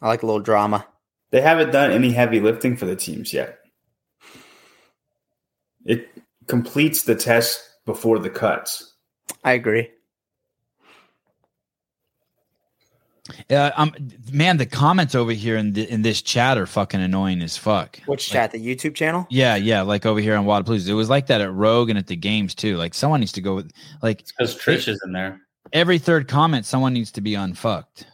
I 0.00 0.08
like 0.08 0.22
a 0.22 0.26
little 0.26 0.40
drama. 0.40 0.86
They 1.30 1.42
haven't 1.42 1.72
done 1.72 1.90
any 1.90 2.10
heavy 2.10 2.40
lifting 2.40 2.76
for 2.76 2.86
the 2.86 2.96
teams 2.96 3.34
yet. 3.34 3.58
It 5.84 6.08
completes 6.46 7.02
the 7.02 7.14
test 7.14 7.60
before 7.84 8.18
the 8.18 8.30
cuts. 8.30 8.94
I 9.44 9.52
agree. 9.52 9.90
Uh, 13.50 13.70
um, 13.76 13.94
man, 14.32 14.56
the 14.56 14.66
comments 14.66 15.14
over 15.14 15.32
here 15.32 15.56
in 15.56 15.72
the, 15.74 15.88
in 15.90 16.02
this 16.02 16.22
chat 16.22 16.56
are 16.56 16.66
fucking 16.66 17.00
annoying 17.00 17.42
as 17.42 17.56
fuck. 17.56 17.98
Which 18.06 18.30
Like, 18.30 18.50
chat? 18.50 18.52
The 18.52 18.58
YouTube 18.58 18.94
channel? 18.94 19.26
Yeah, 19.30 19.56
yeah, 19.56 19.82
like 19.82 20.06
over 20.06 20.20
here 20.20 20.34
on 20.36 20.44
Wodapalooza. 20.46 20.88
It 20.88 20.94
was 20.94 21.10
like 21.10 21.26
that 21.26 21.40
at 21.40 21.52
Rogue 21.52 21.90
and 21.90 21.98
at 21.98 22.06
the 22.06 22.16
games 22.16 22.54
too. 22.54 22.76
Like 22.76 22.94
someone 22.94 23.20
needs 23.20 23.32
to 23.32 23.40
go 23.40 23.54
with 23.54 23.70
like 24.02 24.24
Because 24.26 24.54
Trish 24.56 24.88
is 24.88 25.00
in 25.04 25.12
there. 25.12 25.40
every 25.72 25.98
third 25.98 26.28
comment, 26.28 26.64
someone 26.66 26.92
needs 26.94 27.12
to 27.12 27.20
be 27.20 27.34
unfucked. 27.34 28.06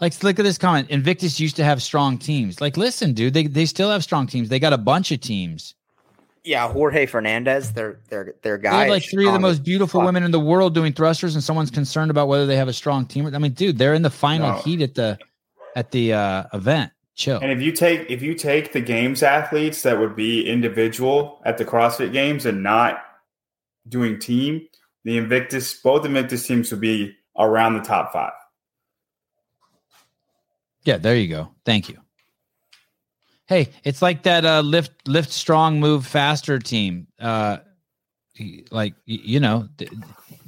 Like, 0.00 0.20
look 0.24 0.38
at 0.40 0.42
this 0.42 0.58
comment. 0.58 0.90
Invictus 0.90 1.38
used 1.38 1.54
to 1.56 1.64
have 1.64 1.80
strong 1.80 2.18
teams. 2.18 2.60
Like, 2.60 2.76
listen, 2.76 3.12
dude, 3.12 3.34
they, 3.34 3.46
they 3.46 3.66
still 3.66 3.88
have 3.90 4.02
strong 4.02 4.26
teams. 4.26 4.48
They 4.48 4.58
got 4.58 4.72
a 4.72 4.78
bunch 4.78 5.12
of 5.12 5.20
teams. 5.20 5.74
Yeah, 6.44 6.68
Jorge 6.72 7.06
Fernandez, 7.06 7.72
their 7.72 8.00
their 8.08 8.34
their 8.42 8.58
They 8.58 8.62
guy. 8.64 8.80
have 8.82 8.88
like 8.90 9.04
three 9.04 9.26
of 9.26 9.32
the 9.32 9.38
most 9.38 9.62
beautiful 9.62 10.00
fuck. 10.00 10.06
women 10.06 10.24
in 10.24 10.32
the 10.32 10.40
world 10.40 10.74
doing 10.74 10.92
thrusters, 10.92 11.34
and 11.34 11.44
someone's 11.44 11.70
concerned 11.70 12.10
about 12.10 12.26
whether 12.26 12.46
they 12.46 12.56
have 12.56 12.66
a 12.68 12.72
strong 12.72 13.06
team. 13.06 13.26
I 13.32 13.38
mean, 13.38 13.52
dude, 13.52 13.78
they're 13.78 13.94
in 13.94 14.02
the 14.02 14.10
final 14.10 14.52
No. 14.52 14.58
heat 14.58 14.80
at 14.82 14.94
the 14.94 15.18
at 15.76 15.92
the 15.92 16.12
uh, 16.14 16.44
event. 16.52 16.90
Chill. 17.14 17.38
And 17.38 17.52
if 17.52 17.60
you 17.60 17.70
take 17.72 18.10
if 18.10 18.22
you 18.22 18.34
take 18.34 18.72
the 18.72 18.80
games 18.80 19.22
athletes 19.22 19.82
that 19.82 19.98
would 20.00 20.16
be 20.16 20.44
individual 20.48 21.40
at 21.44 21.58
the 21.58 21.64
CrossFit 21.64 22.12
Games 22.12 22.44
and 22.46 22.62
not 22.62 23.02
doing 23.88 24.18
team, 24.18 24.66
the 25.04 25.18
Invictus 25.18 25.74
both 25.80 26.04
Invictus 26.04 26.44
teams 26.46 26.70
would 26.72 26.80
be 26.80 27.14
around 27.38 27.74
the 27.74 27.80
top 27.82 28.12
five. 28.12 28.32
Yeah, 30.84 30.96
there 30.96 31.14
you 31.16 31.28
go. 31.28 31.52
Thank 31.64 31.88
you. 31.88 31.98
Hey, 33.52 33.68
it's 33.84 34.00
like 34.00 34.22
that 34.22 34.46
uh, 34.46 34.62
lift 34.62 35.06
lift 35.06 35.30
strong 35.30 35.78
move 35.78 36.06
faster 36.06 36.58
team. 36.58 37.06
Uh, 37.20 37.58
like 38.70 38.94
you 39.04 39.40
know, 39.40 39.68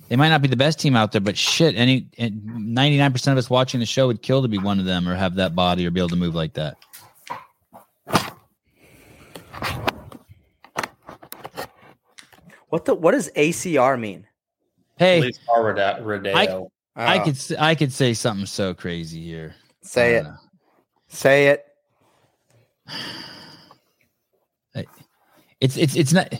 they 0.09 0.17
might 0.17 0.31
not 0.31 0.41
be 0.41 0.49
the 0.49 0.57
best 0.57 0.81
team 0.81 0.97
out 0.97 1.13
there, 1.13 1.21
but 1.21 1.37
shit, 1.37 1.75
any 1.77 2.09
ninety 2.19 2.97
nine 2.97 3.13
percent 3.13 3.33
of 3.33 3.39
us 3.45 3.51
watching 3.51 3.79
the 3.79 3.85
show 3.85 4.07
would 4.07 4.23
kill 4.23 4.41
to 4.41 4.49
be 4.49 4.57
one 4.57 4.79
of 4.79 4.87
them 4.87 5.07
or 5.07 5.15
have 5.17 5.35
that 5.35 5.55
body 5.55 5.87
or 5.87 5.91
be 5.91 6.01
able 6.01 6.09
to 6.09 6.17
move 6.17 6.35
like 6.35 6.55
that. 6.55 6.79
What 12.69 12.85
the 12.85 12.95
what 12.95 13.13
does 13.13 13.31
ACR 13.37 13.99
mean? 13.99 14.27
Hey, 14.97 15.21
Police 15.21 15.39
car 15.47 15.63
Rode- 15.65 16.05
rodeo. 16.05 16.71
I 16.97 17.19
Oh, 17.19 17.25
could 17.25 17.35
s- 17.35 17.53
I 17.59 17.75
could 17.75 17.93
say 17.93 18.15
something 18.15 18.47
so 18.47 18.73
crazy 18.75 19.23
here. 19.23 19.55
say 19.83 20.17
it. 20.17 20.23
know. 20.25 20.37
Say 21.09 21.49
it. 21.49 21.65
It's 25.61 25.77
it's 25.79 25.97
it's 25.97 26.13
not. 26.13 26.33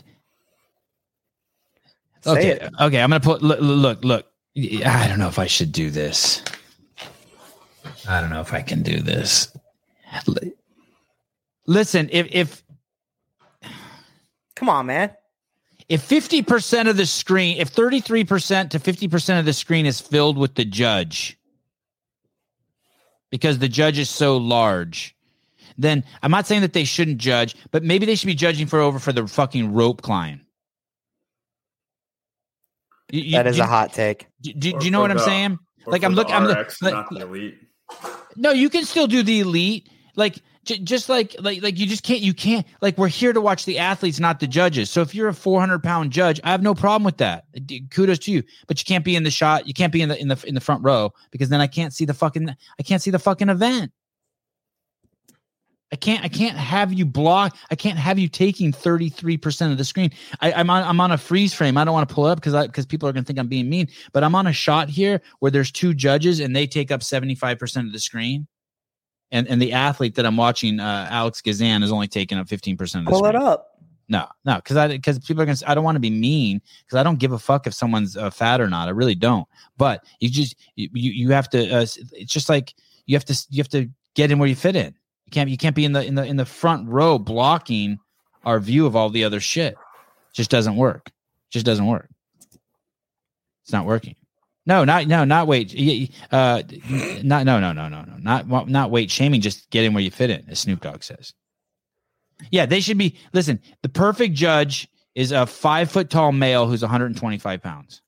Okay, 2.27 2.59
okay. 2.79 3.01
I'm 3.01 3.09
gonna 3.09 3.19
put 3.19 3.41
look, 3.41 3.59
look, 3.59 4.03
look. 4.03 4.27
I 4.55 5.07
don't 5.07 5.17
know 5.19 5.27
if 5.27 5.39
I 5.39 5.47
should 5.47 5.71
do 5.71 5.89
this. 5.89 6.43
I 8.07 8.21
don't 8.21 8.29
know 8.29 8.41
if 8.41 8.53
I 8.53 8.61
can 8.61 8.83
do 8.83 9.01
this. 9.01 9.55
Listen, 11.65 12.09
if 12.11 12.27
if 12.31 12.63
Come 14.55 14.69
on, 14.69 14.85
man. 14.85 15.11
if 15.89 16.01
fifty 16.03 16.41
percent 16.41 16.87
of 16.87 16.97
the 16.97 17.05
screen, 17.05 17.57
if 17.57 17.69
thirty 17.69 18.01
three 18.01 18.23
percent 18.23 18.71
to 18.71 18.79
fifty 18.79 19.07
percent 19.07 19.39
of 19.39 19.45
the 19.45 19.53
screen 19.53 19.85
is 19.85 19.99
filled 19.99 20.37
with 20.37 20.55
the 20.55 20.65
judge, 20.65 21.37
because 23.31 23.59
the 23.59 23.67
judge 23.67 23.97
is 23.97 24.09
so 24.09 24.37
large, 24.37 25.14
then 25.77 26.03
I'm 26.23 26.31
not 26.31 26.47
saying 26.47 26.61
that 26.61 26.73
they 26.73 26.83
shouldn't 26.83 27.17
judge, 27.17 27.55
but 27.71 27.83
maybe 27.83 28.05
they 28.05 28.15
should 28.15 28.27
be 28.27 28.35
judging 28.35 28.67
for 28.67 28.79
over 28.79 28.99
for 28.99 29.11
the 29.13 29.27
fucking 29.27 29.73
rope 29.73 30.01
climb. 30.01 30.41
You- 33.11 33.21
you- 33.21 33.31
That 33.33 33.47
is 33.47 33.57
you- 33.57 33.63
a 33.63 33.67
hot 33.67 33.93
take. 33.93 34.27
Do, 34.41 34.53
do, 34.53 34.73
do 34.79 34.85
you 34.85 34.91
know 34.91 34.99
for 34.99 35.01
what 35.03 35.11
I'm 35.11 35.19
saying? 35.19 35.59
Like, 35.85 36.03
I'm 36.03 36.13
looking. 36.13 36.33
I'm 36.33 36.45
look- 36.45 36.81
like- 36.81 36.93
not 36.93 37.09
the 37.09 37.21
elite. 37.21 37.55
No, 38.35 38.51
you 38.51 38.69
can 38.69 38.83
still 38.85 39.07
do 39.07 39.21
the 39.21 39.41
elite. 39.41 39.89
Like 40.15 40.39
j- 40.63 40.79
just 40.79 41.07
like 41.09 41.35
like 41.39 41.61
like 41.61 41.77
you 41.77 41.85
just 41.85 42.03
can't 42.03 42.21
you 42.21 42.33
can't 42.33 42.65
like 42.81 42.97
we're 42.97 43.09
here 43.09 43.31
to 43.33 43.41
watch 43.41 43.65
the 43.65 43.77
athletes, 43.77 44.19
not 44.19 44.39
the 44.39 44.47
judges. 44.47 44.89
So 44.89 45.01
if 45.01 45.13
you're 45.13 45.27
a 45.27 45.33
400 45.33 45.83
pound 45.83 46.11
judge, 46.11 46.39
I 46.43 46.51
have 46.51 46.63
no 46.63 46.73
problem 46.73 47.03
with 47.03 47.17
that. 47.17 47.43
Kudos 47.91 48.19
to 48.19 48.31
you, 48.31 48.41
but 48.67 48.79
you 48.79 48.85
can't 48.85 49.05
be 49.05 49.15
in 49.15 49.23
the 49.23 49.29
shot. 49.29 49.67
You 49.67 49.73
can't 49.73 49.93
be 49.93 50.01
in 50.01 50.09
the 50.09 50.19
in 50.19 50.29
the 50.29 50.43
in 50.47 50.55
the 50.55 50.61
front 50.61 50.83
row 50.83 51.11
because 51.31 51.49
then 51.49 51.61
I 51.61 51.67
can't 51.67 51.93
see 51.93 52.05
the 52.05 52.13
fucking 52.13 52.49
I 52.49 52.83
can't 52.83 53.01
see 53.01 53.11
the 53.11 53.19
fucking 53.19 53.49
event. 53.49 53.91
I 55.93 55.97
can't 55.97 56.23
I 56.25 56.29
can't 56.29 56.57
have 56.57 56.91
you 56.91 57.05
block. 57.05 57.55
I 57.69 57.75
can't 57.75 57.97
have 57.97 58.17
you 58.17 58.27
taking 58.27 58.71
33% 58.71 59.71
of 59.71 59.77
the 59.77 59.85
screen. 59.85 60.11
I, 60.41 60.51
I'm 60.53 60.69
on 60.69 60.83
I'm 60.83 60.99
on 60.99 61.11
a 61.11 61.17
freeze 61.17 61.53
frame. 61.53 61.77
I 61.77 61.85
don't 61.85 61.93
want 61.93 62.09
to 62.09 62.13
pull 62.13 62.25
up 62.25 62.39
because 62.39 62.53
I 62.53 62.65
because 62.65 62.85
people 62.85 63.07
are 63.07 63.13
gonna 63.13 63.23
think 63.23 63.37
I'm 63.37 63.47
being 63.47 63.69
mean, 63.69 63.87
but 64.11 64.23
I'm 64.23 64.33
on 64.35 64.47
a 64.47 64.53
shot 64.53 64.89
here 64.89 65.21
where 65.39 65.51
there's 65.51 65.71
two 65.71 65.93
judges 65.93 66.39
and 66.39 66.55
they 66.55 66.65
take 66.65 66.91
up 66.91 67.01
75% 67.01 67.85
of 67.85 67.93
the 67.93 67.99
screen. 67.99 68.47
And 69.31 69.47
and 69.47 69.61
the 69.61 69.73
athlete 69.73 70.15
that 70.15 70.25
I'm 70.25 70.37
watching, 70.37 70.79
uh, 70.79 71.07
Alex 71.09 71.41
Gazan, 71.41 71.83
is 71.83 71.91
only 71.91 72.07
taking 72.07 72.37
up 72.37 72.47
15% 72.47 72.81
of 72.81 73.05
the 73.05 73.11
Pull 73.11 73.19
screen. 73.19 73.35
it 73.35 73.41
up. 73.41 73.67
No, 74.07 74.27
no, 74.43 74.55
because 74.55 74.77
I 74.77 74.87
because 74.87 75.17
people 75.19 75.41
are 75.41 75.45
gonna. 75.45 75.57
I 75.65 75.73
don't 75.73 75.83
want 75.83 75.95
to 75.95 75.99
be 75.99 76.11
mean 76.11 76.61
because 76.85 76.99
I 76.99 77.03
don't 77.03 77.17
give 77.17 77.31
a 77.31 77.39
fuck 77.39 77.65
if 77.65 77.73
someone's 77.73 78.15
uh, 78.15 78.29
fat 78.29 78.61
or 78.61 78.69
not. 78.69 78.87
I 78.87 78.91
really 78.91 79.15
don't. 79.15 79.47
But 79.77 80.03
you 80.19 80.29
just 80.29 80.55
you 80.75 80.89
you 80.93 81.11
you 81.11 81.29
have 81.31 81.49
to. 81.51 81.69
Uh, 81.69 81.81
it's 81.81 82.31
just 82.31 82.49
like 82.49 82.73
you 83.07 83.15
have 83.15 83.25
to 83.25 83.45
you 83.49 83.61
have 83.61 83.69
to 83.69 83.89
get 84.13 84.31
in 84.31 84.37
where 84.37 84.47
you 84.47 84.55
fit 84.55 84.75
in. 84.75 84.95
You 85.25 85.31
can't 85.31 85.49
you 85.49 85.57
can't 85.57 85.75
be 85.75 85.85
in 85.85 85.93
the 85.93 86.05
in 86.05 86.15
the 86.15 86.23
in 86.25 86.37
the 86.37 86.45
front 86.45 86.87
row 86.87 87.17
blocking 87.17 87.99
our 88.43 88.59
view 88.59 88.85
of 88.85 88.95
all 88.95 89.09
the 89.09 89.23
other 89.23 89.39
shit. 89.39 89.75
Just 90.33 90.51
doesn't 90.51 90.75
work. 90.75 91.11
Just 91.49 91.65
doesn't 91.65 91.87
work. 91.87 92.09
It's 93.63 93.73
not 93.73 93.85
working. 93.85 94.15
No, 94.67 94.83
not 94.83 95.07
no, 95.07 95.23
not 95.25 95.47
weight. 95.47 95.73
Uh, 96.31 96.63
not 97.23 97.45
no 97.45 97.59
no 97.59 97.71
no 97.71 97.87
no 97.87 98.03
no 98.03 98.17
not 98.19 98.69
not 98.69 98.91
weight 98.91 99.11
shaming. 99.11 99.41
Just 99.41 99.69
get 99.69 99.83
in 99.83 99.93
where 99.93 100.03
you 100.03 100.11
fit 100.11 100.29
in, 100.29 100.45
as 100.49 100.59
Snoop 100.59 100.81
Dogg 100.81 101.03
says. 101.03 101.33
Yeah, 102.51 102.65
they 102.65 102.81
should 102.81 102.97
be. 102.97 103.17
Listen, 103.33 103.59
the 103.81 103.89
perfect 103.89 104.33
judge 104.33 104.87
is 105.13 105.31
a 105.31 105.45
five 105.45 105.89
foot 105.89 106.09
tall 106.09 106.31
male 106.31 106.67
who's 106.67 106.81
125 106.81 107.61
pounds. 107.61 108.01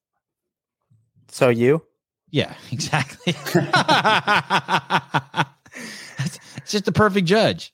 So 1.29 1.49
you? 1.49 1.83
Yeah, 2.29 2.53
exactly. 2.71 3.35
it's 6.57 6.71
just 6.71 6.85
the 6.85 6.91
perfect 6.91 7.27
judge. 7.27 7.73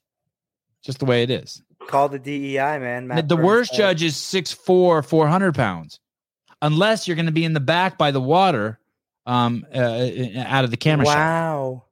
Just 0.84 1.00
the 1.00 1.06
way 1.06 1.24
it 1.24 1.32
is. 1.32 1.62
Call 1.88 2.10
the 2.10 2.20
DEI, 2.20 2.80
man. 2.80 3.08
The, 3.08 3.16
Matt 3.16 3.30
the 3.30 3.36
Burns 3.36 3.46
worst 3.46 3.72
said. 3.72 3.78
judge 3.78 4.04
is 4.04 4.16
6'4, 4.16 5.06
400 5.06 5.56
pounds. 5.56 6.00
Unless 6.62 7.08
you're 7.08 7.16
going 7.16 7.26
to 7.26 7.32
be 7.32 7.46
in 7.46 7.54
the 7.54 7.60
back 7.60 7.98
by 7.98 8.12
the 8.12 8.22
water 8.22 8.80
um, 9.26 9.66
uh, 9.74 10.10
out 10.38 10.64
of 10.64 10.72
the 10.72 10.78
camera 10.78 11.06
shot. 11.06 11.16
Wow. 11.16 11.84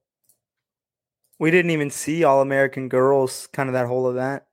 We 1.40 1.52
didn't 1.52 1.72
even 1.72 1.90
see 1.90 2.24
All 2.24 2.42
American 2.42 2.88
Girls, 2.88 3.48
kind 3.52 3.68
of 3.68 3.74
that 3.74 3.88
whole 3.88 4.10
event, 4.10 4.44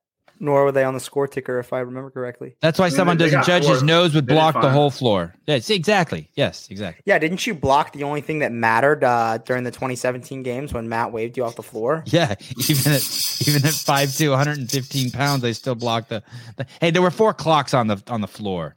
nor 0.40 0.64
were 0.64 0.72
they 0.72 0.84
on 0.84 0.94
the 0.94 1.00
score 1.00 1.26
ticker, 1.26 1.58
if 1.58 1.72
I 1.72 1.80
remember 1.80 2.10
correctly. 2.10 2.56
That's 2.60 2.78
why 2.78 2.86
I 2.86 2.88
mean, 2.90 2.96
someone 2.96 3.16
they- 3.18 3.24
they 3.26 3.30
doesn't 3.32 3.52
got 3.52 3.62
judge 3.62 3.70
his 3.70 3.82
nose 3.82 4.14
would 4.14 4.26
They 4.26 4.34
block 4.34 4.60
the 4.60 4.70
whole 4.70 4.90
floor. 4.90 5.34
Yes, 5.46 5.68
exactly. 5.70 6.30
Yes, 6.34 6.68
exactly. 6.70 7.02
Yeah, 7.06 7.18
didn't 7.18 7.46
you 7.46 7.54
block 7.54 7.92
the 7.92 8.04
only 8.04 8.20
thing 8.20 8.38
that 8.40 8.52
mattered 8.52 9.02
uh, 9.04 9.38
during 9.38 9.64
the 9.64 9.70
2017 9.70 10.42
games 10.42 10.72
when 10.72 10.88
Matt 10.88 11.12
waved 11.12 11.36
you 11.36 11.44
off 11.44 11.56
the 11.56 11.62
floor? 11.62 12.04
Yeah, 12.18 12.34
even 12.68 12.92
at 12.92 13.02
even 13.46 13.64
at 13.66 13.74
five 13.74 14.14
two, 14.16 14.30
115 14.30 15.10
pounds, 15.10 15.42
they 15.42 15.52
still 15.52 15.74
blocked 15.74 16.08
the, 16.10 16.22
the. 16.56 16.66
Hey, 16.80 16.90
there 16.90 17.02
were 17.02 17.10
four 17.10 17.32
clocks 17.34 17.74
on 17.74 17.86
the 17.86 18.02
on 18.08 18.20
the 18.20 18.28
floor. 18.28 18.76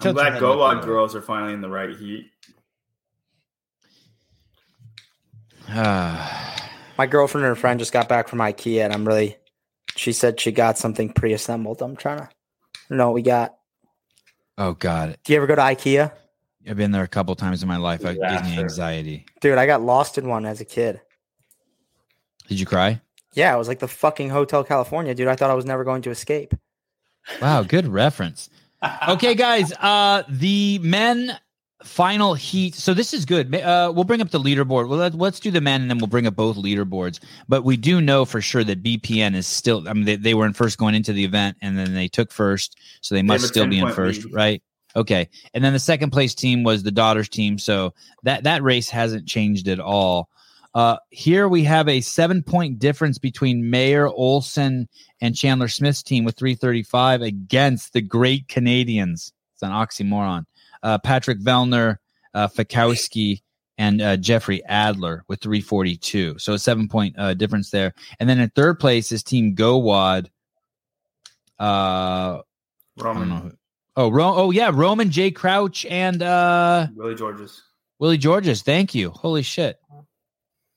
I'm 0.00 0.02
Tilt 0.04 0.16
glad 0.16 0.32
head 0.32 0.40
Go 0.40 0.56
like 0.56 0.76
Out 0.76 0.82
that. 0.82 0.86
girls 0.88 1.14
are 1.14 1.22
finally 1.22 1.52
in 1.52 1.60
the 1.60 1.68
right 1.68 1.94
heat. 1.96 2.26
Ah, 5.68 6.70
My 6.98 7.06
girlfriend 7.06 7.44
and 7.46 7.56
her 7.56 7.60
friend 7.60 7.78
just 7.78 7.92
got 7.92 8.08
back 8.08 8.28
from 8.28 8.38
IKEA, 8.40 8.84
and 8.84 8.92
I'm 8.92 9.06
really. 9.06 9.36
She 9.96 10.12
said 10.12 10.40
she 10.40 10.52
got 10.52 10.78
something 10.78 11.12
pre-assembled. 11.12 11.82
I'm 11.82 11.96
trying 11.96 12.18
to 12.18 12.28
know 12.94 13.08
what 13.08 13.14
we 13.14 13.22
got. 13.22 13.54
oh 14.58 14.72
God, 14.74 15.16
Do 15.24 15.32
you 15.32 15.36
ever 15.36 15.46
go 15.46 15.54
to 15.56 15.62
IKEA, 15.62 16.12
I've 16.68 16.76
been 16.76 16.92
there 16.92 17.02
a 17.02 17.08
couple 17.08 17.34
times 17.34 17.62
in 17.62 17.68
my 17.68 17.76
life. 17.76 18.04
It 18.04 18.20
gives 18.20 18.42
me 18.44 18.58
anxiety. 18.58 19.26
dude? 19.40 19.58
I 19.58 19.66
got 19.66 19.82
lost 19.82 20.16
in 20.16 20.28
one 20.28 20.46
as 20.46 20.60
a 20.60 20.64
kid. 20.64 21.00
Did 22.48 22.60
you 22.60 22.66
cry? 22.66 23.00
Yeah, 23.34 23.54
it 23.54 23.58
was 23.58 23.66
like 23.68 23.80
the 23.80 23.88
fucking 23.88 24.30
Hotel 24.30 24.62
California, 24.62 25.14
dude. 25.14 25.28
I 25.28 25.36
thought 25.36 25.50
I 25.50 25.54
was 25.54 25.64
never 25.64 25.84
going 25.84 26.02
to 26.02 26.10
escape. 26.10 26.54
Wow, 27.40 27.62
good 27.62 27.86
reference. 27.86 28.50
Okay, 29.08 29.34
guys, 29.34 29.72
uh, 29.80 30.24
the 30.28 30.78
men 30.80 31.38
final 31.84 32.34
heat. 32.34 32.74
So 32.74 32.94
this 32.94 33.12
is 33.14 33.24
good. 33.24 33.54
Uh, 33.54 33.92
we'll 33.94 34.04
bring 34.04 34.20
up 34.20 34.30
the 34.30 34.40
leaderboard. 34.40 34.88
Well, 34.88 34.98
let, 34.98 35.14
let's 35.14 35.40
do 35.40 35.50
the 35.50 35.60
men, 35.60 35.82
and 35.82 35.90
then 35.90 35.98
we'll 35.98 36.06
bring 36.06 36.26
up 36.26 36.36
both 36.36 36.56
leaderboards. 36.56 37.20
But 37.48 37.64
we 37.64 37.76
do 37.76 38.00
know 38.00 38.24
for 38.24 38.40
sure 38.40 38.64
that 38.64 38.82
BPN 38.82 39.34
is 39.34 39.46
still. 39.46 39.88
I 39.88 39.92
mean, 39.92 40.04
they, 40.04 40.16
they 40.16 40.34
were 40.34 40.46
in 40.46 40.52
first 40.52 40.78
going 40.78 40.94
into 40.94 41.12
the 41.12 41.24
event, 41.24 41.56
and 41.60 41.78
then 41.78 41.94
they 41.94 42.08
took 42.08 42.32
first, 42.32 42.78
so 43.00 43.14
they 43.14 43.22
must 43.22 43.46
still 43.46 43.66
be 43.66 43.78
in 43.78 43.90
first, 43.92 44.24
lead. 44.24 44.34
right? 44.34 44.62
Okay, 44.94 45.28
and 45.54 45.64
then 45.64 45.72
the 45.72 45.78
second 45.78 46.10
place 46.10 46.34
team 46.34 46.64
was 46.64 46.82
the 46.82 46.90
daughters 46.90 47.28
team. 47.28 47.58
So 47.58 47.94
that 48.24 48.44
that 48.44 48.62
race 48.62 48.90
hasn't 48.90 49.26
changed 49.26 49.68
at 49.68 49.80
all. 49.80 50.28
Uh, 50.74 50.96
here 51.10 51.48
we 51.48 51.64
have 51.64 51.88
a 51.88 52.00
seven 52.00 52.42
point 52.42 52.78
difference 52.78 53.18
between 53.18 53.70
Mayor 53.70 54.08
Ohlsen 54.08 54.86
and 55.20 55.36
Chandler 55.36 55.68
Smith's 55.68 56.02
team 56.02 56.24
with 56.24 56.36
335 56.36 57.22
against 57.22 57.92
the 57.92 58.00
great 58.00 58.48
Canadians. 58.48 59.32
It's 59.54 59.62
an 59.62 59.70
oxymoron. 59.70 60.44
Uh, 60.82 60.98
Patrick 60.98 61.40
Vellner, 61.40 61.96
uh, 62.34 62.48
Fikowski, 62.48 63.42
and 63.78 64.00
uh, 64.00 64.16
Jeffrey 64.16 64.64
Adler 64.64 65.24
with 65.28 65.40
342. 65.40 66.38
So 66.38 66.54
a 66.54 66.58
seven 66.58 66.88
point 66.88 67.14
uh, 67.18 67.34
difference 67.34 67.70
there. 67.70 67.94
And 68.20 68.28
then 68.28 68.38
in 68.38 68.50
third 68.50 68.78
place 68.78 69.12
is 69.12 69.22
Team 69.22 69.54
GoWad. 69.56 70.28
Uh, 71.58 72.40
Roman. 72.98 73.56
Oh, 73.96 74.10
Ro- 74.10 74.34
oh 74.34 74.50
yeah, 74.50 74.70
Roman 74.72 75.10
J. 75.10 75.30
Crouch 75.30 75.84
and 75.86 76.22
uh, 76.22 76.86
Willie 76.94 77.14
Georges. 77.14 77.62
Willie 77.98 78.18
Georges. 78.18 78.62
Thank 78.62 78.94
you. 78.94 79.10
Holy 79.10 79.42
shit. 79.42 79.78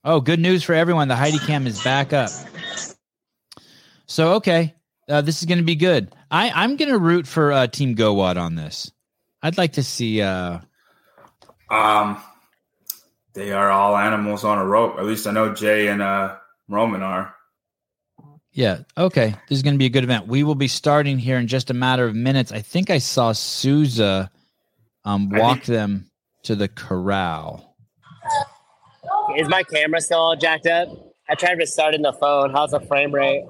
Oh, 0.03 0.19
good 0.19 0.39
news 0.39 0.63
for 0.63 0.73
everyone. 0.73 1.07
The 1.07 1.15
Heidi 1.15 1.39
Cam 1.39 1.65
is 1.65 1.81
back 1.83 2.13
up. 2.13 2.29
So 4.05 4.33
okay. 4.33 4.75
Uh, 5.07 5.21
this 5.21 5.39
is 5.39 5.45
going 5.45 5.59
to 5.59 5.63
be 5.63 5.75
good. 5.75 6.13
I, 6.31 6.49
I'm 6.49 6.77
going 6.77 6.89
to 6.89 6.97
root 6.97 7.27
for 7.27 7.51
uh, 7.51 7.67
Team 7.67 7.95
GoWad 7.95 8.37
on 8.37 8.55
this. 8.55 8.91
I'd 9.45 9.57
like 9.59 9.73
to 9.73 9.83
see. 9.83 10.21
Uh, 10.23 10.59
Um, 11.69 12.17
they 13.33 13.51
are 13.51 13.69
all 13.69 13.95
animals 13.95 14.43
on 14.43 14.57
a 14.57 14.65
rope. 14.65 14.97
At 14.97 15.05
least 15.05 15.27
I 15.27 15.31
know 15.31 15.53
Jay 15.53 15.87
and 15.87 16.01
uh, 16.01 16.37
Roman 16.67 17.01
are. 17.03 17.35
yeah, 18.53 18.79
okay. 18.97 19.35
This 19.47 19.57
is 19.57 19.61
going 19.63 19.75
to 19.75 19.79
be 19.79 19.85
a 19.85 19.89
good 19.89 20.03
event. 20.03 20.27
We 20.27 20.43
will 20.43 20.55
be 20.55 20.67
starting 20.67 21.19
here 21.19 21.37
in 21.37 21.47
just 21.47 21.69
a 21.69 21.73
matter 21.73 22.05
of 22.05 22.15
minutes. 22.15 22.51
I 22.51 22.61
think 22.61 22.89
I 22.89 22.97
saw 22.99 23.33
Souza 23.33 24.31
um, 25.03 25.29
walk 25.29 25.57
think- 25.57 25.65
them 25.65 26.09
to 26.43 26.55
the 26.55 26.67
corral. 26.67 27.75
Is 29.37 29.47
my 29.49 29.61
camera 29.63 30.01
still 30.01 30.19
all 30.19 30.35
jacked 30.35 30.65
up? 30.67 30.87
I 31.29 31.35
tried 31.35 31.57
restarting 31.57 32.01
the 32.03 32.13
phone. 32.13 32.51
How's 32.51 32.71
the 32.71 32.79
frame 32.79 33.11
rate? 33.13 33.43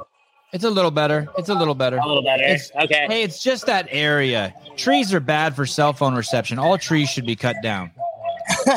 It's 0.56 0.64
a 0.64 0.70
little 0.70 0.90
better. 0.90 1.28
It's 1.38 1.50
a 1.50 1.54
little 1.54 1.76
better. 1.76 1.98
A 1.98 2.08
little 2.08 2.24
better. 2.24 2.44
It's- 2.44 2.72
okay. 2.82 3.08
Hey, 3.10 3.24
it's 3.24 3.44
just 3.44 3.66
that 3.66 3.90
area. 3.92 4.54
Trees 4.78 5.14
are 5.14 5.20
bad 5.20 5.54
for 5.54 5.66
cell 5.66 5.92
phone 5.92 6.16
reception. 6.16 6.58
All 6.60 6.78
trees 6.78 7.10
should 7.10 7.26
be 7.26 7.36
cut 7.36 7.58
down. 7.62 7.92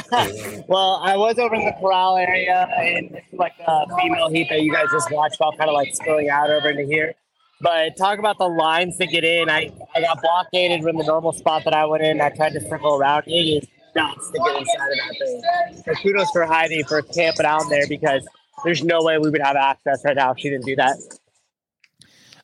well, 0.67 1.01
I 1.05 1.17
was 1.17 1.39
over 1.39 1.55
in 1.55 1.65
the 1.65 1.77
corral 1.81 2.17
area, 2.17 2.69
and 2.77 3.11
this 3.11 3.23
is 3.33 3.39
like 3.39 3.53
a 3.65 3.87
female 3.97 4.29
heat 4.29 4.49
that 4.51 4.63
you 4.63 4.73
guys 4.73 4.87
just 4.91 5.09
watched, 5.13 5.41
all 5.41 5.53
kind 5.57 5.71
of 5.71 5.75
like 5.75 5.95
spilling 5.95 6.29
out 6.29 6.51
over 6.51 6.69
into 6.71 6.83
here. 6.83 7.15
But 7.61 7.97
talk 7.97 8.19
about 8.19 8.39
the 8.39 8.49
lines 8.49 8.97
to 8.97 9.07
get 9.07 9.23
in. 9.23 9.49
I, 9.49 9.71
I 9.95 10.01
got 10.01 10.21
blockaded 10.21 10.83
from 10.83 10.97
the 10.97 11.05
normal 11.05 11.33
spot 11.33 11.63
that 11.63 11.75
I 11.75 11.87
went 11.87 12.03
in. 12.03 12.21
I 12.21 12.31
tried 12.31 12.55
to 12.55 12.61
circle 12.69 12.97
around. 12.97 13.23
It 13.29 13.31
is 13.31 13.69
nuts 13.95 14.29
to 14.33 14.39
get 14.39 14.57
inside 14.57 14.91
of 14.91 14.99
that 14.99 15.75
thing. 15.77 15.83
So 15.85 16.03
kudos 16.03 16.29
for 16.33 16.45
Heidi 16.45 16.83
for 16.83 17.03
camping 17.03 17.47
out 17.47 17.63
there 17.71 17.87
because 17.89 18.27
there's 18.65 18.83
no 18.83 19.01
way 19.05 19.19
we 19.19 19.31
would 19.31 19.43
have 19.43 19.55
access 19.55 20.05
right 20.05 20.17
now 20.17 20.33
if 20.33 20.39
she 20.41 20.51
didn't 20.51 20.67
do 20.67 20.75
that. 20.75 20.97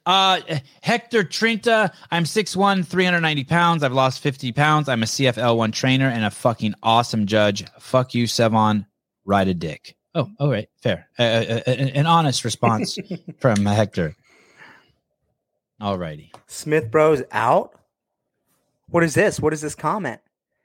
Uh, 0.07 0.41
Hector 0.83 1.25
Trinta. 1.25 1.93
I'm 2.11 2.25
6'1, 2.25 2.87
390 2.87 3.45
pounds. 3.45 3.83
I've 3.83 3.93
lost 3.93 4.21
50 4.23 4.53
pounds. 4.53 4.89
I'm 4.89 5.03
a 5.03 5.07
CFL1 5.07 5.73
trainer 5.73 6.09
and 6.09 6.25
a 6.25 6.31
fucking 6.31 6.75
awesome 6.83 7.27
judge. 7.27 7.65
Fuck 7.81 8.15
you, 8.15 8.25
Sevan. 8.25 8.87
Ride 9.25 9.49
a 9.49 9.55
dick. 9.55 9.97
Oh, 10.15 10.31
all 10.39 10.51
right. 10.51 10.69
Fair. 10.83 11.09
Uh, 11.19 11.23
uh, 11.23 11.61
uh, 11.67 11.71
an 11.71 12.07
honest 12.07 12.45
response 12.45 12.99
from 13.41 13.65
Hector. 13.65 14.15
All 15.81 15.99
righty. 15.99 16.31
Smith 16.47 16.91
Bros 16.91 17.23
out. 17.33 17.73
What 18.91 19.03
is 19.03 19.15
this? 19.15 19.41
What 19.41 19.53
is 19.53 19.61
this 19.61 19.75
comment? 19.75 20.21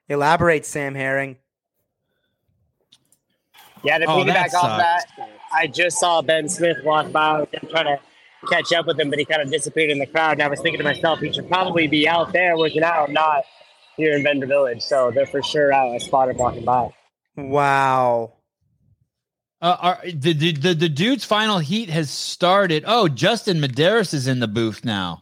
Elaborate, 0.10 0.66
Sam 0.66 0.94
Herring. 0.96 1.38
Yeah, 3.84 3.98
to 4.00 4.06
Oh, 4.08 4.24
that 4.26 4.52
piggyback 4.52 4.54
off 4.56 4.62
sucks. 4.82 5.06
that, 5.16 5.30
I 5.54 5.68
just 5.68 5.98
saw 6.00 6.22
Ben 6.22 6.50
Smith 6.50 6.78
walk 6.84 7.12
by. 7.12 7.40
I'm 7.40 7.70
trying 7.70 7.86
to 7.86 8.00
catch 8.48 8.72
up 8.74 8.86
with 8.88 9.00
him, 9.00 9.10
but 9.10 9.20
he 9.20 9.26
kind 9.26 9.42
of 9.42 9.50
disappeared 9.52 9.90
in 9.90 10.00
the 10.00 10.06
crowd. 10.06 10.34
And 10.34 10.44
I 10.44 10.48
was 10.48 10.60
thinking 10.62 10.78
to 10.80 10.84
myself, 10.84 11.20
he 11.20 11.32
should 11.34 11.48
probably 11.50 11.88
be 11.88 12.08
out 12.08 12.32
there 12.32 12.58
working 12.58 12.84
out, 12.84 13.12
not 13.12 13.44
here 13.98 14.16
in 14.16 14.24
Vendor 14.24 14.48
Village. 14.48 14.82
So 14.82 15.12
they're 15.12 15.26
for 15.26 15.42
sure 15.44 15.74
out. 15.74 15.92
I 15.94 15.98
spotted 15.98 16.32
him 16.32 16.38
walking 16.38 16.66
by. 16.66 16.90
Wow. 17.36 18.34
Uh, 19.62 19.76
are, 19.80 20.00
the, 20.06 20.34
the, 20.34 20.52
the, 20.54 20.74
the 20.74 20.90
dude's 20.90 21.26
final 21.26 21.60
heat 21.60 21.90
has 21.90 22.10
started. 22.10 22.86
Oh, 22.88 23.10
Justin 23.10 23.60
Medeiros 23.60 24.14
is 24.14 24.26
in 24.28 24.40
the 24.40 24.48
booth 24.48 24.86
now. 24.86 25.20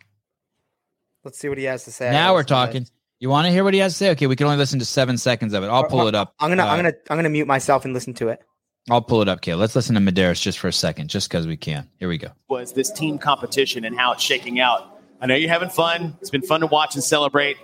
Let's 1.24 1.39
see 1.39 1.49
what 1.49 1.57
he 1.57 1.63
has 1.65 1.84
to 1.86 1.91
say. 1.91 2.11
now 2.11 2.34
we're 2.36 2.43
talking. 2.43 2.88
You 3.20 3.30
want 3.30 3.47
to 3.47 3.51
hear 3.51 3.63
what 3.63 3.74
he 3.74 3.80
has 3.80 3.93
to 3.93 3.97
say? 3.97 4.11
Okay, 4.11 4.28
we 4.28 4.36
can 4.36 4.45
only 4.45 4.57
listen 4.57 4.78
to 4.78 4.86
seven 4.86 5.18
seconds 5.18 5.53
of 5.53 5.63
it. 5.63 5.68
I'll 5.68 5.86
pull 5.86 6.07
it 6.07 6.13
up. 6.13 6.36
I'm 6.39 6.49
gonna, 6.49 6.63
Uh, 6.63 6.68
I'm 6.68 6.78
gonna, 6.78 6.93
I'm 7.09 7.18
gonna 7.18 7.30
mute 7.30 7.47
myself 7.47 7.84
and 7.84 7.93
listen 7.93 8.13
to 8.15 8.30
it. 8.30 8.41
I'll 8.89 9.01
pull 9.01 9.21
it 9.21 9.27
up, 9.27 9.41
Kale. 9.41 9.57
Let's 9.57 9.75
listen 9.75 9.95
to 9.95 10.01
Medeiros 10.01 10.41
just 10.41 10.59
for 10.59 10.67
a 10.69 10.73
second, 10.73 11.09
just 11.09 11.29
because 11.29 11.45
we 11.45 11.57
can. 11.57 11.89
Here 11.99 12.07
we 12.07 12.17
go. 12.17 12.29
was 12.47 12.71
this 12.73 12.89
team 12.91 13.17
competition 13.17 13.83
and 13.83 13.97
how 13.97 14.13
it's 14.13 14.23
shaking 14.23 14.59
out. 14.59 14.99
I 15.19 15.25
know 15.25 15.35
you're 15.35 15.49
having 15.49 15.69
fun. 15.69 16.15
It's 16.21 16.29
been 16.29 16.41
fun 16.41 16.61
to 16.61 16.67
watch 16.67 16.95
and 16.95 17.03
celebrate. 17.03 17.57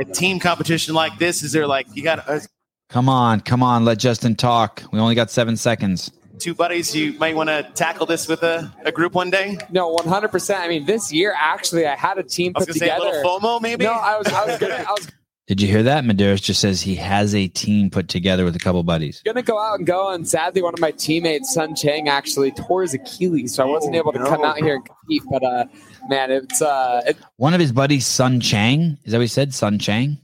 A 0.00 0.04
team 0.04 0.40
competition 0.40 0.94
like 0.94 1.18
this, 1.18 1.42
is 1.42 1.52
there 1.52 1.66
like 1.66 1.86
you 1.94 2.02
got 2.02 2.28
uh, 2.28 2.40
Come 2.88 3.08
on, 3.08 3.40
come 3.40 3.62
on, 3.62 3.84
let 3.84 3.98
Justin 3.98 4.34
talk. 4.34 4.82
We 4.92 4.98
only 4.98 5.14
got 5.14 5.30
seven 5.30 5.56
seconds. 5.56 6.10
two 6.38 6.54
buddies 6.54 6.94
you 6.94 7.12
might 7.18 7.34
want 7.36 7.48
to 7.48 7.62
tackle 7.74 8.04
this 8.06 8.26
with 8.28 8.42
a, 8.42 8.70
a 8.84 8.92
group 8.92 9.14
one 9.14 9.30
day? 9.30 9.56
No, 9.70 9.96
100%. 9.96 10.58
I 10.58 10.68
mean, 10.68 10.84
this 10.86 11.10
year, 11.12 11.34
actually, 11.38 11.86
I 11.86 11.94
had 11.96 12.18
a 12.18 12.22
team 12.22 12.52
I 12.54 12.58
was 12.58 12.66
put 12.66 12.76
say 12.76 12.88
a 12.90 12.94
together. 12.96 13.16
little 13.16 13.40
FOMO 13.40 13.62
maybe? 13.62 13.84
No, 13.84 13.92
I 13.92 14.18
was, 14.18 14.26
I 14.26 14.44
was 14.44 14.58
gonna, 14.58 14.74
I 14.74 14.90
was 14.90 15.08
Did 15.52 15.60
you 15.60 15.68
hear 15.68 15.82
that? 15.82 16.02
Medeiros 16.02 16.40
just 16.40 16.62
says 16.62 16.80
he 16.80 16.94
has 16.94 17.34
a 17.34 17.46
team 17.46 17.90
put 17.90 18.08
together 18.08 18.42
with 18.42 18.56
a 18.56 18.58
couple 18.58 18.82
buddies. 18.84 19.20
gonna 19.22 19.42
go 19.42 19.58
out 19.58 19.76
and 19.76 19.86
go, 19.86 20.08
and 20.08 20.26
sadly, 20.26 20.62
one 20.62 20.72
of 20.72 20.80
my 20.80 20.92
teammates, 20.92 21.52
Sun 21.52 21.74
Chang, 21.74 22.08
actually 22.08 22.52
tore 22.52 22.80
his 22.80 22.94
Achilles, 22.94 23.54
so 23.54 23.62
I 23.62 23.66
wasn't 23.66 23.94
able 23.94 24.12
to 24.12 24.18
come 24.20 24.42
out 24.44 24.56
here 24.56 24.76
and 24.76 24.86
compete. 24.86 25.22
But 25.30 25.44
uh, 25.44 25.66
man, 26.08 26.30
it's 26.30 26.62
uh, 26.62 27.02
it, 27.04 27.18
One 27.36 27.52
of 27.52 27.60
his 27.60 27.70
buddies, 27.70 28.06
Sun 28.06 28.40
Chang. 28.40 28.96
Is 29.04 29.12
that 29.12 29.18
what 29.18 29.24
he 29.24 29.26
said? 29.26 29.52
Sun 29.52 29.78
Chang? 29.78 30.16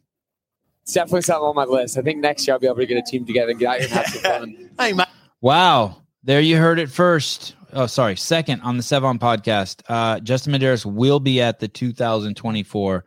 it's 0.81 0.95
definitely 0.95 1.21
something 1.21 1.45
on 1.45 1.55
my 1.55 1.65
list. 1.65 1.99
I 1.99 2.01
think 2.01 2.21
next 2.21 2.47
year 2.47 2.55
I'll 2.55 2.61
be 2.61 2.67
able 2.67 2.77
to 2.77 2.87
get 2.87 2.97
a 2.97 3.03
team 3.03 3.27
together 3.27 3.51
and 3.51 3.61
get 3.61 3.69
out 3.69 3.81
here 3.81 3.89
and 3.89 3.97
have 3.99 4.07
some 4.07 4.23
fun. 4.23 4.71
Hey, 4.81 4.95
my, 4.95 5.07
Wow. 5.43 6.05
There 6.23 6.41
you 6.41 6.57
heard 6.57 6.79
it 6.79 6.91
first. 6.91 7.55
Oh, 7.75 7.87
sorry. 7.87 8.17
Second 8.17 8.63
on 8.63 8.79
the 8.79 8.83
Sevan 8.83 9.19
podcast. 9.19 9.83
Uh, 9.91 10.21
Justin 10.21 10.55
Medeiros 10.55 10.87
will 10.87 11.21
be 11.21 11.43
at 11.43 11.61
the 11.61 11.69
2024 11.69 13.05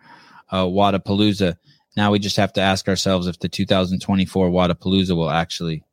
uh, 0.52 0.66
Wodapalooza. 0.66 1.58
Now 1.98 2.12
we 2.12 2.20
just 2.20 2.38
have 2.38 2.54
to 2.54 2.62
ask 2.62 2.88
ourselves 2.88 3.28
if 3.28 3.40
the 3.40 3.50
2024 3.50 4.50
Wodapalooza 4.50 5.16
will 5.16 5.30
actually 5.30 5.84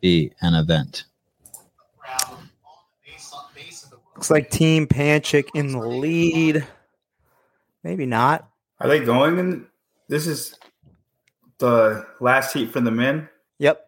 be 0.00 0.32
an 0.40 0.54
event. 0.54 1.04
Looks 4.14 4.30
like 4.30 4.50
Team 4.50 4.86
Panchik 4.86 5.48
in 5.54 5.72
the 5.72 5.78
lead. 5.78 6.66
Maybe 7.84 8.06
not. 8.06 8.48
Are 8.80 8.88
they 8.88 9.04
going 9.04 9.38
in? 9.38 9.66
This 10.08 10.26
is 10.26 10.54
the 11.58 12.06
last 12.18 12.54
heat 12.54 12.70
for 12.70 12.80
the 12.80 12.90
men. 12.90 13.28
Yep. 13.58 13.84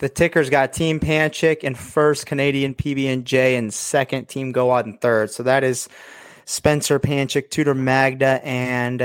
The 0.00 0.08
ticker's 0.08 0.50
got 0.50 0.72
Team 0.72 0.98
Panchik 0.98 1.58
in 1.58 1.76
first, 1.76 2.26
Canadian 2.26 2.74
PB 2.74 3.06
and 3.06 3.24
J 3.24 3.54
in 3.54 3.70
second, 3.70 4.28
Team 4.28 4.50
Goad 4.50 4.86
in 4.86 4.98
third. 4.98 5.30
So 5.30 5.44
that 5.44 5.62
is 5.62 5.88
Spencer 6.44 6.98
Panchik, 6.98 7.50
Tudor 7.50 7.74
Magda, 7.74 8.40
and 8.44 8.98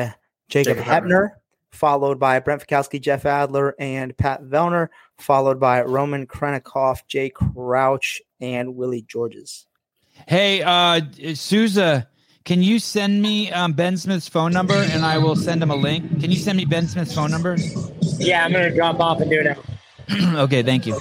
Jacob, 0.50 0.78
Jacob 0.78 0.84
Heppner, 0.84 1.08
Heppner. 1.08 1.30
followed 1.72 2.20
by 2.20 2.40
Brent 2.40 2.66
Fikowski, 2.66 3.00
Jeff 3.02 3.26
Adler, 3.26 3.76
and 3.80 4.16
Pat 4.18 4.44
Vellner, 4.44 4.90
followed 5.18 5.60
by 5.60 5.82
Roman 5.82 6.28
Khrennikov, 6.28 7.02
Jay 7.08 7.30
Crouch, 7.30 8.22
and 8.42 8.76
Willie 8.76 9.04
Georges. 9.08 9.66
Hey, 10.28 10.62
uh, 10.62 11.02
Souza, 11.34 12.08
can 12.44 12.64
you 12.64 12.80
send 12.80 13.22
me 13.22 13.52
um, 13.52 13.74
Ben 13.74 13.96
Smith's 13.98 14.28
phone 14.28 14.52
number 14.52 14.74
and 14.74 15.06
I 15.06 15.18
will 15.18 15.36
send 15.36 15.62
him 15.62 15.72
a 15.72 15.76
link? 15.76 16.20
Can 16.20 16.32
you 16.32 16.38
send 16.38 16.58
me 16.58 16.66
Ben 16.66 16.88
Smith's 16.88 17.14
phone 17.14 17.32
number? 17.32 17.58
Yeah, 18.18 18.44
I'm 18.44 18.52
going 18.52 18.70
to 18.70 18.76
drop 18.76 19.00
off 19.00 19.22
and 19.22 19.30
do 19.30 19.40
it 19.40 19.58
now. 20.10 20.42
okay, 20.44 20.64
thank 20.64 20.88
you. 20.88 21.00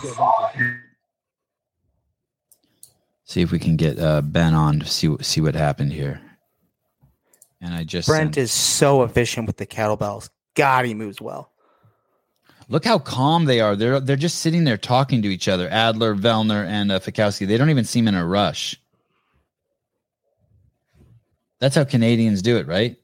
See 3.25 3.43
if 3.43 3.51
we 3.51 3.59
can 3.59 3.77
get 3.77 3.99
uh, 3.99 4.23
Ben 4.23 4.55
on 4.55 4.81
to 4.81 4.87
see 4.87 5.15
see 5.21 5.41
what 5.41 5.55
happened 5.55 5.93
here. 5.93 6.21
And 7.61 7.75
I 7.75 7.85
just 7.85 8.09
Brent 8.09 8.35
sent- 8.35 8.45
is 8.45 8.53
so 8.53 9.03
efficient 9.03 9.47
with 9.47 9.57
the 9.57 9.67
kettlebells. 9.67 10.31
God, 10.55 10.85
he 10.85 10.95
moves 10.95 11.21
well. 11.21 11.53
look 12.69 12.85
how 12.85 12.99
calm 12.99 13.47
they 13.47 13.61
are. 13.61 13.75
They're 13.77 14.01
they're 14.01 14.17
just 14.17 14.39
sitting 14.41 14.65
there 14.65 14.77
talking 14.77 15.23
to 15.23 15.29
each 15.29 15.49
other. 15.49 15.69
Adler, 15.69 16.15
Vellner, 16.15 16.67
and 16.67 16.93
uh, 16.93 16.99
Fikowski. 17.01 17.47
They 17.47 17.57
don't 17.57 17.71
even 17.71 17.85
seem 17.85 18.07
in 18.09 18.15
a 18.15 18.27
rush. 18.27 18.81
That's 21.61 21.75
how 21.75 21.85
Canadians 21.85 22.43
do 22.43 22.57
it, 22.57 22.69
right? 22.69 22.97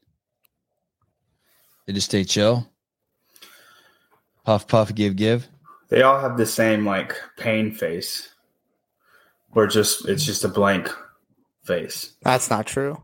They 1.85 1.93
just 1.93 2.07
stay 2.07 2.23
chill. 2.23 2.69
Puff, 4.45 4.67
puff, 4.67 4.93
give, 4.95 5.15
give. 5.15 5.47
They 5.89 6.01
all 6.03 6.19
have 6.19 6.37
the 6.37 6.45
same 6.45 6.85
like 6.85 7.15
pain 7.37 7.71
face, 7.71 8.29
where 9.49 9.67
just 9.67 10.07
it's 10.07 10.23
just 10.25 10.43
a 10.43 10.47
blank 10.47 10.89
face. 11.63 12.13
That's 12.21 12.49
not 12.49 12.65
true. 12.65 13.03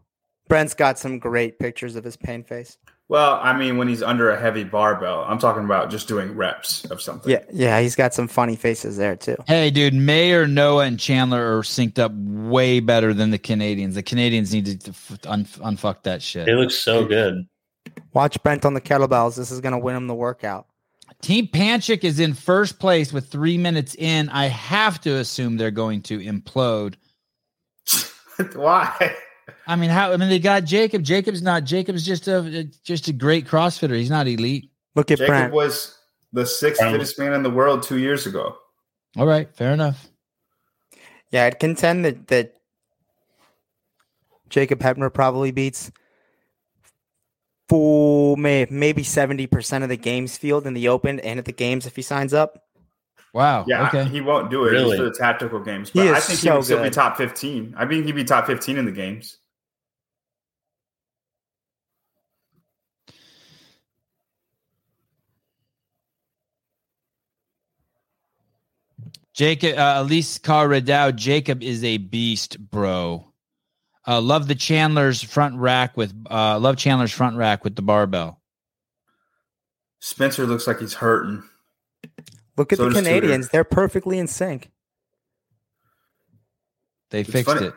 Brent's 0.51 0.73
got 0.73 0.99
some 0.99 1.17
great 1.17 1.59
pictures 1.59 1.95
of 1.95 2.03
his 2.03 2.17
pain 2.17 2.43
face. 2.43 2.77
Well, 3.07 3.39
I 3.41 3.57
mean, 3.57 3.77
when 3.77 3.87
he's 3.87 4.03
under 4.03 4.31
a 4.31 4.37
heavy 4.37 4.65
barbell, 4.65 5.23
I'm 5.25 5.39
talking 5.39 5.63
about 5.63 5.89
just 5.89 6.09
doing 6.09 6.35
reps 6.35 6.83
of 6.91 7.01
something. 7.01 7.31
Yeah, 7.31 7.45
yeah, 7.53 7.79
he's 7.79 7.95
got 7.95 8.13
some 8.13 8.27
funny 8.27 8.57
faces 8.57 8.97
there 8.97 9.15
too. 9.15 9.37
Hey, 9.47 9.71
dude, 9.71 9.93
Mayer, 9.93 10.47
Noah, 10.47 10.87
and 10.87 10.99
Chandler 10.99 11.57
are 11.57 11.61
synced 11.61 11.99
up 11.99 12.11
way 12.13 12.81
better 12.81 13.13
than 13.13 13.31
the 13.31 13.37
Canadians. 13.37 13.95
The 13.95 14.03
Canadians 14.03 14.53
need 14.53 14.81
to 14.81 14.89
f- 14.89 15.19
un- 15.25 15.45
unfuck 15.45 16.03
that 16.03 16.21
shit. 16.21 16.47
They 16.47 16.53
look 16.53 16.71
so 16.71 17.05
good. 17.05 17.47
Watch 18.11 18.43
Brent 18.43 18.65
on 18.65 18.73
the 18.73 18.81
kettlebells. 18.81 19.37
This 19.37 19.51
is 19.51 19.61
going 19.61 19.71
to 19.71 19.79
win 19.79 19.95
him 19.95 20.07
the 20.07 20.15
workout. 20.15 20.67
Team 21.21 21.47
Panchik 21.47 22.03
is 22.03 22.19
in 22.19 22.33
first 22.33 22.77
place 22.77 23.13
with 23.13 23.29
three 23.29 23.57
minutes 23.57 23.95
in. 23.95 24.27
I 24.27 24.47
have 24.47 24.99
to 25.01 25.15
assume 25.15 25.55
they're 25.55 25.71
going 25.71 26.01
to 26.03 26.19
implode. 26.19 26.95
Why? 28.53 29.15
I 29.71 29.75
mean, 29.77 29.89
how? 29.89 30.11
I 30.11 30.17
mean, 30.17 30.27
they 30.29 30.39
got 30.39 30.65
Jacob. 30.65 31.01
Jacob's 31.03 31.41
not. 31.41 31.63
Jacob's 31.63 32.05
just 32.05 32.27
a 32.27 32.69
just 32.83 33.07
a 33.07 33.13
great 33.13 33.47
CrossFitter. 33.47 33.95
He's 33.95 34.09
not 34.09 34.27
elite. 34.27 34.69
Look 34.95 35.11
at 35.11 35.17
Jacob 35.19 35.29
Brent. 35.29 35.53
was 35.53 35.97
the 36.33 36.45
sixth 36.45 36.81
Um, 36.81 36.91
fittest 36.91 37.17
man 37.17 37.33
in 37.33 37.43
the 37.43 37.49
world 37.49 37.83
two 37.83 37.97
years 37.97 38.25
ago. 38.25 38.57
All 39.17 39.25
right, 39.25 39.53
fair 39.55 39.71
enough. 39.71 40.09
Yeah, 41.31 41.45
I'd 41.45 41.59
contend 41.59 42.03
that 42.03 42.27
that 42.27 42.55
Jacob 44.49 44.79
Heppner 44.79 45.13
probably 45.13 45.51
beats 45.51 45.91
full 47.69 48.35
may 48.35 48.67
maybe 48.69 49.03
seventy 49.03 49.47
percent 49.47 49.83
of 49.83 49.89
the 49.89 49.97
games 49.97 50.37
field 50.37 50.67
in 50.67 50.73
the 50.73 50.89
open 50.89 51.19
and 51.21 51.39
at 51.39 51.45
the 51.45 51.53
games 51.53 51.85
if 51.85 51.95
he 51.95 52.01
signs 52.01 52.33
up. 52.33 52.63
Wow. 53.33 53.63
Yeah, 53.65 53.87
okay. 53.87 54.03
he 54.09 54.19
won't 54.19 54.51
do 54.51 54.65
it 54.65 54.71
Really? 54.71 54.97
just 54.97 54.97
for 54.97 55.03
the 55.05 55.15
tactical 55.17 55.61
games. 55.61 55.89
He 55.91 55.99
But 55.99 56.07
is 56.07 56.13
I 56.13 56.19
think 56.19 56.39
he 56.41 56.47
so 56.47 56.55
would 56.57 56.65
still 56.65 56.83
be 56.83 56.89
top 56.89 57.15
fifteen. 57.15 57.73
I 57.77 57.85
think 57.85 58.05
he'd 58.05 58.11
be 58.15 58.25
top 58.25 58.45
fifteen 58.45 58.77
in 58.77 58.83
the 58.83 58.91
games. 58.91 59.37
Jacob, 69.33 69.77
uh, 69.77 69.95
Elise 69.97 70.37
Carradau, 70.39 71.15
Jacob 71.15 71.63
is 71.63 71.83
a 71.83 71.97
beast, 71.97 72.59
bro. 72.59 73.27
Uh, 74.07 74.19
love 74.19 74.47
the 74.47 74.55
Chandler's 74.55 75.21
front 75.21 75.55
rack 75.57 75.95
with, 75.95 76.13
uh, 76.29 76.59
love 76.59 76.75
Chandler's 76.77 77.11
front 77.11 77.37
rack 77.37 77.63
with 77.63 77.75
the 77.75 77.81
barbell. 77.81 78.41
Spencer 79.99 80.45
looks 80.47 80.65
like 80.67 80.79
he's 80.79 80.95
hurting. 80.95 81.43
Look 82.57 82.73
at 82.73 82.77
So 82.79 82.85
the 82.85 82.89
does 82.95 83.03
Tudor. 83.03 83.09
Canadians; 83.19 83.49
they're 83.49 83.63
perfectly 83.63 84.17
in 84.17 84.27
sync. 84.27 84.71
They 87.11 87.21
It's 87.21 87.29
fixed 87.29 87.53
funny. 87.53 87.67
it. 87.67 87.73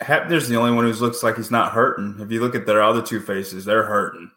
Heppner's 0.00 0.48
the 0.48 0.56
only 0.56 0.70
one 0.72 0.84
who 0.84 0.92
looks 0.92 1.22
like 1.22 1.36
he's 1.36 1.50
not 1.50 1.72
hurting. 1.72 2.16
If 2.20 2.30
you 2.30 2.40
look 2.40 2.54
at 2.54 2.66
their 2.66 2.82
other 2.82 3.02
two 3.02 3.20
faces, 3.20 3.64
they're 3.64 3.84
hurting. 3.84 4.30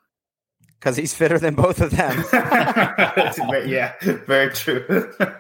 Because 0.80 0.96
he's 0.96 1.14
fitter 1.14 1.38
than 1.38 1.56
both 1.56 1.82
of 1.82 1.92
them. 1.92 2.24
yeah, 3.68 3.94
very 4.02 4.52
true. 4.54 5.14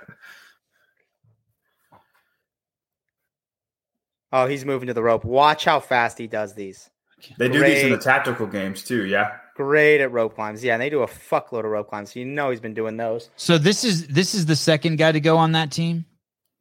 oh, 4.32 4.48
he's 4.48 4.66
moving 4.66 4.88
to 4.88 4.94
the 4.94 5.04
rope. 5.04 5.24
Watch 5.26 5.66
how 5.66 5.80
fast 5.80 6.18
he 6.18 6.28
does 6.28 6.54
these. 6.56 6.90
they 7.38 7.50
do 7.50 7.60
these 7.64 7.84
in 7.84 7.92
the 7.92 7.98
tactical 7.98 8.48
games 8.48 8.84
too. 8.84 9.06
Yeah, 9.06 9.38
Great 9.56 10.00
at 10.02 10.12
rope 10.12 10.36
climbs. 10.36 10.64
Yeah, 10.64 10.74
and 10.74 10.82
they 10.82 10.90
do 10.90 11.02
a 11.04 11.08
fuckload 11.08 11.66
of 11.66 11.72
rope 11.72 11.90
climbs. 11.90 12.16
You 12.16 12.24
know 12.26 12.50
he's 12.50 12.62
been 12.62 12.74
doing 12.74 12.96
those. 12.98 13.30
So 13.36 13.58
this 13.58 13.84
is 13.84 14.08
this 14.08 14.34
is 14.34 14.46
the 14.46 14.56
second 14.56 14.98
guy 14.98 15.12
to 15.12 15.20
go 15.20 15.38
on 15.38 15.52
that 15.54 15.72
team. 15.72 16.06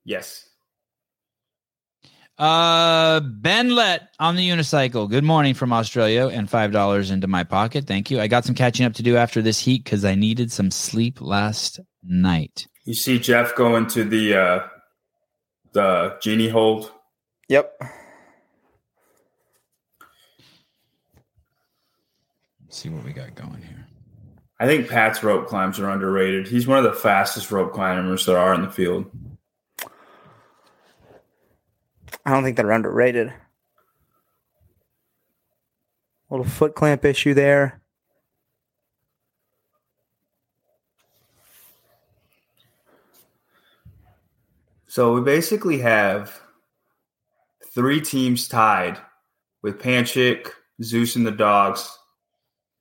yes. 0.05 0.45
Uh, 2.39 3.19
Ben 3.19 3.75
Let 3.75 4.11
on 4.21 4.37
the 4.37 4.49
unicycle. 4.49 5.11
Good 5.11 5.25
morning 5.25 5.55
from 5.55 5.73
Australia, 5.73 6.29
and 6.29 6.49
five 6.49 6.71
dollars 6.71 7.11
into 7.11 7.27
my 7.27 7.43
pocket. 7.43 7.87
Thank 7.89 8.13
you. 8.13 8.21
I 8.21 8.29
got 8.29 8.45
some 8.45 8.55
catching 8.55 8.87
up 8.87 8.95
to 8.95 9.03
do 9.03 9.17
after 9.17 9.43
this 9.43 9.59
heat 9.59 9.83
because 9.83 10.05
I 10.05 10.15
needed 10.15 10.53
some 10.53 10.71
sleep 10.71 11.21
last 11.21 11.81
night. 12.05 12.69
You 12.85 12.95
see 12.95 13.19
Jeff 13.19 13.57
going 13.57 13.89
to 13.89 14.05
the 14.05 14.37
uh 14.37 14.67
the 15.73 16.17
genie 16.23 16.49
hold. 16.49 16.93
Yep. 17.49 17.83
Let's 22.65 22.77
see 22.77 22.91
what 22.91 23.05
we 23.05 23.13
got 23.13 23.35
going 23.35 23.63
here. 23.63 23.87
I 24.61 24.67
think 24.67 24.89
Pat's 24.89 25.23
rope 25.23 25.47
climbs 25.47 25.79
are 25.79 25.89
underrated. 25.89 26.47
He's 26.47 26.67
one 26.67 26.79
of 26.79 26.85
the 26.85 26.93
fastest 26.93 27.51
rope 27.51 27.73
climbers 27.73 28.27
there 28.27 28.37
are 28.37 28.53
in 28.55 28.63
the 28.63 28.71
field. 28.71 29.11
I 32.27 32.33
don't 32.33 32.45
think 32.45 32.57
they're 32.57 32.71
underrated. 32.71 33.33
Little 36.29 36.45
foot 36.45 36.75
clamp 36.75 37.07
issue 37.07 37.33
there. 37.33 37.81
So 44.89 45.15
we 45.15 45.23
basically 45.23 45.79
have 45.79 46.43
three 47.79 48.01
teams 48.01 48.49
tied 48.49 48.99
with 49.63 49.79
Panchik, 49.79 50.49
Zeus 50.83 51.15
and 51.15 51.25
the 51.25 51.31
Dogs, 51.31 51.97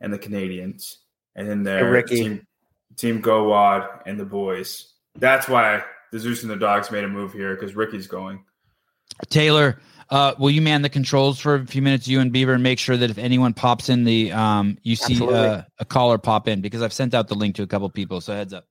and 0.01 0.11
the 0.11 0.17
Canadians. 0.17 0.97
And 1.35 1.47
then 1.47 1.61
there 1.61 1.91
Ricky. 1.91 2.15
team 2.15 2.47
Team 2.95 3.21
Go 3.21 3.49
Wad 3.49 3.87
and 4.07 4.19
the 4.19 4.25
boys. 4.25 4.91
That's 5.15 5.47
why 5.47 5.83
the 6.11 6.17
Zeus 6.17 6.41
and 6.41 6.51
the 6.51 6.55
Dogs 6.55 6.89
made 6.89 7.03
a 7.03 7.07
move 7.07 7.31
here 7.31 7.53
because 7.53 7.75
Ricky's 7.75 8.07
going. 8.07 8.43
Taylor, 9.29 9.79
uh, 10.09 10.33
will 10.39 10.49
you 10.49 10.63
man 10.63 10.81
the 10.81 10.89
controls 10.89 11.39
for 11.39 11.53
a 11.53 11.65
few 11.67 11.83
minutes, 11.83 12.07
you 12.07 12.19
and 12.19 12.31
Beaver, 12.31 12.53
and 12.53 12.63
make 12.63 12.79
sure 12.79 12.97
that 12.97 13.11
if 13.11 13.19
anyone 13.19 13.53
pops 13.53 13.89
in 13.89 14.03
the, 14.03 14.31
um, 14.31 14.79
you 14.81 14.95
see 14.95 15.23
uh, 15.23 15.61
a 15.77 15.85
caller 15.85 16.17
pop 16.17 16.47
in 16.47 16.61
because 16.61 16.81
I've 16.81 16.93
sent 16.93 17.13
out 17.13 17.27
the 17.27 17.35
link 17.35 17.55
to 17.57 17.61
a 17.61 17.67
couple 17.67 17.87
people. 17.91 18.19
So 18.19 18.33
heads 18.33 18.51
up, 18.51 18.65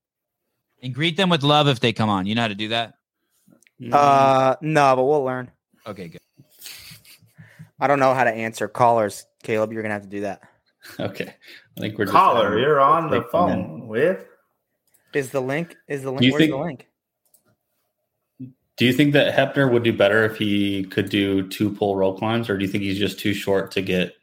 and 0.82 0.92
greet 0.92 1.16
them 1.16 1.28
with 1.28 1.44
love 1.44 1.68
if 1.68 1.78
they 1.78 1.92
come 1.92 2.08
on. 2.08 2.26
You 2.26 2.34
know 2.34 2.42
how 2.42 2.48
to 2.48 2.56
do 2.56 2.68
that? 2.70 2.94
Uh, 3.92 4.56
no, 4.60 4.96
but 4.96 5.04
we'll 5.04 5.22
learn. 5.22 5.52
Okay, 5.86 6.08
good. 6.08 6.20
I 7.78 7.86
don't 7.86 8.00
know 8.00 8.14
how 8.14 8.24
to 8.24 8.30
answer 8.30 8.68
callers. 8.68 9.26
Caleb, 9.42 9.72
you're 9.72 9.82
gonna 9.82 9.94
have 9.94 10.02
to 10.02 10.08
do 10.08 10.22
that. 10.22 10.40
Okay. 10.98 11.34
I 11.76 11.80
think 11.80 11.98
we're 11.98 12.04
just 12.06 12.12
Caller, 12.16 12.44
having- 12.50 12.58
you're 12.60 12.80
on 12.80 13.10
the 13.10 13.20
take 13.20 13.30
them 13.32 13.48
in. 13.50 13.64
phone 13.66 13.88
with. 13.88 14.24
Is 15.14 15.30
the 15.30 15.40
link? 15.40 15.76
Is 15.88 16.02
the 16.02 16.10
link? 16.10 16.22
you 16.22 16.32
Where's 16.32 16.40
think- 16.42 16.52
the 16.52 16.58
link? 16.58 16.88
Do 18.76 18.84
you 18.84 18.92
think 18.92 19.14
that 19.14 19.34
Heppner 19.34 19.70
would 19.72 19.84
do 19.84 19.92
better 19.92 20.24
if 20.24 20.36
he 20.36 20.84
could 20.84 21.08
do 21.08 21.48
two 21.48 21.70
pull 21.70 21.96
rope 21.96 22.18
climbs, 22.18 22.50
or 22.50 22.58
do 22.58 22.64
you 22.64 22.70
think 22.70 22.84
he's 22.84 22.98
just 22.98 23.18
too 23.18 23.32
short 23.32 23.70
to 23.72 23.80
get? 23.82 24.14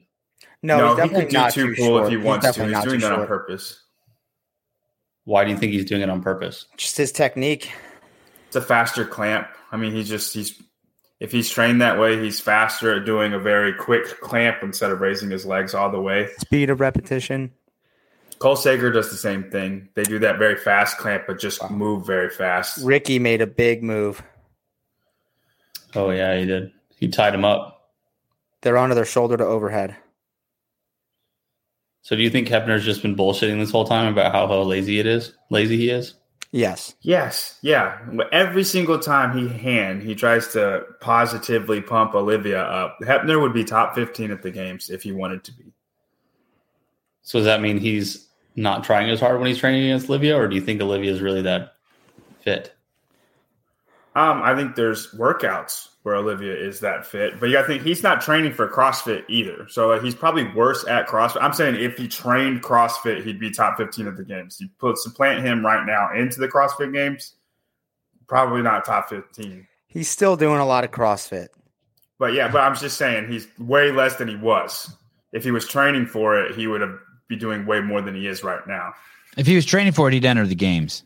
No, 0.61 0.77
No, 0.77 0.87
he's 0.87 0.95
he 0.95 1.01
definitely 1.01 1.21
could 1.25 1.31
do 1.31 1.37
not 1.37 1.51
two 1.53 1.67
too 1.67 1.75
pull 1.75 1.85
short. 1.87 2.03
if 2.03 2.09
he 2.11 2.15
He's 2.17 2.25
wants 2.25 2.45
to. 2.53 2.63
He's 2.65 2.83
doing 2.83 2.99
too 2.99 3.07
that 3.07 3.11
on 3.19 3.27
purpose. 3.27 3.81
Why 5.25 5.43
do 5.43 5.51
you 5.51 5.57
think 5.57 5.71
he's 5.73 5.85
doing 5.85 6.01
it 6.01 6.09
on 6.09 6.21
purpose? 6.21 6.67
Just 6.77 6.97
his 6.97 7.11
technique. 7.11 7.71
It's 8.47 8.55
a 8.55 8.61
faster 8.61 9.05
clamp. 9.05 9.47
I 9.71 9.77
mean, 9.77 9.91
he's 9.93 10.07
just 10.07 10.33
he's 10.33 10.61
if 11.23 11.31
he's 11.31 11.49
trained 11.49 11.81
that 11.81 11.97
way, 11.97 12.21
he's 12.21 12.41
faster 12.41 12.97
at 12.97 13.05
doing 13.05 13.31
a 13.31 13.39
very 13.39 13.73
quick 13.73 14.19
clamp 14.19 14.57
instead 14.61 14.91
of 14.91 14.99
raising 14.99 15.29
his 15.29 15.45
legs 15.45 15.73
all 15.73 15.89
the 15.89 16.01
way. 16.01 16.27
Speed 16.39 16.69
of 16.69 16.81
repetition. 16.81 17.53
Cole 18.39 18.57
Sager 18.57 18.91
does 18.91 19.09
the 19.09 19.15
same 19.15 19.49
thing. 19.49 19.87
They 19.93 20.03
do 20.03 20.19
that 20.19 20.37
very 20.37 20.57
fast 20.57 20.97
clamp, 20.97 21.23
but 21.25 21.39
just 21.39 21.71
move 21.71 22.05
very 22.05 22.29
fast. 22.29 22.83
Ricky 22.83 23.19
made 23.19 23.39
a 23.41 23.47
big 23.47 23.81
move. 23.81 24.21
Oh 25.95 26.09
yeah, 26.09 26.37
he 26.37 26.45
did. 26.45 26.73
He 26.97 27.07
tied 27.07 27.33
him 27.33 27.45
up. 27.45 27.89
They're 28.59 28.77
onto 28.77 28.93
their 28.93 29.05
shoulder 29.05 29.37
to 29.37 29.45
overhead. 29.45 29.95
So 32.01 32.17
do 32.17 32.21
you 32.21 32.29
think 32.29 32.49
Heppner's 32.49 32.83
just 32.83 33.01
been 33.01 33.15
bullshitting 33.15 33.59
this 33.59 33.71
whole 33.71 33.85
time 33.85 34.11
about 34.11 34.33
how, 34.33 34.45
how 34.45 34.61
lazy 34.63 34.99
it 34.99 35.05
is? 35.05 35.33
Lazy 35.49 35.77
he 35.77 35.89
is? 35.89 36.15
Yes. 36.53 36.93
Yes, 37.01 37.57
yeah. 37.63 37.97
Every 38.31 38.63
single 38.63 38.99
time 38.99 39.35
he 39.35 39.47
hand, 39.47 40.03
he 40.03 40.13
tries 40.13 40.49
to 40.49 40.83
positively 41.01 41.81
pump 41.81 42.13
Olivia 42.13 42.61
up. 42.61 42.99
Heppner 43.01 43.41
would 43.41 43.53
be 43.53 43.63
top 43.63 43.95
fifteen 43.95 44.29
at 44.29 44.43
the 44.43 44.51
games 44.51 44.91
if 44.91 45.01
he 45.01 45.11
wanted 45.11 45.43
to 45.45 45.51
be. 45.51 45.73
So 47.23 47.39
does 47.39 47.47
that 47.47 47.59
mean 47.59 47.79
he's 47.79 48.27
not 48.55 48.83
trying 48.83 49.09
as 49.09 49.19
hard 49.19 49.39
when 49.39 49.47
he's 49.47 49.57
training 49.57 49.85
against 49.85 50.07
Olivia, 50.09 50.37
or 50.37 50.47
do 50.47 50.53
you 50.55 50.61
think 50.61 50.79
Olivia 50.79 51.11
is 51.11 51.21
really 51.21 51.41
that 51.41 51.73
fit? 52.41 52.71
Um, 54.15 54.43
I 54.43 54.55
think 54.55 54.75
there's 54.75 55.11
workouts 55.13 55.87
where 56.03 56.15
Olivia 56.15 56.53
is 56.53 56.81
that 56.81 57.05
fit, 57.05 57.39
but 57.39 57.49
yeah, 57.49 57.61
I 57.61 57.63
think 57.63 57.81
he's 57.81 58.03
not 58.03 58.21
training 58.21 58.53
for 58.53 58.67
CrossFit 58.67 59.23
either. 59.29 59.67
So 59.69 59.93
uh, 59.93 60.01
he's 60.01 60.13
probably 60.13 60.47
worse 60.53 60.85
at 60.87 61.07
CrossFit. 61.07 61.41
I'm 61.41 61.53
saying 61.53 61.75
if 61.75 61.97
he 61.97 62.09
trained 62.09 62.61
CrossFit, 62.61 63.23
he'd 63.23 63.39
be 63.39 63.49
top 63.49 63.77
15 63.77 64.07
at 64.07 64.17
the 64.17 64.23
games. 64.23 64.57
You 64.59 64.67
put 64.79 64.97
supplant 64.97 65.45
him 65.45 65.65
right 65.65 65.85
now 65.85 66.09
into 66.13 66.41
the 66.41 66.49
CrossFit 66.49 66.93
games, 66.93 67.35
probably 68.27 68.61
not 68.61 68.85
top 68.85 69.09
15. 69.09 69.65
He's 69.87 70.09
still 70.09 70.35
doing 70.35 70.59
a 70.59 70.65
lot 70.65 70.83
of 70.83 70.91
CrossFit. 70.91 71.47
But 72.19 72.33
yeah, 72.33 72.51
but 72.51 72.59
I'm 72.59 72.75
just 72.75 72.97
saying 72.97 73.31
he's 73.31 73.47
way 73.57 73.91
less 73.91 74.17
than 74.17 74.27
he 74.27 74.35
was. 74.35 74.93
If 75.31 75.43
he 75.43 75.51
was 75.51 75.67
training 75.67 76.07
for 76.07 76.39
it, 76.39 76.55
he 76.55 76.67
would 76.67 76.81
have 76.81 76.97
be 77.27 77.35
doing 77.35 77.65
way 77.65 77.79
more 77.79 78.01
than 78.01 78.15
he 78.15 78.27
is 78.27 78.43
right 78.43 78.65
now. 78.67 78.93
If 79.37 79.47
he 79.47 79.55
was 79.55 79.65
training 79.65 79.93
for 79.93 80.07
it, 80.07 80.13
he'd 80.13 80.25
enter 80.25 80.45
the 80.45 80.55
games. 80.55 81.03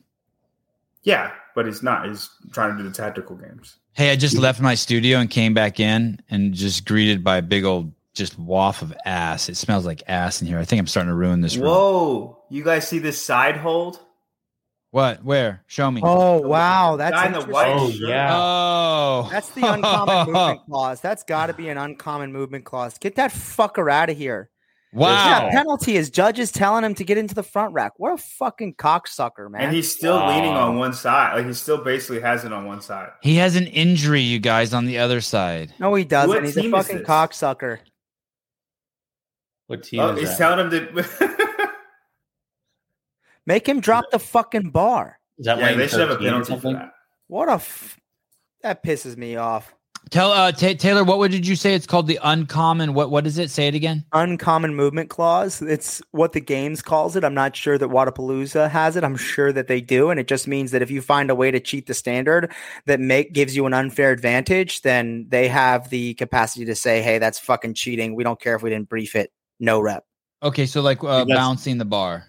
Yeah, 1.07 1.31
but 1.55 1.65
he's 1.65 1.81
not. 1.81 2.05
He's 2.05 2.29
trying 2.51 2.75
to 2.75 2.83
do 2.83 2.89
the 2.89 2.93
tactical 2.93 3.37
games. 3.37 3.77
Hey, 3.93 4.11
I 4.11 4.17
just 4.17 4.37
left 4.37 4.59
my 4.59 4.75
studio 4.75 5.19
and 5.19 5.29
came 5.29 5.53
back 5.53 5.79
in 5.79 6.19
and 6.29 6.53
just 6.53 6.83
greeted 6.85 7.23
by 7.23 7.37
a 7.37 7.41
big 7.41 7.63
old 7.63 7.93
just 8.13 8.37
waft 8.37 8.81
of 8.81 8.93
ass. 9.05 9.47
It 9.47 9.55
smells 9.55 9.85
like 9.85 10.03
ass 10.09 10.41
in 10.41 10.49
here. 10.49 10.59
I 10.59 10.65
think 10.65 10.81
I'm 10.81 10.85
starting 10.87 11.09
to 11.09 11.15
ruin 11.15 11.39
this 11.39 11.55
room. 11.55 11.67
Whoa! 11.69 12.43
You 12.49 12.61
guys 12.61 12.85
see 12.85 12.99
this 12.99 13.23
side 13.23 13.55
hold? 13.55 14.01
What? 14.91 15.23
Where? 15.23 15.63
Show 15.67 15.89
me. 15.89 16.01
Oh 16.03 16.39
wow, 16.41 16.97
that's 16.97 17.15
Guy 17.15 17.27
in 17.27 17.31
the 17.31 17.39
interesting. 17.39 17.53
white 17.53 17.75
Oh, 17.79 17.89
shirt. 17.91 18.09
yeah. 18.09 18.29
Oh. 18.37 19.29
That's 19.31 19.49
the 19.51 19.65
uncommon 19.65 20.25
movement 20.33 20.59
clause. 20.65 20.99
That's 20.99 21.23
got 21.23 21.47
to 21.47 21.53
be 21.53 21.69
an 21.69 21.77
uncommon 21.77 22.33
movement 22.33 22.65
clause. 22.65 22.97
Get 22.97 23.15
that 23.15 23.31
fucker 23.31 23.89
out 23.89 24.09
of 24.09 24.17
here. 24.17 24.49
Wow. 24.93 25.09
Yeah, 25.11 25.49
penalty 25.51 25.97
is 25.97 26.09
judges 26.09 26.51
telling 26.51 26.83
him 26.83 26.95
to 26.95 27.03
get 27.03 27.17
into 27.17 27.35
the 27.35 27.43
front 27.43 27.73
rack. 27.73 27.93
What 27.97 28.13
a 28.13 28.17
fucking 28.17 28.75
cocksucker, 28.75 29.51
man. 29.51 29.63
And 29.63 29.75
he's 29.75 29.91
still 29.93 30.15
Wow. 30.15 30.29
leaning 30.35 30.53
on 30.53 30.77
one 30.77 30.93
side. 30.93 31.35
Like 31.35 31.45
he 31.45 31.53
still 31.53 31.83
basically 31.83 32.21
has 32.21 32.45
it 32.45 32.53
on 32.53 32.65
one 32.65 32.81
side. 32.81 33.09
He 33.21 33.35
has 33.35 33.55
an 33.57 33.67
injury, 33.67 34.21
you 34.21 34.39
guys, 34.39 34.73
on 34.73 34.85
the 34.85 34.97
other 34.99 35.19
side. 35.21 35.73
no, 35.79 35.93
he 35.93 36.05
doesn't. 36.05 36.29
What 36.29 36.43
He's 36.45 36.55
a 36.57 36.69
fucking 36.71 36.99
cocksucker. 36.99 37.79
What 39.67 39.83
team 39.83 39.99
Oh, 39.99 40.13
is 40.13 40.19
he's 40.21 40.29
that? 40.29 40.37
telling 40.37 40.71
him 40.71 40.93
to. 40.95 41.69
Make 43.45 43.67
him 43.67 43.79
drop 43.79 44.05
the 44.11 44.19
fucking 44.19 44.71
bar. 44.71 45.19
Is 45.37 45.45
that 45.45 45.57
yeah, 45.57 45.65
Wayne 45.67 45.77
they 45.77 45.87
should 45.87 45.99
have 45.99 46.09
a 46.11 46.17
penalty 46.17 46.57
for 46.59 46.73
that. 46.73 46.93
What 47.27 47.49
a 47.49 47.53
f- 47.53 47.99
that 48.61 48.83
pisses 48.83 49.15
me 49.17 49.35
off. 49.35 49.73
Tell 50.09 50.31
uh, 50.31 50.51
Ta 50.51 50.73
Taylor, 50.73 51.03
what 51.03 51.17
would- 51.19 51.31
did 51.31 51.45
you 51.47 51.55
say? 51.55 51.73
It's 51.73 51.85
called 51.85 52.07
the 52.07 52.19
uncommon. 52.23 52.93
What 52.93 53.11
what 53.11 53.27
is 53.27 53.37
it? 53.37 53.49
Say 53.49 53.67
it 53.67 53.75
again. 53.75 54.05
Uncommon 54.13 54.75
movement 54.75 55.09
clause. 55.09 55.61
It's 55.61 56.01
what 56.11 56.33
the 56.33 56.39
games 56.39 56.81
calls 56.81 57.15
it. 57.15 57.23
I'm 57.23 57.33
not 57.33 57.55
sure 57.55 57.77
that 57.77 57.89
Wodapalooza 57.89 58.69
has 58.69 58.95
it. 58.95 59.03
I'm 59.03 59.17
sure 59.17 59.51
that 59.51 59.67
they 59.67 59.81
do, 59.81 60.09
and 60.09 60.19
it 60.19 60.27
just 60.27 60.47
means 60.47 60.71
that 60.71 60.81
if 60.81 60.89
you 60.89 61.01
find 61.01 61.29
a 61.29 61.35
way 61.35 61.51
to 61.51 61.59
cheat 61.59 61.87
the 61.87 61.93
standard 61.93 62.51
that 62.85 62.99
make 62.99 63.33
gives 63.33 63.55
you 63.55 63.65
an 63.65 63.73
unfair 63.73 64.11
advantage, 64.11 64.81
then 64.81 65.25
they 65.29 65.47
have 65.47 65.89
the 65.89 66.13
capacity 66.15 66.65
to 66.65 66.75
say, 66.75 67.01
"Hey, 67.01 67.17
that's 67.17 67.39
fucking 67.39 67.73
cheating. 67.73 68.15
We 68.15 68.23
don't 68.23 68.39
care 68.39 68.55
if 68.55 68.61
we 68.61 68.69
didn't 68.69 68.89
brief 68.89 69.15
it. 69.15 69.31
No 69.59 69.79
rep." 69.79 70.05
Okay, 70.41 70.65
so 70.65 70.81
like 70.81 71.03
uh, 71.03 71.25
bouncing 71.25 71.77
the 71.77 71.85
bar. 71.85 72.25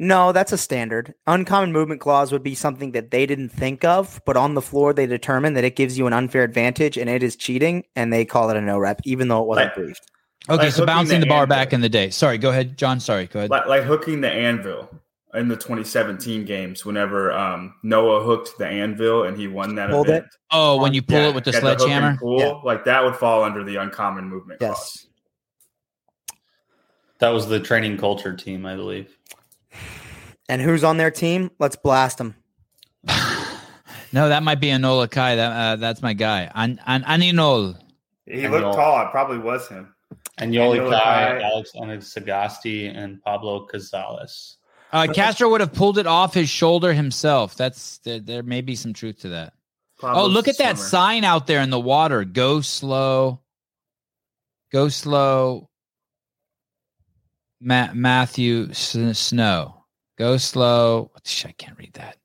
No, 0.00 0.30
that's 0.30 0.52
a 0.52 0.58
standard. 0.58 1.14
Uncommon 1.26 1.72
movement 1.72 2.00
clause 2.00 2.30
would 2.30 2.44
be 2.44 2.54
something 2.54 2.92
that 2.92 3.10
they 3.10 3.26
didn't 3.26 3.48
think 3.48 3.84
of, 3.84 4.20
but 4.24 4.36
on 4.36 4.54
the 4.54 4.62
floor 4.62 4.92
they 4.92 5.06
determine 5.06 5.54
that 5.54 5.64
it 5.64 5.74
gives 5.74 5.98
you 5.98 6.06
an 6.06 6.12
unfair 6.12 6.44
advantage 6.44 6.96
and 6.96 7.10
it 7.10 7.22
is 7.22 7.34
cheating, 7.34 7.84
and 7.96 8.12
they 8.12 8.24
call 8.24 8.48
it 8.50 8.56
a 8.56 8.60
no 8.60 8.78
rep, 8.78 9.00
even 9.04 9.26
though 9.28 9.42
it 9.42 9.46
wasn't 9.48 9.66
Like- 9.66 9.74
briefed. 9.74 10.10
Okay, 10.50 10.62
Like 10.64 10.72
so 10.72 10.86
bouncing 10.86 11.20
the 11.20 11.26
the 11.26 11.28
bar 11.28 11.42
anvil. 11.42 11.56
back 11.56 11.72
in 11.74 11.80
the 11.82 11.88
day. 11.90 12.08
Sorry, 12.10 12.38
go 12.38 12.50
ahead, 12.50 12.78
John. 12.78 13.00
Sorry, 13.00 13.26
go 13.26 13.40
ahead. 13.40 13.50
like, 13.50 13.66
like 13.66 13.82
hooking 13.82 14.22
the 14.22 14.30
anvil 14.30 14.88
in 15.34 15.48
the 15.48 15.56
2017 15.56 16.46
games. 16.46 16.86
Whenever 16.86 17.32
um, 17.32 17.74
Noah 17.82 18.22
hooked 18.24 18.56
the 18.56 18.66
anvil 18.66 19.24
and 19.24 19.36
he 19.36 19.46
won 19.46 19.74
that 19.74 19.90
Pulled 19.90 20.08
event. 20.08 20.24
Oh, 20.50 20.80
when 20.80 20.94
you 20.94 21.02
pull 21.02 21.18
Yeah, 21.18 21.28
it 21.28 21.34
with 21.34 21.44
the 21.44 21.52
got 21.52 21.62
hook 21.62 21.70
and 21.72 21.80
sledgehammer. 21.80 22.16
pull, 22.18 22.38
Yeah. 22.40 22.52
like 22.64 22.84
that 22.86 23.04
would 23.04 23.16
fall 23.16 23.44
under 23.44 23.62
the 23.62 23.76
uncommon 23.76 24.24
movement 24.26 24.60
clause. 24.60 25.06
Yes. 26.30 26.36
That 27.18 27.30
was 27.30 27.48
the 27.48 27.60
training 27.60 27.98
culture 27.98 28.34
team, 28.34 28.64
I 28.64 28.74
believe. 28.76 29.18
And 30.48 30.62
who's 30.62 30.84
on 30.84 30.96
their 30.96 31.10
team? 31.10 31.50
Let's 31.58 31.76
blast 31.76 32.18
them. 32.18 32.34
no, 34.12 34.28
that 34.28 34.42
might 34.42 34.60
be 34.60 34.68
Anola 34.68 35.10
Kai. 35.10 35.36
That 35.36 35.52
uh, 35.52 35.76
that's 35.76 36.02
my 36.02 36.14
guy. 36.14 36.50
An 36.54 36.80
An 36.86 37.02
Aninol. 37.02 37.78
He 38.26 38.44
And 38.44 38.52
looked 38.52 38.74
tall. 38.76 39.06
It 39.06 39.10
probably 39.10 39.38
was 39.38 39.68
him. 39.68 39.94
And 40.38 40.54
Yoli 40.54 40.78
Yoli 40.78 40.90
Kai, 40.90 41.38
Kai. 41.38 41.42
Alex 41.42 41.72
Sagasti, 41.74 42.94
and 42.96 43.22
Pablo 43.22 43.66
Cazales. 43.66 44.56
Uh, 44.92 45.06
Castro 45.12 45.50
would 45.50 45.60
have 45.60 45.72
pulled 45.72 45.98
it 45.98 46.06
off 46.06 46.32
his 46.32 46.48
shoulder 46.48 46.92
himself. 46.92 47.56
That's 47.56 47.98
there, 47.98 48.20
there 48.20 48.42
may 48.42 48.60
be 48.62 48.74
some 48.74 48.92
truth 48.94 49.20
to 49.20 49.30
that. 49.30 49.52
Pablo's 50.00 50.24
oh, 50.24 50.26
look 50.28 50.46
a 50.46 50.50
at 50.50 50.58
that 50.58 50.76
swimmer. 50.78 50.88
sign 50.88 51.24
out 51.24 51.46
there 51.46 51.60
in 51.60 51.70
the 51.70 51.80
water. 51.80 52.24
Go 52.24 52.60
slow. 52.60 53.40
Go 54.72 54.88
slow. 54.88 55.68
Ma- 57.60 57.92
Matthew 57.92 58.68
S- 58.70 58.96
Snow. 59.18 59.77
Go 60.18 60.36
slow. 60.36 61.12
I 61.44 61.52
can't 61.52 61.78
read 61.78 61.92
that. 61.94 62.16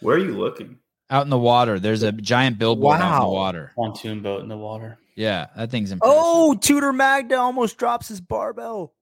Where 0.00 0.16
are 0.16 0.18
you 0.18 0.36
looking? 0.36 0.78
Out 1.10 1.22
in 1.22 1.30
the 1.30 1.38
water. 1.38 1.78
There's 1.78 2.02
a 2.02 2.10
giant 2.10 2.58
billboard 2.58 3.00
out 3.00 3.22
in 3.22 3.28
the 3.28 3.28
water. 3.28 3.72
Pontoon 3.76 4.20
boat 4.20 4.42
in 4.42 4.48
the 4.48 4.56
water. 4.56 4.98
Yeah, 5.14 5.46
that 5.56 5.70
thing's 5.70 5.92
impressive. 5.92 6.14
Oh, 6.16 6.54
Tudor 6.54 6.92
Magda 6.92 7.36
almost 7.36 7.76
drops 7.76 8.08
his 8.08 8.20
barbell. 8.20 8.94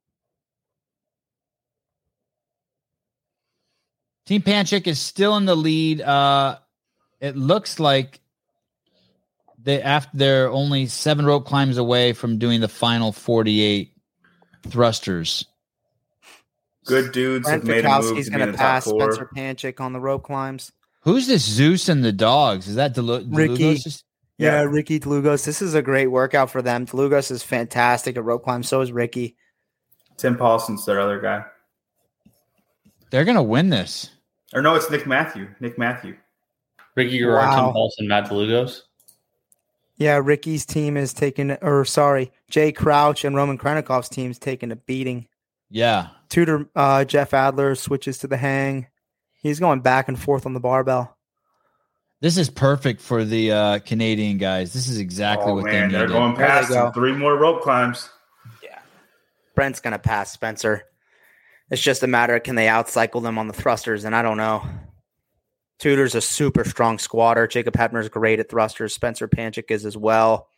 Team 4.26 4.42
Panchik 4.42 4.86
is 4.86 5.00
still 5.00 5.36
in 5.36 5.46
the 5.46 5.56
lead. 5.56 6.00
Uh, 6.02 6.58
it 7.20 7.36
looks 7.36 7.80
like 7.80 8.20
they 9.62 9.80
after 9.80 10.16
they're 10.16 10.50
only 10.50 10.86
seven 10.86 11.24
rope 11.24 11.46
climbs 11.46 11.78
away 11.78 12.12
from 12.12 12.38
doing 12.38 12.60
the 12.60 12.68
final 12.68 13.12
forty-eight 13.12 13.94
thrusters. 14.68 15.46
Good 16.90 17.12
dudes 17.12 17.44
Brent 17.46 17.62
have 17.62 17.68
made 17.68 17.84
a 17.84 17.88
move 17.88 18.04
Fikowski's 18.16 18.26
to 18.26 18.30
be 18.32 18.36
going 18.36 18.40
in 18.42 18.46
to 18.48 18.52
the 18.52 18.58
top 18.58 18.66
pass 18.66 18.84
four. 18.84 19.12
Spencer 19.12 19.30
Panchik 19.36 19.80
on 19.80 19.92
the 19.92 20.00
rope 20.00 20.22
climbs. 20.24 20.72
Who's 21.02 21.26
this 21.26 21.42
Zeus 21.42 21.88
and 21.88 22.04
the 22.04 22.12
dogs? 22.12 22.68
Is 22.68 22.74
that 22.74 22.94
Delu- 22.94 23.26
Ricky. 23.34 23.74
Delugos? 23.76 24.02
Yeah, 24.36 24.60
Yeah. 24.60 24.62
Ricky 24.62 25.00
Tlugos. 25.00 25.44
This 25.44 25.62
is 25.62 25.74
a 25.74 25.82
great 25.82 26.08
workout 26.08 26.50
for 26.50 26.60
them. 26.62 26.86
Tlugos 26.86 27.30
is 27.30 27.42
fantastic 27.42 28.16
at 28.16 28.24
rope 28.24 28.44
climb. 28.44 28.62
So 28.62 28.80
is 28.82 28.92
Ricky. 28.92 29.36
Tim 30.16 30.36
Paulson's 30.36 30.84
their 30.84 31.00
other 31.00 31.18
guy. 31.20 31.44
They're 33.10 33.24
gonna 33.24 33.42
win 33.42 33.70
this. 33.70 34.10
Or 34.52 34.62
no, 34.62 34.74
it's 34.74 34.90
Nick 34.90 35.06
Matthew. 35.06 35.48
Nick 35.60 35.78
Matthew. 35.78 36.16
Ricky 36.96 37.18
Guerrero, 37.18 37.36
Wow. 37.38 37.64
Tim 37.66 37.72
Paulson, 37.72 38.08
Matt 38.08 38.28
DeLugos. 38.28 38.82
Yeah, 39.96 40.20
Ricky's 40.22 40.64
team 40.66 40.96
is 40.96 41.12
taking, 41.12 41.52
or 41.62 41.84
sorry, 41.84 42.32
Jay 42.48 42.72
Crouch 42.72 43.24
and 43.24 43.36
Roman 43.36 43.58
Khrennikov's 43.58 44.08
team's 44.08 44.38
taking 44.38 44.72
a 44.72 44.76
beating. 44.76 45.26
Yeah. 45.70 46.08
Tudor, 46.30 46.70
uh, 46.74 47.04
Jeff 47.04 47.34
Adler 47.34 47.74
switches 47.74 48.18
to 48.18 48.26
the 48.28 48.36
hang. 48.36 48.86
He's 49.34 49.60
going 49.60 49.80
back 49.80 50.08
and 50.08 50.18
forth 50.18 50.46
on 50.46 50.54
the 50.54 50.60
barbell. 50.60 51.16
This 52.20 52.36
is 52.36 52.50
perfect 52.50 53.00
for 53.00 53.24
the 53.24 53.50
uh, 53.52 53.78
Canadian 53.80 54.36
guys. 54.38 54.72
This 54.72 54.88
is 54.88 54.98
exactly 54.98 55.50
oh 55.50 55.54
what 55.56 55.64
man, 55.64 55.90
they 55.90 55.98
they're 55.98 56.06
going 56.06 56.34
There 56.34 56.46
they 56.46 56.52
past 56.52 56.68
go. 56.68 56.90
three 56.92 57.12
more 57.12 57.36
rope 57.36 57.62
climbs. 57.62 58.10
Yeah, 58.62 58.78
Brent's 59.54 59.80
going 59.80 59.92
to 59.92 59.98
pass 59.98 60.30
Spencer. 60.30 60.84
It's 61.70 61.80
just 61.80 62.02
a 62.02 62.06
matter 62.06 62.36
of 62.36 62.42
can 62.42 62.56
they 62.56 62.66
outcycle 62.66 63.22
them 63.22 63.38
on 63.38 63.46
the 63.46 63.54
thrusters, 63.54 64.04
and 64.04 64.14
I 64.14 64.22
don't 64.22 64.36
know. 64.36 64.62
Tudor's 65.78 66.14
a 66.14 66.20
super 66.20 66.62
strong 66.64 66.98
squatter. 66.98 67.46
Jacob 67.46 67.74
Heppner's 67.74 68.10
great 68.10 68.38
at 68.38 68.50
thrusters. 68.50 68.92
Spencer 68.94 69.26
Panchik 69.26 69.70
is 69.70 69.86
as 69.86 69.96
well. 69.96 70.49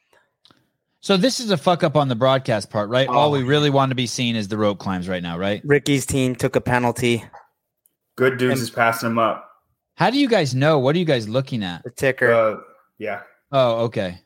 So 1.03 1.17
this 1.17 1.41
is 1.41 1.51
a 1.51 1.57
fuck 1.57 1.83
up 1.83 1.97
on 1.97 2.07
the 2.07 2.15
broadcast 2.15 2.71
part, 2.71 2.89
right? 2.89 3.09
All 3.09 3.29
Oh. 3.29 3.33
we 3.33 3.43
really 3.43 3.71
want 3.71 3.91
to 3.91 3.97
be 3.97 4.07
seen 4.07 4.37
is 4.37 4.47
the 4.47 4.57
rope 4.57 4.79
climbs 4.79 5.09
right 5.09 5.23
now, 5.23 5.37
right? 5.37 5.61
Ricky's 5.65 6.07
team 6.07 6.37
took 6.37 6.55
a 6.55 6.61
penalty. 6.61 7.25
Good 8.17 8.39
dudes 8.39 8.61
And- 8.61 8.63
is 8.63 8.71
passing 8.71 9.09
them 9.09 9.19
up. 9.19 9.49
How 9.97 10.11
do 10.11 10.19
you 10.19 10.29
guys 10.29 10.55
know? 10.55 10.79
What 10.79 10.95
are 10.95 10.99
you 11.01 11.05
guys 11.05 11.29
looking 11.29 11.65
at? 11.65 11.83
The 11.83 11.91
ticker. 11.91 12.33
Uh, 12.33 12.57
yeah. 12.99 13.23
Oh, 13.51 13.85
okay. 13.87 14.21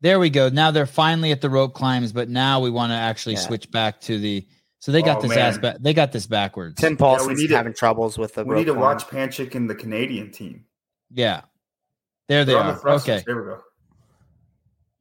There 0.00 0.18
we 0.18 0.30
go. 0.30 0.48
Now 0.48 0.72
they're 0.72 0.84
finally 0.84 1.30
at 1.30 1.40
the 1.40 1.48
rope 1.48 1.74
climbs, 1.74 2.12
but 2.12 2.28
now 2.28 2.58
we 2.60 2.70
want 2.70 2.90
to 2.90 2.96
actually 2.96 3.36
Yeah. 3.36 3.40
switch 3.42 3.70
back 3.70 4.00
to 4.02 4.18
the. 4.18 4.46
So 4.80 4.90
they 4.92 5.00
got 5.00 5.18
Oh, 5.18 5.22
this 5.22 5.30
man. 5.30 5.38
ass. 5.38 5.58
Ba- 5.58 5.76
they 5.80 5.94
got 5.94 6.10
this 6.12 6.26
backwards. 6.26 6.74
Tim 6.80 6.96
Paulson's 6.96 7.40
need 7.40 7.48
to- 7.48 7.56
having 7.56 7.72
troubles 7.72 8.18
with 8.18 8.34
the 8.34 8.42
We 8.44 8.50
rope 8.50 8.58
need 8.58 8.64
to 8.66 8.72
climb. 8.72 8.82
watch 8.82 9.06
Panchik 9.06 9.54
and 9.54 9.70
the 9.70 9.74
Canadian 9.76 10.32
team. 10.32 10.64
Yeah. 11.10 11.42
There 12.28 12.44
they 12.44 12.52
They're 12.52 12.60
on 12.60 12.66
are. 12.66 12.72
the 12.74 12.78
thrusters. 12.80 13.08
Okay. 13.20 13.22
There 13.26 13.36
we 13.36 13.42
go. 13.44 13.60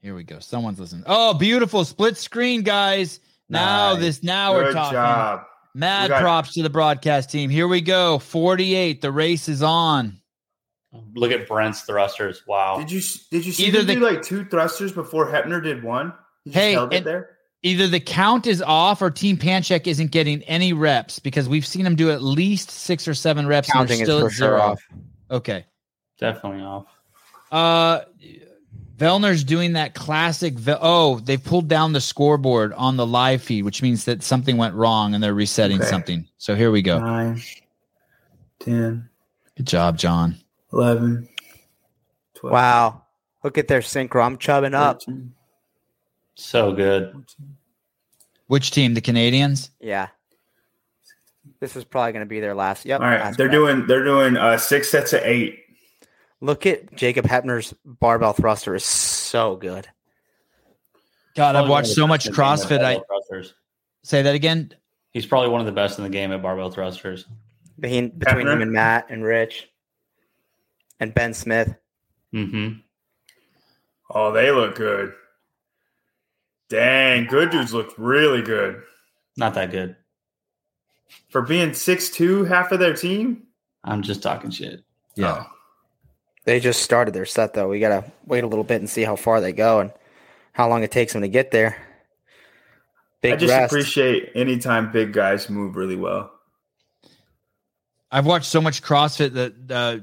Here 0.04 0.14
we 0.14 0.24
go. 0.24 0.38
Someone's 0.40 0.80
listening. 0.80 1.04
Oh, 1.08 1.34
beautiful 1.34 1.86
split 1.86 2.18
screen, 2.18 2.62
guys. 2.62 3.20
Now 3.50 3.94
Nice. 3.94 4.02
this. 4.02 4.24
Now 4.24 4.54
we're 4.54 4.74
talking. 4.74 4.94
job. 4.94 5.44
Mad 5.74 6.04
We 6.04 6.08
got- 6.10 6.22
props 6.22 6.54
to 6.54 6.62
the 6.62 6.70
broadcast 6.70 7.32
team. 7.32 7.50
Here 7.50 7.68
we 7.68 7.82
go. 7.82 8.20
Forty-eight. 8.20 9.02
The 9.02 9.12
race 9.12 9.48
is 9.50 9.64
on. 9.64 10.20
Look 11.16 11.32
at 11.32 11.48
Brent's 11.48 11.82
thrusters. 11.82 12.44
Wow. 12.46 12.78
Did 12.78 12.92
you 12.92 13.02
did 13.32 13.46
you 13.46 13.52
see 13.52 13.66
Either 13.68 13.82
the- 13.84 13.96
do 13.96 14.00
like 14.02 14.22
two 14.22 14.46
thrusters 14.46 14.92
before 14.94 15.32
Heppner 15.32 15.64
did 15.64 15.84
one? 15.84 16.14
He 16.46 16.52
Hey, 16.52 16.74
held 16.74 16.94
it 16.94 16.98
and- 16.98 17.06
there. 17.06 17.30
Either 17.66 17.88
the 17.88 18.00
count 18.02 18.46
is 18.46 18.62
off 18.62 19.02
or 19.02 19.10
Team 19.10 19.38
Panchik 19.38 19.88
isn't 19.88 20.12
getting 20.12 20.44
any 20.44 20.74
reps 20.74 21.18
because 21.20 21.48
we've 21.48 21.66
seen 21.66 21.86
him 21.86 21.96
do 21.96 22.12
at 22.12 22.22
least 22.22 22.70
six 22.70 23.08
or 23.08 23.14
seven 23.14 23.48
reps. 23.48 23.70
and 23.74 23.88
they're 23.90 23.98
Counting 23.98 24.02
is 24.02 24.06
still 24.06 24.20
for 24.20 24.26
at 24.28 24.32
sure 24.34 24.48
zero. 24.50 24.62
off. 24.62 24.80
Okay. 25.32 25.66
Definitely 26.20 26.62
off. 26.62 26.86
Uh, 27.54 28.02
Vellner's 29.04 29.44
doing 29.44 29.74
that 29.74 29.94
classic. 29.94 30.54
Ve- 30.54 30.76
oh, 30.80 31.20
they 31.20 31.36
pulled 31.36 31.68
down 31.68 31.92
the 31.92 32.00
scoreboard 32.00 32.72
on 32.74 32.96
the 32.96 33.06
live 33.06 33.42
feed, 33.42 33.64
which 33.66 33.82
means 33.82 34.06
that 34.06 34.24
something 34.24 34.56
went 34.56 34.76
wrong 34.76 35.14
and 35.14 35.22
they're 35.22 35.34
resetting 35.34 35.82
Okay. 35.82 35.90
something. 35.90 36.26
So 36.38 36.56
here 36.56 36.72
we 36.72 36.82
go. 36.82 37.00
Nine, 37.02 37.42
10, 38.60 39.10
Good 39.58 39.68
job, 39.68 39.98
John. 39.98 40.38
11, 40.72 41.28
12, 42.36 42.54
Wow. 42.54 43.02
Look 43.44 43.58
at 43.58 43.68
their 43.68 43.82
synchro. 43.82 44.26
I'm 44.26 44.38
chubbing 44.38 44.74
up. 44.74 45.02
So 46.36 46.72
good. 46.72 47.26
Which 48.48 48.72
team? 48.72 48.94
The 48.94 49.02
Canadians? 49.02 49.70
Yeah. 49.82 50.08
This 51.60 51.76
is 51.76 51.84
probably 51.84 52.14
going 52.14 52.26
to 52.26 52.30
be 52.30 52.40
their 52.40 52.56
last. 52.56 52.86
Yep. 52.86 53.02
All 53.02 53.06
right, 53.08 53.36
they're 53.38 53.48
rep. 53.48 53.54
doing 53.54 53.88
they're 53.88 54.04
doing 54.04 54.38
uh, 54.38 54.58
six 54.58 54.90
sets 54.90 55.12
of 55.14 55.22
eight. 55.24 55.63
Look 56.44 56.66
at 56.66 56.94
Jacob 56.94 57.26
Heppner's 57.26 57.74
barbell 57.86 58.34
thruster 58.34 58.76
is 58.76 58.84
so 58.84 59.56
good. 59.56 59.88
God, 61.38 61.56
I've 61.56 61.70
watched 61.70 61.88
so 61.88 62.06
much 62.06 62.26
best 62.26 62.64
in 62.64 62.68
the 62.68 62.78
game 62.80 62.82
at 62.82 63.00
CrossFit. 63.00 63.02
I 63.02 63.02
thrusters. 63.08 63.54
say 64.04 64.22
that 64.24 64.36
again. 64.36 64.74
He's 65.12 65.26
probably 65.26 65.48
one 65.48 65.62
of 65.62 65.66
the 65.66 65.72
best 65.72 66.00
in 66.00 66.04
the 66.04 66.10
game 66.10 66.34
at 66.34 66.42
barbell 66.42 66.70
thrusters. 66.70 67.26
Between, 67.80 68.10
between 68.10 68.46
Hepner? 68.46 68.54
him 68.56 68.62
and 68.62 68.72
Matt 68.74 69.08
and 69.10 69.24
Rich 69.24 69.70
and 71.00 71.14
Ben 71.14 71.34
Smith. 71.34 71.74
Mm-hmm. 72.34 72.80
Oh, 74.10 74.34
they 74.34 74.52
look 74.52 74.76
good. 74.76 75.14
Dang, 76.68 77.26
good 77.26 77.52
dudes 77.52 77.74
look 77.74 77.94
really 77.98 78.42
good 78.42 78.82
Not 79.38 79.54
that 79.54 79.72
good. 79.72 79.96
for 81.30 81.42
being 81.42 81.74
six 81.74 82.10
two. 82.10 82.44
Half 82.44 82.74
of 82.74 82.80
their 82.80 82.94
team. 82.94 83.44
I'm 83.86 84.02
just 84.02 84.22
talking 84.22 84.50
shit. 84.52 84.84
Yeah. 85.16 85.46
They 86.46 86.60
just 86.60 86.82
started 86.82 87.14
their 87.14 87.26
set 87.26 87.54
though. 87.54 87.70
We 87.70 87.80
gotta 87.80 88.12
wait 88.26 88.44
a 88.44 88.48
little 88.48 88.64
bit 88.64 88.82
and 88.82 88.90
see 88.90 89.04
how 89.04 89.16
far 89.16 89.40
they 89.42 89.54
go 89.54 89.80
and 89.80 89.92
how 90.52 90.68
long 90.70 90.84
it 90.84 90.92
takes 90.92 91.14
them 91.14 91.22
to 91.22 91.28
get 91.28 91.52
there. 91.52 91.78
Big 93.22 93.34
I 93.34 93.36
just 93.38 93.52
rest. 93.52 93.72
appreciate 93.72 94.32
anytime 94.36 94.92
big 94.92 95.14
guys 95.14 95.50
move 95.50 95.78
really 95.78 95.96
well. 95.96 96.32
I've 98.12 98.26
watched 98.26 98.46
so 98.46 98.60
much 98.62 98.84
CrossFit 98.84 99.34
that 99.34 99.72
uh, 99.72 100.00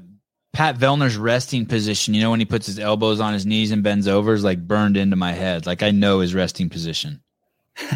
Pat 0.53 0.79
Vellner's 0.79 1.17
resting 1.17 1.67
position. 1.67 2.15
You 2.15 2.23
know 2.23 2.31
when 2.31 2.41
he 2.41 2.47
puts 2.47 2.67
his 2.67 2.79
elbows 2.79 3.21
on 3.21 3.35
his 3.35 3.45
knees 3.45 3.71
and 3.71 3.83
bends 3.83 4.09
over 4.09 4.33
is 4.33 4.43
like 4.43 4.67
burned 4.67 4.97
into 4.97 5.17
my 5.17 5.33
head. 5.33 5.67
Like 5.67 5.83
I 5.83 5.91
know 5.91 6.21
his 6.21 6.35
resting 6.35 6.71
position. 6.71 7.21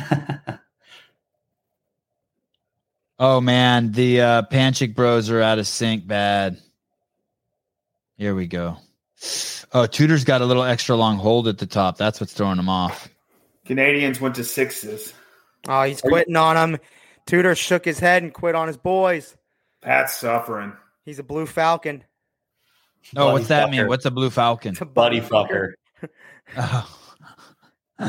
oh 3.18 3.40
man, 3.40 3.92
the 3.92 4.20
uh, 4.20 4.42
Panchik 4.42 4.94
Bros 4.94 5.30
are 5.30 5.40
out 5.40 5.58
of 5.58 5.66
sync. 5.66 6.06
Bad. 6.06 6.58
Here 8.16 8.34
we 8.34 8.46
go. 8.46 8.76
Oh, 9.72 9.86
Tudor's 9.86 10.24
got 10.24 10.40
a 10.40 10.44
little 10.46 10.62
extra 10.64 10.96
long 10.96 11.16
hold 11.18 11.48
at 11.48 11.58
the 11.58 11.66
top. 11.66 11.96
That's 11.96 12.20
what's 12.20 12.32
throwing 12.32 12.58
him 12.58 12.68
off. 12.68 13.08
Canadians 13.66 14.20
went 14.20 14.34
to 14.36 14.44
sixes. 14.44 15.12
Oh, 15.66 15.82
he's 15.82 16.00
quitting 16.00 16.36
on 16.36 16.56
him. 16.56 16.78
Tudor 17.26 17.54
shook 17.54 17.84
his 17.84 17.98
head 17.98 18.22
and 18.22 18.32
quit 18.34 18.54
on 18.54 18.66
his 18.68 18.76
boys. 18.76 19.34
Pat's 19.82 20.16
suffering. 20.16 20.74
He's 21.04 21.18
a 21.18 21.22
blue 21.22 21.46
falcon. 21.46 22.04
Oh, 23.16 23.32
what's 23.32 23.48
that 23.48 23.68
fucker. 23.68 23.70
mean? 23.70 23.88
What's 23.88 24.04
a 24.04 24.10
blue 24.10 24.30
falcon? 24.30 24.72
It's 24.72 24.80
a 24.82 24.84
Buddy 24.86 25.20
fucker. 25.20 25.72
Oh. 26.56 26.90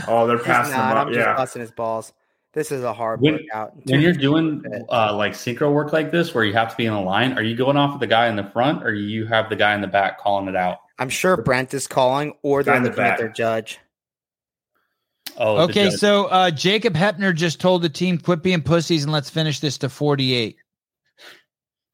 Oh, 0.07 0.25
they're 0.25 0.37
He's 0.37 0.47
passing 0.47 0.73
not. 0.75 0.91
him 0.93 0.97
I'm 0.97 1.07
up. 1.07 1.13
just 1.13 1.19
Yeah. 1.19 1.35
busting 1.35 1.59
his 1.61 1.69
balls. 1.71 2.11
This 2.55 2.71
is 2.71 2.83
a 2.83 2.93
hard 2.93 3.21
When- 3.21 3.33
workout. 3.35 3.73
When 3.85 4.01
you're 4.01 4.13
doing 4.13 4.63
uh, 4.89 5.13
like 5.15 5.33
synchro 5.33 5.71
work 5.71 5.93
like 5.93 6.09
this, 6.09 6.33
where 6.33 6.43
you 6.43 6.53
have 6.53 6.71
to 6.71 6.75
be 6.77 6.85
in 6.87 6.93
a 6.93 7.03
line, 7.03 7.37
are 7.37 7.43
you 7.43 7.55
going 7.55 7.77
off 7.77 7.91
with 7.91 7.99
the 7.99 8.07
guy 8.07 8.27
in 8.27 8.35
the 8.35 8.45
front, 8.45 8.83
or 8.83 8.93
you 8.93 9.27
have 9.27 9.49
the 9.49 9.55
guy 9.55 9.75
in 9.75 9.81
the 9.81 9.87
back 9.87 10.19
calling 10.19 10.47
it 10.47 10.55
out? 10.55 10.77
I'm 10.97 11.09
sure 11.09 11.35
Brent 11.37 11.73
is 11.73 11.85
calling, 11.85 12.33
or 12.41 12.63
they're 12.63 12.75
Guy 12.75 12.79
the 12.79 12.89
looking 12.89 13.03
at 13.03 13.09
back. 13.09 13.19
their 13.19 13.29
judge. 13.29 13.79
Oh, 15.37 15.57
Okay, 15.63 15.89
judge- 15.89 15.99
so 15.99 16.25
uh, 16.27 16.49
Jacob 16.49 16.93
Heppner 16.93 17.35
just 17.35 17.59
told 17.59 17.81
the 17.81 17.89
team, 17.89 18.17
"Quit 18.17 18.41
being 18.41 18.61
pussies 18.61 19.03
and 19.03 19.11
let's 19.11 19.29
finish 19.29 19.59
this 19.59 19.77
to 19.79 19.89
48." 19.89 20.55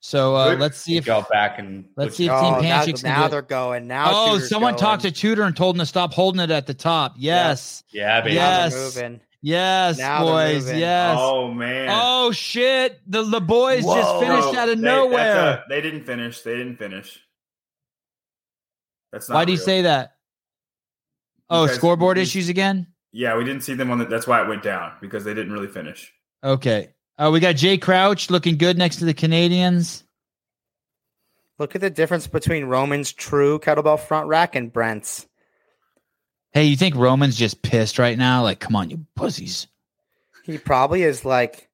So 0.03 0.36
uh, 0.36 0.55
let's 0.59 0.78
see 0.78 0.97
if 0.97 1.05
go 1.05 1.24
back 1.32 1.57
and 1.59 1.86
let's 1.95 2.16
see 2.18 2.26
if 2.26 2.32
Oh, 2.32 2.41
Team 2.59 2.64
now, 2.70 2.84
now 3.03 3.18
gonna 3.18 3.30
they're 3.30 3.41
going. 3.43 3.88
Now 3.88 4.09
Oh, 4.12 4.34
Tudor's 4.34 4.49
someone 4.49 4.74
going. 4.74 4.80
talked 4.80 5.01
to 5.03 5.12
Tudor 5.12 5.43
and 5.43 5.55
told 5.55 5.76
him 5.76 5.80
to 5.80 5.86
stop 5.86 6.14
holding 6.14 6.41
it 6.41 6.49
at 6.51 6.66
the 6.68 6.74
top. 6.74 7.14
Yes, 7.18 7.84
yeah, 7.91 8.20
baby. 8.22 8.36
Now 8.36 8.64
Yes. 8.66 8.97
Moving. 9.44 9.54
yes, 9.54 9.98
Now 9.98 10.24
boys, 10.24 10.72
yes. 10.72 11.18
Oh, 11.20 11.52
man. 11.54 11.88
Oh 11.92 12.32
shit! 12.32 13.00
The 13.08 13.24
the 13.24 13.42
boys 13.42 13.84
just 13.84 14.20
finished 14.20 14.54
No, 14.54 14.60
out 14.60 14.70
of 14.70 14.78
they- 14.80 14.84
nowhere. 14.86 15.38
a- 15.50 15.64
they 15.70 15.82
didn't 15.82 16.06
finish. 16.06 16.42
They 16.42 16.56
didn't 16.58 16.78
finish. 16.78 17.20
That's 19.12 19.28
not 19.30 19.36
Why 19.36 19.46
do 19.46 19.52
you 19.52 19.58
say 19.58 19.82
that? 19.84 20.16
Oh, 21.50 21.64
Because 21.66 21.78
scoreboard 21.78 22.18
we- 22.18 22.24
issues 22.24 22.48
again. 22.50 22.88
Yeah, 23.12 23.36
we 23.38 23.44
didn't 23.44 23.64
see 23.64 23.74
them 23.74 23.92
on 23.92 23.98
the. 24.00 24.06
That's 24.06 24.26
why 24.26 24.42
it 24.42 24.48
went 24.48 24.64
down 24.64 24.94
because 25.02 25.26
they 25.26 25.34
didn't 25.34 25.52
really 25.52 25.68
finish. 25.68 26.14
Okay. 26.44 26.94
Uh, 27.18 27.30
we 27.32 27.39
got 27.42 27.56
Jay 27.58 27.78
Crouch 27.78 28.30
looking 28.30 28.58
good 28.58 28.78
next 28.78 28.98
to 28.98 29.06
the 29.06 29.14
Canadians. 29.14 30.04
Look 31.60 31.76
at 31.76 31.82
the 31.82 31.89
difference 31.89 32.26
between 32.26 32.64
Roman's 32.66 33.12
true 33.12 33.60
kettlebell 33.60 34.00
front 34.00 34.28
rack 34.28 34.56
and 34.56 34.72
Brent's. 34.72 35.28
Hey, 36.54 36.66
you 36.66 36.76
think 36.76 36.95
Roman's 36.95 37.38
just 37.38 37.62
pissed 37.62 37.97
right 37.97 38.18
now? 38.18 38.43
Like, 38.43 38.60
come 38.60 38.76
on, 38.76 38.89
you 38.89 39.06
pussies. 39.16 39.68
He 40.43 40.58
probably 40.58 41.04
is 41.04 41.24
like, 41.24 41.70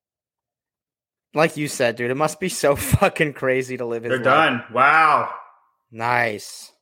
like 1.34 1.58
you 1.58 1.68
said, 1.68 1.96
dude. 1.96 2.12
It 2.12 2.16
must 2.18 2.40
be 2.40 2.50
so 2.50 2.76
fucking 2.76 3.34
crazy 3.34 3.78
to 3.78 3.86
live 3.86 4.04
his 4.04 4.10
They're 4.12 4.18
life. 4.20 4.26
done. 4.26 4.64
Wow. 4.74 5.34
Nice, 5.92 6.74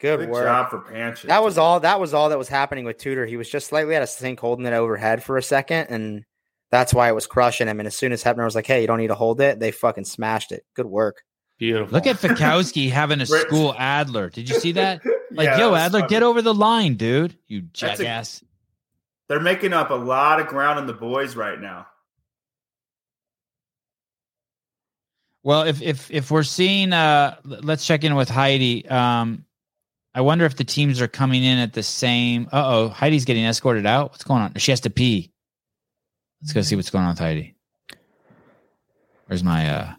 good, 0.00 0.20
Good 0.20 0.30
work. 0.30 0.44
job 0.46 0.70
for 0.70 0.80
Panchik. 0.80 1.24
That 1.28 1.44
was 1.44 1.58
all. 1.58 1.80
That 1.80 2.00
was 2.00 2.14
all 2.14 2.30
that 2.30 2.38
was 2.38 2.48
happening 2.48 2.84
with 2.86 2.96
Tudor. 2.98 3.26
He 3.26 3.36
was 3.36 3.50
just 3.50 3.66
slightly 3.68 3.94
out 3.94 4.02
of 4.02 4.08
sync, 4.08 4.40
holding 4.40 4.64
it 4.66 4.72
overhead 4.72 5.22
for 5.22 5.36
a 5.36 5.42
second, 5.42 5.88
and 5.90 6.24
that's 6.70 6.94
why 6.94 7.08
it 7.10 7.14
was 7.14 7.26
crushing 7.26 7.68
him. 7.68 7.80
And 7.80 7.86
as 7.86 7.94
soon 7.94 8.12
as 8.12 8.24
Heppner 8.24 8.44
was 8.44 8.54
like, 8.54 8.66
"Hey, 8.66 8.80
you 8.80 8.86
don't 8.86 8.96
need 8.98 9.08
to 9.08 9.14
hold 9.14 9.42
it," 9.42 9.60
they 9.60 9.72
fucking 9.72 10.04
smashed 10.06 10.52
it. 10.52 10.64
Good 10.74 10.86
work. 10.86 11.22
Beautiful. 11.60 11.92
Look 11.94 12.08
at 12.08 12.16
Fikowski 12.20 12.90
having 12.90 13.20
a 13.20 13.26
school 13.26 13.72
Adler. 13.78 14.30
Did 14.30 14.48
you 14.48 14.58
see 14.58 14.72
that? 14.72 15.02
Like, 15.32 15.44
Yeah, 15.46 15.58
yo, 15.58 15.74
Adler, 15.76 16.00
funny. 16.00 16.10
get 16.10 16.24
over 16.24 16.42
the 16.42 16.52
line, 16.52 16.96
dude. 16.96 17.36
You 17.46 17.60
That's 17.80 18.00
a- 18.00 18.02
jackass. 18.02 18.42
They're 19.28 19.38
making 19.38 19.72
up 19.72 19.90
a 19.90 19.94
lot 19.94 20.40
of 20.40 20.48
ground 20.48 20.80
on 20.80 20.88
the 20.88 20.92
boys 20.92 21.36
right 21.36 21.60
now. 21.60 21.86
Well, 25.44 25.62
if 25.62 25.80
if 25.82 26.10
if 26.10 26.30
we're 26.32 26.42
seeing, 26.42 26.92
uh, 26.92 27.36
let's 27.44 27.86
check 27.86 28.02
in 28.02 28.16
with 28.16 28.28
Heidi. 28.28 28.88
Um, 28.88 29.44
I 30.12 30.22
wonder 30.22 30.44
if 30.46 30.56
the 30.56 30.64
teams 30.64 31.00
are 31.00 31.06
coming 31.06 31.44
in 31.44 31.58
at 31.58 31.72
the 31.74 31.84
same. 31.84 32.48
Uh 32.52 32.62
oh, 32.66 32.88
Heidi's 32.88 33.24
getting 33.24 33.44
escorted 33.44 33.86
out. 33.86 34.10
What's 34.10 34.24
going 34.24 34.42
on? 34.42 34.54
She 34.56 34.72
has 34.72 34.80
to 34.80 34.90
pee. 34.90 35.30
Let's 36.42 36.52
go 36.52 36.62
see 36.62 36.74
what's 36.74 36.90
going 36.90 37.04
on 37.04 37.10
with 37.10 37.20
Heidi. 37.20 37.54
Where's 39.26 39.44
my? 39.44 39.70
uh 39.70 39.94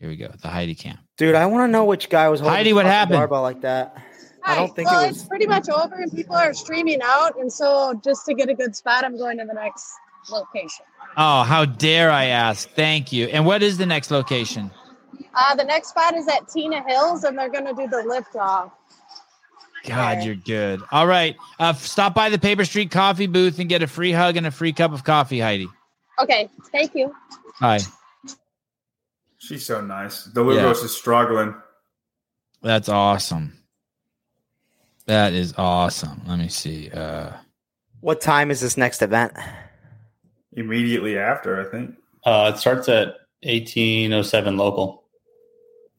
Here 0.00 0.08
we 0.08 0.16
go. 0.16 0.30
The 0.40 0.48
Heidi 0.48 0.74
cam. 0.74 0.98
Dude, 1.16 1.34
I 1.34 1.46
want 1.46 1.68
to 1.68 1.72
know 1.72 1.84
which 1.84 2.08
guy 2.08 2.28
was 2.28 2.40
holding 2.40 2.56
Heidi, 2.56 2.70
the 2.70 2.76
what 2.76 2.86
happened? 2.86 3.18
barbell 3.18 3.42
like 3.42 3.60
that. 3.62 3.96
I 4.44 4.54
don't 4.54 4.74
think 4.74 4.88
well, 4.88 5.04
it 5.04 5.08
was. 5.08 5.18
it's 5.18 5.28
pretty 5.28 5.46
much 5.46 5.68
over 5.68 5.96
and 5.96 6.10
people 6.10 6.36
are 6.36 6.54
streaming 6.54 7.00
out. 7.02 7.38
And 7.38 7.52
so 7.52 8.00
just 8.04 8.24
to 8.26 8.34
get 8.34 8.48
a 8.48 8.54
good 8.54 8.74
spot, 8.74 9.04
I'm 9.04 9.16
going 9.18 9.38
to 9.38 9.44
the 9.44 9.54
next 9.54 9.92
location. 10.30 10.84
Oh, 11.16 11.42
how 11.42 11.64
dare 11.64 12.10
I 12.10 12.26
ask? 12.26 12.68
Thank 12.70 13.12
you. 13.12 13.26
And 13.26 13.44
what 13.44 13.62
is 13.62 13.76
the 13.76 13.86
next 13.86 14.10
location? 14.10 14.70
Uh, 15.34 15.54
the 15.56 15.64
next 15.64 15.88
spot 15.88 16.14
is 16.14 16.28
at 16.28 16.48
Tina 16.48 16.82
Hills 16.86 17.24
and 17.24 17.36
they're 17.36 17.50
going 17.50 17.66
to 17.66 17.74
do 17.74 17.88
the 17.88 18.04
lift 18.06 18.36
off. 18.36 18.72
God, 19.84 20.22
you're 20.24 20.34
good. 20.34 20.80
All 20.90 21.06
right. 21.06 21.36
Uh, 21.58 21.70
f- 21.70 21.84
stop 21.84 22.14
by 22.14 22.30
the 22.30 22.38
Paper 22.38 22.64
Street 22.64 22.90
Coffee 22.90 23.26
booth 23.26 23.58
and 23.58 23.68
get 23.68 23.82
a 23.82 23.86
free 23.86 24.12
hug 24.12 24.36
and 24.36 24.46
a 24.46 24.50
free 24.50 24.72
cup 24.72 24.92
of 24.92 25.04
coffee, 25.04 25.40
Heidi. 25.40 25.68
Okay. 26.20 26.48
Thank 26.72 26.94
you. 26.94 27.14
Hi. 27.54 27.78
She's 29.38 29.64
so 29.64 29.80
nice. 29.80 30.26
Delugos 30.28 30.84
is 30.84 30.96
struggling. 30.96 31.54
That's 32.62 32.88
awesome. 32.88 33.52
That 35.06 35.32
is 35.32 35.54
awesome. 35.56 36.22
Let 36.26 36.38
me 36.38 36.48
see. 36.48 36.90
Uh, 36.90 37.32
What 38.00 38.20
time 38.20 38.50
is 38.50 38.60
this 38.60 38.76
next 38.76 39.00
event? 39.00 39.32
Immediately 40.52 41.16
after, 41.18 41.60
I 41.66 41.70
think. 41.70 41.94
Uh, 42.24 42.52
it 42.54 42.58
starts 42.58 42.88
at 42.88 43.14
1807 43.44 44.56
local. 44.56 45.04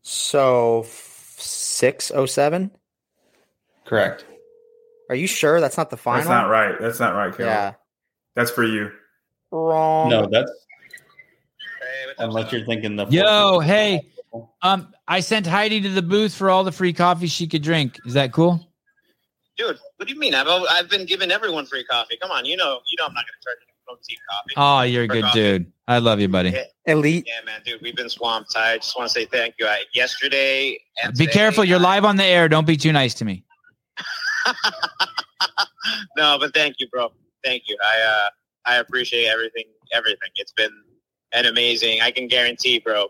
So 0.01 0.85
six 0.87 2.11
oh 2.11 2.25
seven. 2.25 2.71
Correct. 3.85 4.25
Are 5.09 5.15
you 5.15 5.27
sure 5.27 5.59
that's 5.61 5.77
not 5.77 5.89
the 5.89 5.97
final? 5.97 6.19
That's 6.19 6.29
not 6.29 6.49
right. 6.49 6.75
That's 6.79 6.99
not 6.99 7.15
right, 7.15 7.35
Carol. 7.35 7.51
Yeah, 7.51 7.73
That's 8.35 8.51
for 8.51 8.63
you. 8.63 8.91
wrong. 9.51 10.09
No, 10.09 10.27
that's 10.29 10.51
unless 12.20 12.51
you're 12.51 12.65
thinking 12.65 12.95
the 12.95 13.05
yo, 13.07 13.59
hey, 13.59 14.01
um, 14.61 14.93
I 15.07 15.20
sent 15.22 15.47
Heidi 15.47 15.82
to 15.82 15.89
the 15.89 16.01
booth 16.01 16.34
for 16.34 16.49
all 16.49 16.63
the 16.63 16.72
free 16.72 16.93
coffee 16.93 17.28
she 17.28 17.47
could 17.47 17.63
drink. 17.63 17.97
Is 18.05 18.13
that 18.13 18.32
cool? 18.32 18.65
Dude, 19.57 19.78
what 19.97 20.07
do 20.07 20.13
you 20.13 20.20
mean? 20.20 20.36
I've 20.36 20.47
I've 20.47 20.89
been 20.89 21.05
giving 21.05 21.32
everyone 21.32 21.65
free 21.65 21.84
coffee. 21.84 22.17
Come 22.22 22.32
on, 22.32 22.45
you 22.45 22.55
know 22.55 22.80
you 22.88 22.95
know 22.97 23.05
I'm 23.05 23.13
not 23.13 23.26
going 23.26 23.34
to 23.39 23.45
charge 23.45 23.57
you 23.67 23.74
for 23.86 23.97
cheap 24.07 24.20
coffee. 24.30 24.53
Oh, 24.55 24.82
you're 24.84 25.03
a 25.03 25.07
good 25.07 25.24
coffee. 25.24 25.39
dude. 25.39 25.72
I 25.88 25.97
love 25.97 26.20
you, 26.20 26.28
buddy. 26.30 26.51
Yeah. 26.51 26.63
Elite. 26.86 27.26
Yeah, 27.28 27.43
man, 27.45 27.61
dude, 27.65 27.82
we've 27.82 27.95
been 27.95 28.09
swamped. 28.09 28.55
I 28.55 28.78
just 28.78 28.97
want 28.97 29.09
to 29.09 29.13
say 29.13 29.26
thank 29.26 29.55
you. 29.59 29.65
I, 29.65 29.84
yesterday, 29.93 30.80
and 31.03 31.13
Be 31.13 31.26
today, 31.26 31.34
careful. 31.34 31.63
You're 31.63 31.80
I- 31.80 31.95
live 31.95 32.05
on 32.05 32.15
the 32.15 32.24
air. 32.24 32.47
Don't 32.47 32.67
be 32.67 32.78
too 32.78 32.91
nice 32.91 33.13
to 33.15 33.26
me. 33.26 33.43
no, 36.17 36.38
but 36.39 36.53
thank 36.53 36.76
you, 36.80 36.88
bro. 36.89 37.11
Thank 37.43 37.63
you. 37.67 37.78
I 37.84 38.01
uh 38.01 38.30
I 38.65 38.76
appreciate 38.78 39.28
everything. 39.28 39.65
Everything. 39.93 40.30
It's 40.36 40.51
been 40.51 40.72
an 41.34 41.45
amazing. 41.45 42.01
I 42.01 42.11
can 42.11 42.27
guarantee, 42.27 42.80
bro. 42.80 43.07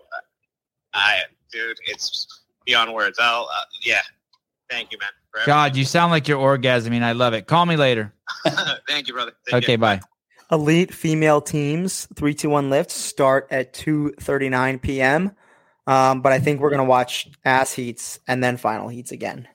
I, 0.93 1.19
dude, 1.51 1.77
it's 1.87 2.27
beyond 2.65 2.93
words. 2.93 3.17
I'll, 3.19 3.43
uh, 3.53 3.63
yeah. 3.83 4.01
Thank 4.69 4.91
you, 4.91 4.97
man. 4.99 5.09
for 5.31 5.45
God, 5.45 5.75
you 5.75 5.83
sound 5.85 6.11
like 6.11 6.27
you're 6.27 6.37
orgasming. 6.39 7.01
I 7.01 7.13
love 7.13 7.33
it. 7.33 7.47
Call 7.47 7.65
me 7.65 7.75
later. 7.75 8.13
thank 8.87 9.07
you, 9.07 9.13
brother. 9.13 9.33
Take 9.47 9.55
Okay, 9.55 9.65
care. 9.65 9.77
bye. 9.77 10.01
Elite 10.51 10.93
female 10.93 11.41
teams, 11.41 12.07
three 12.15 12.33
two 12.33 12.49
one 12.49 12.69
lifts 12.69 12.95
start 12.95 13.47
at 13.51 13.71
two 13.73 14.13
thirty 14.19 14.49
nine 14.49 14.79
p.m. 14.79 15.31
Um, 15.87 16.21
but 16.21 16.31
I 16.31 16.39
think 16.39 16.59
we're 16.59 16.69
gonna 16.71 16.83
watch 16.85 17.29
ass 17.45 17.71
heats 17.73 18.19
and 18.27 18.43
then 18.43 18.57
final 18.57 18.89
heats 18.89 19.11
again. 19.11 19.47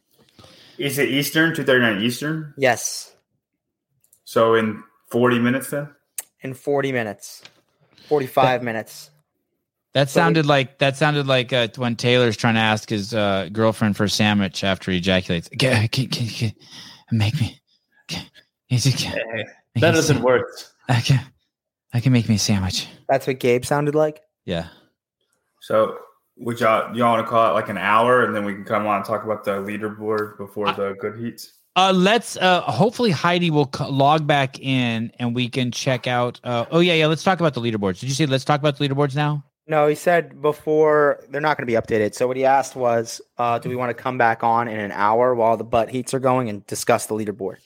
Is 0.78 0.98
it 0.98 1.08
Eastern? 1.08 1.54
Two 1.54 1.64
thirty 1.64 1.80
nine 1.80 2.00
Eastern. 2.02 2.54
Yes, 2.56 3.12
So 4.24 4.54
in 4.54 4.82
forty 5.10 5.38
minutes, 5.40 5.70
then. 5.70 5.88
in 6.40 6.54
forty 6.54 6.92
minutes, 6.92 7.42
forty 8.08 8.26
five 8.26 8.62
minutes. 8.62 9.10
That 9.94 10.10
sounded 10.10 10.44
like 10.44 10.78
that 10.78 10.96
sounded 10.96 11.26
like 11.28 11.52
uh, 11.52 11.68
when 11.76 11.94
Taylor's 11.94 12.36
trying 12.36 12.54
to 12.54 12.60
ask 12.60 12.88
his 12.90 13.14
uh, 13.14 13.48
girlfriend 13.52 13.96
for 13.96 14.04
a 14.04 14.10
sandwich 14.10 14.64
after 14.64 14.90
he 14.90 14.96
ejaculates. 14.98 15.48
Can, 15.56 15.86
can, 15.88 16.08
can, 16.08 16.26
can 16.28 16.52
make 17.12 17.40
me? 17.40 17.60
Can, 18.08 18.26
is 18.70 18.86
it- 18.86 18.96
can, 18.96 19.12
Hey, 19.12 19.44
that 19.80 19.92
doesn't 19.92 20.18
sa- 20.18 20.22
work. 20.22 20.48
I 20.88 21.00
can, 21.00 21.20
I 21.92 22.00
can 22.00 22.12
make 22.12 22.28
me 22.28 22.34
a 22.34 22.38
sandwich. 22.38 22.88
That's 23.08 23.26
what 23.26 23.38
Gabe 23.38 23.64
sounded 23.64 23.94
like. 23.94 24.20
Yeah. 24.44 24.68
So 25.60 25.96
would 26.38 26.58
y'all 26.58 26.94
y'all 26.96 27.12
want 27.12 27.24
to 27.24 27.30
call 27.30 27.50
it 27.50 27.54
like 27.54 27.68
an 27.68 27.78
hour, 27.78 28.24
and 28.24 28.34
then 28.34 28.44
we 28.44 28.52
can 28.52 28.64
come 28.64 28.86
on 28.88 28.96
and 28.96 29.04
talk 29.04 29.22
about 29.24 29.44
the 29.44 29.52
leaderboard 29.52 30.36
before 30.38 30.72
the 30.72 30.96
good 31.00 31.18
heats. 31.18 31.52
Uh, 31.76 31.92
let's. 31.92 32.36
Uh, 32.36 32.60
hopefully 32.62 33.10
Heidi 33.10 33.50
will 33.50 33.70
log 33.88 34.26
back 34.26 34.60
in 34.60 35.12
and 35.18 35.34
we 35.34 35.48
can 35.48 35.72
check 35.72 36.06
out. 36.06 36.40
Uh, 36.44 36.66
oh 36.70 36.80
yeah, 36.80 36.94
yeah. 36.94 37.06
Let's 37.06 37.24
talk 37.24 37.40
about 37.40 37.54
the 37.54 37.60
leaderboards. 37.60 38.00
Did 38.00 38.08
you 38.08 38.14
say 38.14 38.26
let's 38.26 38.44
talk 38.44 38.60
about 38.60 38.78
the 38.78 38.88
leaderboards 38.88 39.16
now? 39.16 39.44
No, 39.66 39.86
he 39.86 39.94
said 39.94 40.42
before 40.42 41.20
they're 41.30 41.40
not 41.40 41.56
going 41.56 41.66
to 41.66 41.72
be 41.72 41.80
updated. 41.80 42.14
So 42.14 42.26
what 42.26 42.36
he 42.36 42.44
asked 42.44 42.76
was, 42.76 43.22
uh, 43.38 43.58
do 43.58 43.70
we 43.70 43.76
want 43.76 43.90
to 43.90 43.94
come 43.94 44.18
back 44.18 44.44
on 44.44 44.68
in 44.68 44.78
an 44.78 44.92
hour 44.92 45.34
while 45.34 45.56
the 45.56 45.64
butt 45.64 45.88
heats 45.88 46.12
are 46.12 46.18
going 46.20 46.50
and 46.50 46.66
discuss 46.66 47.06
the 47.06 47.14
leaderboard? 47.14 47.56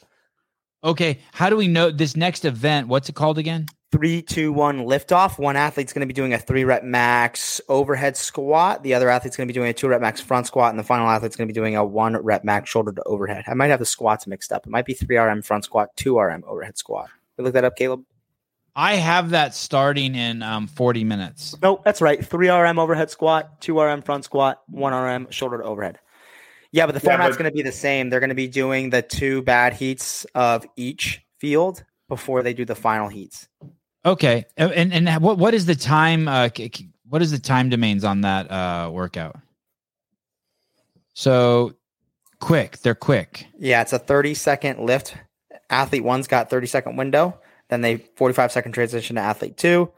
Okay, 0.84 1.18
how 1.32 1.50
do 1.50 1.56
we 1.56 1.66
know 1.66 1.90
this 1.90 2.16
next 2.16 2.44
event? 2.44 2.86
What's 2.86 3.08
it 3.08 3.16
called 3.16 3.36
again? 3.36 3.66
Three, 3.90 4.20
two, 4.20 4.52
one, 4.52 4.80
liftoff. 4.80 5.38
One 5.38 5.56
athlete's 5.56 5.94
going 5.94 6.00
to 6.00 6.06
be 6.06 6.12
doing 6.12 6.34
a 6.34 6.38
three 6.38 6.64
rep 6.64 6.84
max 6.84 7.58
overhead 7.70 8.18
squat. 8.18 8.82
The 8.82 8.92
other 8.92 9.08
athlete's 9.08 9.34
going 9.36 9.48
to 9.48 9.52
be 9.52 9.58
doing 9.58 9.70
a 9.70 9.72
two 9.72 9.88
rep 9.88 10.02
max 10.02 10.20
front 10.20 10.46
squat, 10.46 10.70
and 10.70 10.78
the 10.78 10.82
final 10.84 11.08
athlete's 11.08 11.36
going 11.36 11.48
to 11.48 11.52
be 11.52 11.58
doing 11.58 11.74
a 11.74 11.82
one 11.82 12.14
rep 12.18 12.44
max 12.44 12.68
shoulder 12.68 12.92
to 12.92 13.02
overhead. 13.04 13.44
I 13.46 13.54
might 13.54 13.70
have 13.70 13.78
the 13.78 13.86
squats 13.86 14.26
mixed 14.26 14.52
up. 14.52 14.66
It 14.66 14.70
might 14.70 14.84
be 14.84 14.92
three 14.92 15.16
RM 15.16 15.40
front 15.40 15.64
squat, 15.64 15.88
two 15.96 16.18
RM 16.18 16.44
overhead 16.46 16.76
squat. 16.76 17.08
You 17.38 17.44
look 17.44 17.54
that 17.54 17.64
up, 17.64 17.76
Caleb. 17.76 18.02
I 18.76 18.96
have 18.96 19.30
that 19.30 19.54
starting 19.54 20.14
in 20.14 20.42
um, 20.42 20.66
40 20.66 21.04
minutes. 21.04 21.56
Nope, 21.62 21.82
that's 21.82 22.02
right. 22.02 22.22
Three 22.24 22.50
RM 22.50 22.78
overhead 22.78 23.10
squat, 23.10 23.60
two 23.62 23.80
RM 23.80 24.02
front 24.02 24.24
squat, 24.24 24.60
one 24.68 24.92
RM 24.92 25.30
shoulder 25.30 25.58
to 25.58 25.64
overhead. 25.64 25.98
Yeah, 26.72 26.84
but 26.84 26.92
the 26.94 27.00
Yeah, 27.02 27.16
format's 27.16 27.36
but- 27.36 27.42
going 27.42 27.50
to 27.50 27.56
be 27.56 27.62
the 27.62 27.72
same. 27.72 28.10
They're 28.10 28.20
going 28.20 28.28
to 28.28 28.34
be 28.36 28.48
doing 28.48 28.90
the 28.90 29.00
two 29.00 29.40
bad 29.42 29.72
heats 29.72 30.26
of 30.34 30.66
each 30.76 31.22
field 31.38 31.82
before 32.08 32.42
they 32.42 32.52
do 32.54 32.64
the 32.66 32.74
final 32.74 33.08
heats. 33.08 33.48
Okay, 34.08 34.46
and 34.56 34.72
and, 34.72 35.08
and 35.08 35.22
what 35.22 35.36
what 35.36 35.52
is 35.52 35.66
the 35.66 35.74
time? 35.74 36.28
Uh, 36.28 36.48
what 37.08 37.20
is 37.20 37.30
the 37.30 37.38
time 37.38 37.68
domains 37.68 38.04
on 38.04 38.22
that 38.22 38.50
uh, 38.50 38.90
workout? 38.90 39.36
So 41.12 41.74
quick, 42.40 42.78
they're 42.78 42.94
quick. 42.94 43.46
Yeah, 43.58 43.82
it's 43.82 43.92
a 43.92 43.98
30 43.98 44.34
second 44.34 44.80
lift. 44.80 45.14
Athlete 45.68 46.04
one's 46.04 46.26
got 46.26 46.48
30 46.48 46.66
second 46.68 46.96
window. 46.96 47.38
Then 47.68 47.82
they 47.82 47.96
45 47.96 48.50
second 48.52 48.72
transition 48.72 49.16
to 49.16 49.22
athlete 49.22 49.56
two. 49.58 49.92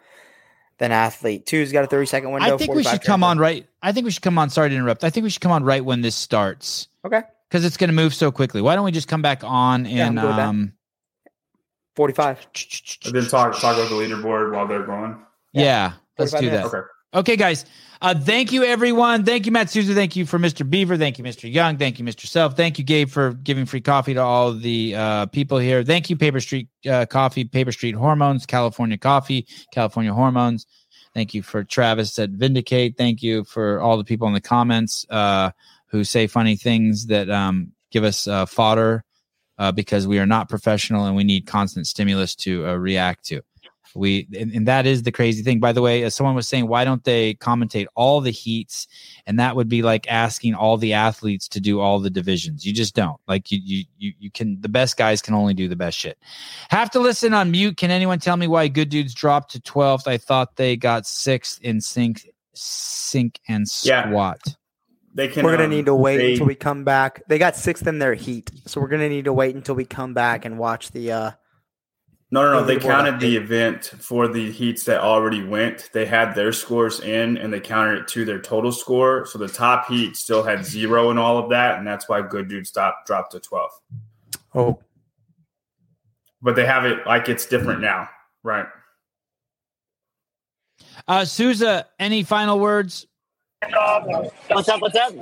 Then 0.78 0.90
athlete 0.92 1.46
two's 1.46 1.70
got 1.70 1.84
a 1.84 1.86
30 1.86 2.06
second 2.06 2.32
window. 2.32 2.54
I 2.54 2.56
think 2.56 2.74
we 2.74 2.82
should 2.82 3.02
come 3.02 3.22
on 3.22 3.38
right. 3.38 3.66
I 3.82 3.92
think 3.92 4.06
we 4.06 4.10
should 4.10 4.22
come 4.22 4.38
on. 4.38 4.50
Sorry 4.50 4.70
to 4.70 4.74
interrupt. 4.74 5.04
I 5.04 5.10
think 5.10 5.24
we 5.24 5.30
should 5.30 5.42
come 5.42 5.52
on 5.52 5.62
right 5.62 5.84
when 5.84 6.00
this 6.00 6.16
starts. 6.16 6.88
Okay. 7.04 7.22
Because 7.48 7.64
it's 7.64 7.76
going 7.76 7.90
to 7.90 7.94
move 7.94 8.14
so 8.14 8.32
quickly. 8.32 8.60
Why 8.60 8.74
don't 8.74 8.84
we 8.84 8.90
just 8.92 9.08
come 9.08 9.22
back 9.22 9.44
on 9.44 9.84
Yeah, 9.84 10.06
I'm 10.06 10.16
in 10.16 10.22
good 10.22 10.26
with 10.26 10.36
that. 10.36 10.48
um 10.48 10.72
45. 12.00 12.46
And 13.04 13.14
then 13.14 13.26
talk 13.26 13.60
talk 13.60 13.76
about 13.76 13.90
the 13.90 13.94
leaderboard 13.94 14.54
while 14.54 14.66
they're 14.66 14.86
going. 14.86 15.18
yeah, 15.52 15.92
let's 16.18 16.30
45 16.32 16.40
do 16.40 16.56
that. 16.56 16.64
Okay. 16.64 16.86
Okay, 17.12 17.36
guys. 17.36 17.66
Uh, 18.00 18.14
thank 18.14 18.52
you, 18.52 18.64
everyone. 18.64 19.26
Thank 19.26 19.44
you, 19.44 19.52
Matt 19.52 19.68
Souza. 19.68 19.92
Thank 19.92 20.16
you 20.16 20.24
for 20.24 20.38
Mr. 20.38 20.68
Beaver. 20.68 20.96
Thank 20.96 21.18
you, 21.18 21.24
Mr. 21.24 21.52
Young. 21.52 21.76
Thank 21.76 21.98
you, 21.98 22.04
Mr. 22.06 22.24
Self. 22.24 22.56
Thank 22.56 22.78
you, 22.78 22.84
Gabe, 22.84 23.10
for 23.10 23.34
giving 23.34 23.66
free 23.66 23.82
coffee 23.82 24.14
to 24.14 24.22
all 24.22 24.54
the 24.54 24.94
uh, 24.94 25.26
people 25.26 25.58
here. 25.58 25.84
Thank 25.84 26.08
you, 26.08 26.16
Paper 26.16 26.40
Street 26.40 26.68
uh, 26.88 27.04
Coffee, 27.04 27.44
Paper 27.44 27.72
Street 27.72 27.96
Hormones, 27.96 28.46
California 28.46 28.96
Coffee, 28.96 29.46
California 29.70 30.14
Hormones. 30.14 30.66
Thank 31.12 31.34
you 31.34 31.42
for 31.42 31.64
Travis 31.64 32.18
at 32.18 32.30
Vindicate. 32.30 32.96
Thank 32.96 33.22
you 33.22 33.44
for 33.44 33.78
all 33.80 33.98
the 33.98 34.04
people 34.04 34.26
in 34.26 34.32
the 34.32 34.40
comments 34.40 35.04
uh, 35.10 35.50
who 35.88 36.04
say 36.04 36.28
funny 36.28 36.56
things 36.56 37.08
that 37.08 37.28
um, 37.28 37.72
give 37.90 38.04
us 38.04 38.26
uh, 38.26 38.46
fodder 38.46 39.04
uh, 39.60 39.70
because 39.70 40.08
we 40.08 40.18
are 40.18 40.26
not 40.26 40.48
professional 40.48 41.04
and 41.04 41.14
we 41.14 41.22
need 41.22 41.46
constant 41.46 41.86
stimulus 41.86 42.34
to 42.34 42.66
uh, 42.66 42.74
react 42.74 43.24
to. 43.26 43.42
We 43.94 44.28
and, 44.38 44.52
and 44.52 44.68
that 44.68 44.86
is 44.86 45.02
the 45.02 45.10
crazy 45.12 45.42
thing. 45.42 45.58
By 45.58 45.72
the 45.72 45.82
way 45.82 46.04
as 46.04 46.14
someone 46.14 46.36
was 46.36 46.48
saying 46.48 46.68
why 46.68 46.84
don't 46.84 47.02
they 47.02 47.34
commentate 47.34 47.86
all 47.96 48.20
the 48.20 48.30
heats? 48.30 48.86
And 49.26 49.38
that 49.40 49.56
would 49.56 49.68
be 49.68 49.82
like 49.82 50.08
asking 50.08 50.54
all 50.54 50.76
the 50.76 50.92
athletes 50.92 51.48
to 51.48 51.60
do 51.60 51.80
all 51.80 51.98
the 51.98 52.08
divisions. 52.08 52.64
You 52.64 52.72
just 52.72 52.94
don't. 52.94 53.20
Like 53.26 53.50
you 53.50 53.58
you 53.62 53.84
you, 53.98 54.12
you 54.18 54.30
can 54.30 54.60
the 54.60 54.68
best 54.68 54.96
guys 54.96 55.20
can 55.20 55.34
only 55.34 55.54
do 55.54 55.68
the 55.68 55.76
best 55.76 55.98
shit. 55.98 56.18
Have 56.70 56.90
to 56.92 57.00
listen 57.00 57.34
on 57.34 57.50
mute. 57.50 57.76
Can 57.76 57.90
anyone 57.90 58.20
tell 58.20 58.36
me 58.36 58.46
why 58.46 58.68
good 58.68 58.90
dudes 58.90 59.12
dropped 59.12 59.50
to 59.52 59.60
12th 59.60 60.06
i 60.06 60.16
thought 60.16 60.56
they 60.56 60.76
got 60.76 61.04
sixth 61.06 61.60
in 61.62 61.80
sync 61.80 62.28
sync 62.54 63.40
and 63.48 63.66
Yeah. 63.84 64.59
Squat 65.12 65.16
They 65.16 65.28
can. 65.28 65.44
We're 65.44 65.52
gonna 65.52 65.64
um, 65.64 65.70
need 65.70 65.86
to 65.86 65.94
wait 65.94 66.16
they- 66.18 66.32
until 66.32 66.46
we 66.46 66.54
come 66.54 66.84
back. 66.84 67.22
They 67.28 67.38
got 67.38 67.56
sixth 67.56 67.86
in 67.86 67.98
their 67.98 68.14
heat, 68.14 68.50
so 68.66 68.80
we're 68.80 68.88
gonna 68.88 69.08
need 69.08 69.24
to 69.26 69.32
wait 69.32 69.54
until 69.54 69.74
we 69.74 69.84
come 69.84 70.14
back 70.14 70.44
and 70.44 70.58
watch 70.58 70.90
the. 70.92 71.12
uh 71.12 71.30
No, 72.30 72.42
no, 72.44 72.60
no. 72.60 72.64
They 72.64 72.78
counted 72.78 73.18
the 73.20 73.36
event 73.36 73.86
for 73.98 74.28
the 74.28 74.50
heats 74.52 74.84
that 74.84 75.00
already 75.00 75.42
went. 75.44 75.90
They 75.92 76.06
had 76.06 76.34
their 76.34 76.52
scores 76.52 77.00
in, 77.00 77.36
and 77.38 77.52
they 77.52 77.60
counted 77.60 77.98
it 77.98 78.08
to 78.08 78.24
their 78.24 78.40
total 78.40 78.70
score. 78.72 79.26
So 79.26 79.38
the 79.38 79.48
top 79.48 79.88
heat 79.88 80.16
still 80.16 80.42
had 80.44 80.64
zero 80.64 81.10
and 81.10 81.18
all 81.18 81.38
of 81.38 81.50
that, 81.50 81.78
and 81.78 81.86
that's 81.86 82.08
why 82.08 82.22
Good 82.22 82.48
Dude 82.48 82.66
stopped 82.66 83.06
dropped 83.06 83.32
to 83.32 83.40
twelve. 83.40 83.70
Oh, 84.54 84.80
But 86.42 86.54
they 86.56 86.66
have 86.66 86.84
it 86.84 87.04
like 87.06 87.28
it's 87.28 87.46
different 87.46 87.80
now, 87.80 88.08
right? 88.42 88.66
uh 91.08 91.24
souza 91.24 91.86
any 91.98 92.22
final 92.22 92.58
words 92.60 93.06
What's 94.48 94.68
up? 94.70 94.80
What's 94.80 94.96
up? 94.96 95.12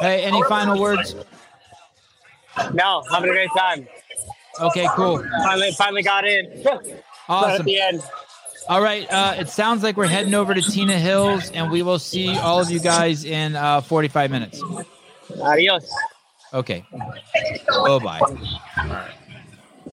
hey 0.00 0.22
any 0.22 0.42
final 0.44 0.78
words 0.78 1.14
No, 2.74 3.02
having 3.10 3.30
a 3.30 3.32
great 3.32 3.48
time. 3.56 3.88
okay 4.60 4.86
cool 4.94 5.24
Finally, 5.44 5.72
finally 5.72 6.02
got 6.02 6.26
in. 6.26 6.44
At 6.66 7.02
awesome 7.28 7.64
the 7.66 7.80
end. 7.80 8.02
All 8.68 8.82
right. 8.82 9.10
Uh, 9.10 9.34
it 9.38 9.48
sounds 9.48 9.82
like 9.82 9.96
we're 9.96 10.06
heading 10.06 10.34
over 10.34 10.52
to 10.52 10.60
Tina 10.60 10.98
Hills, 10.98 11.50
and 11.52 11.70
we 11.70 11.80
will 11.82 11.98
see 11.98 12.36
all 12.36 12.60
of 12.60 12.70
you 12.70 12.80
guys 12.80 13.24
in 13.24 13.56
uh, 13.56 13.80
45 13.80 14.30
minutes. 14.30 14.62
Adios. 15.40 15.90
Okay. 16.52 16.84
Bye 16.92 17.98
bye. 17.98 18.20
All 18.20 18.34
right. 18.76 19.10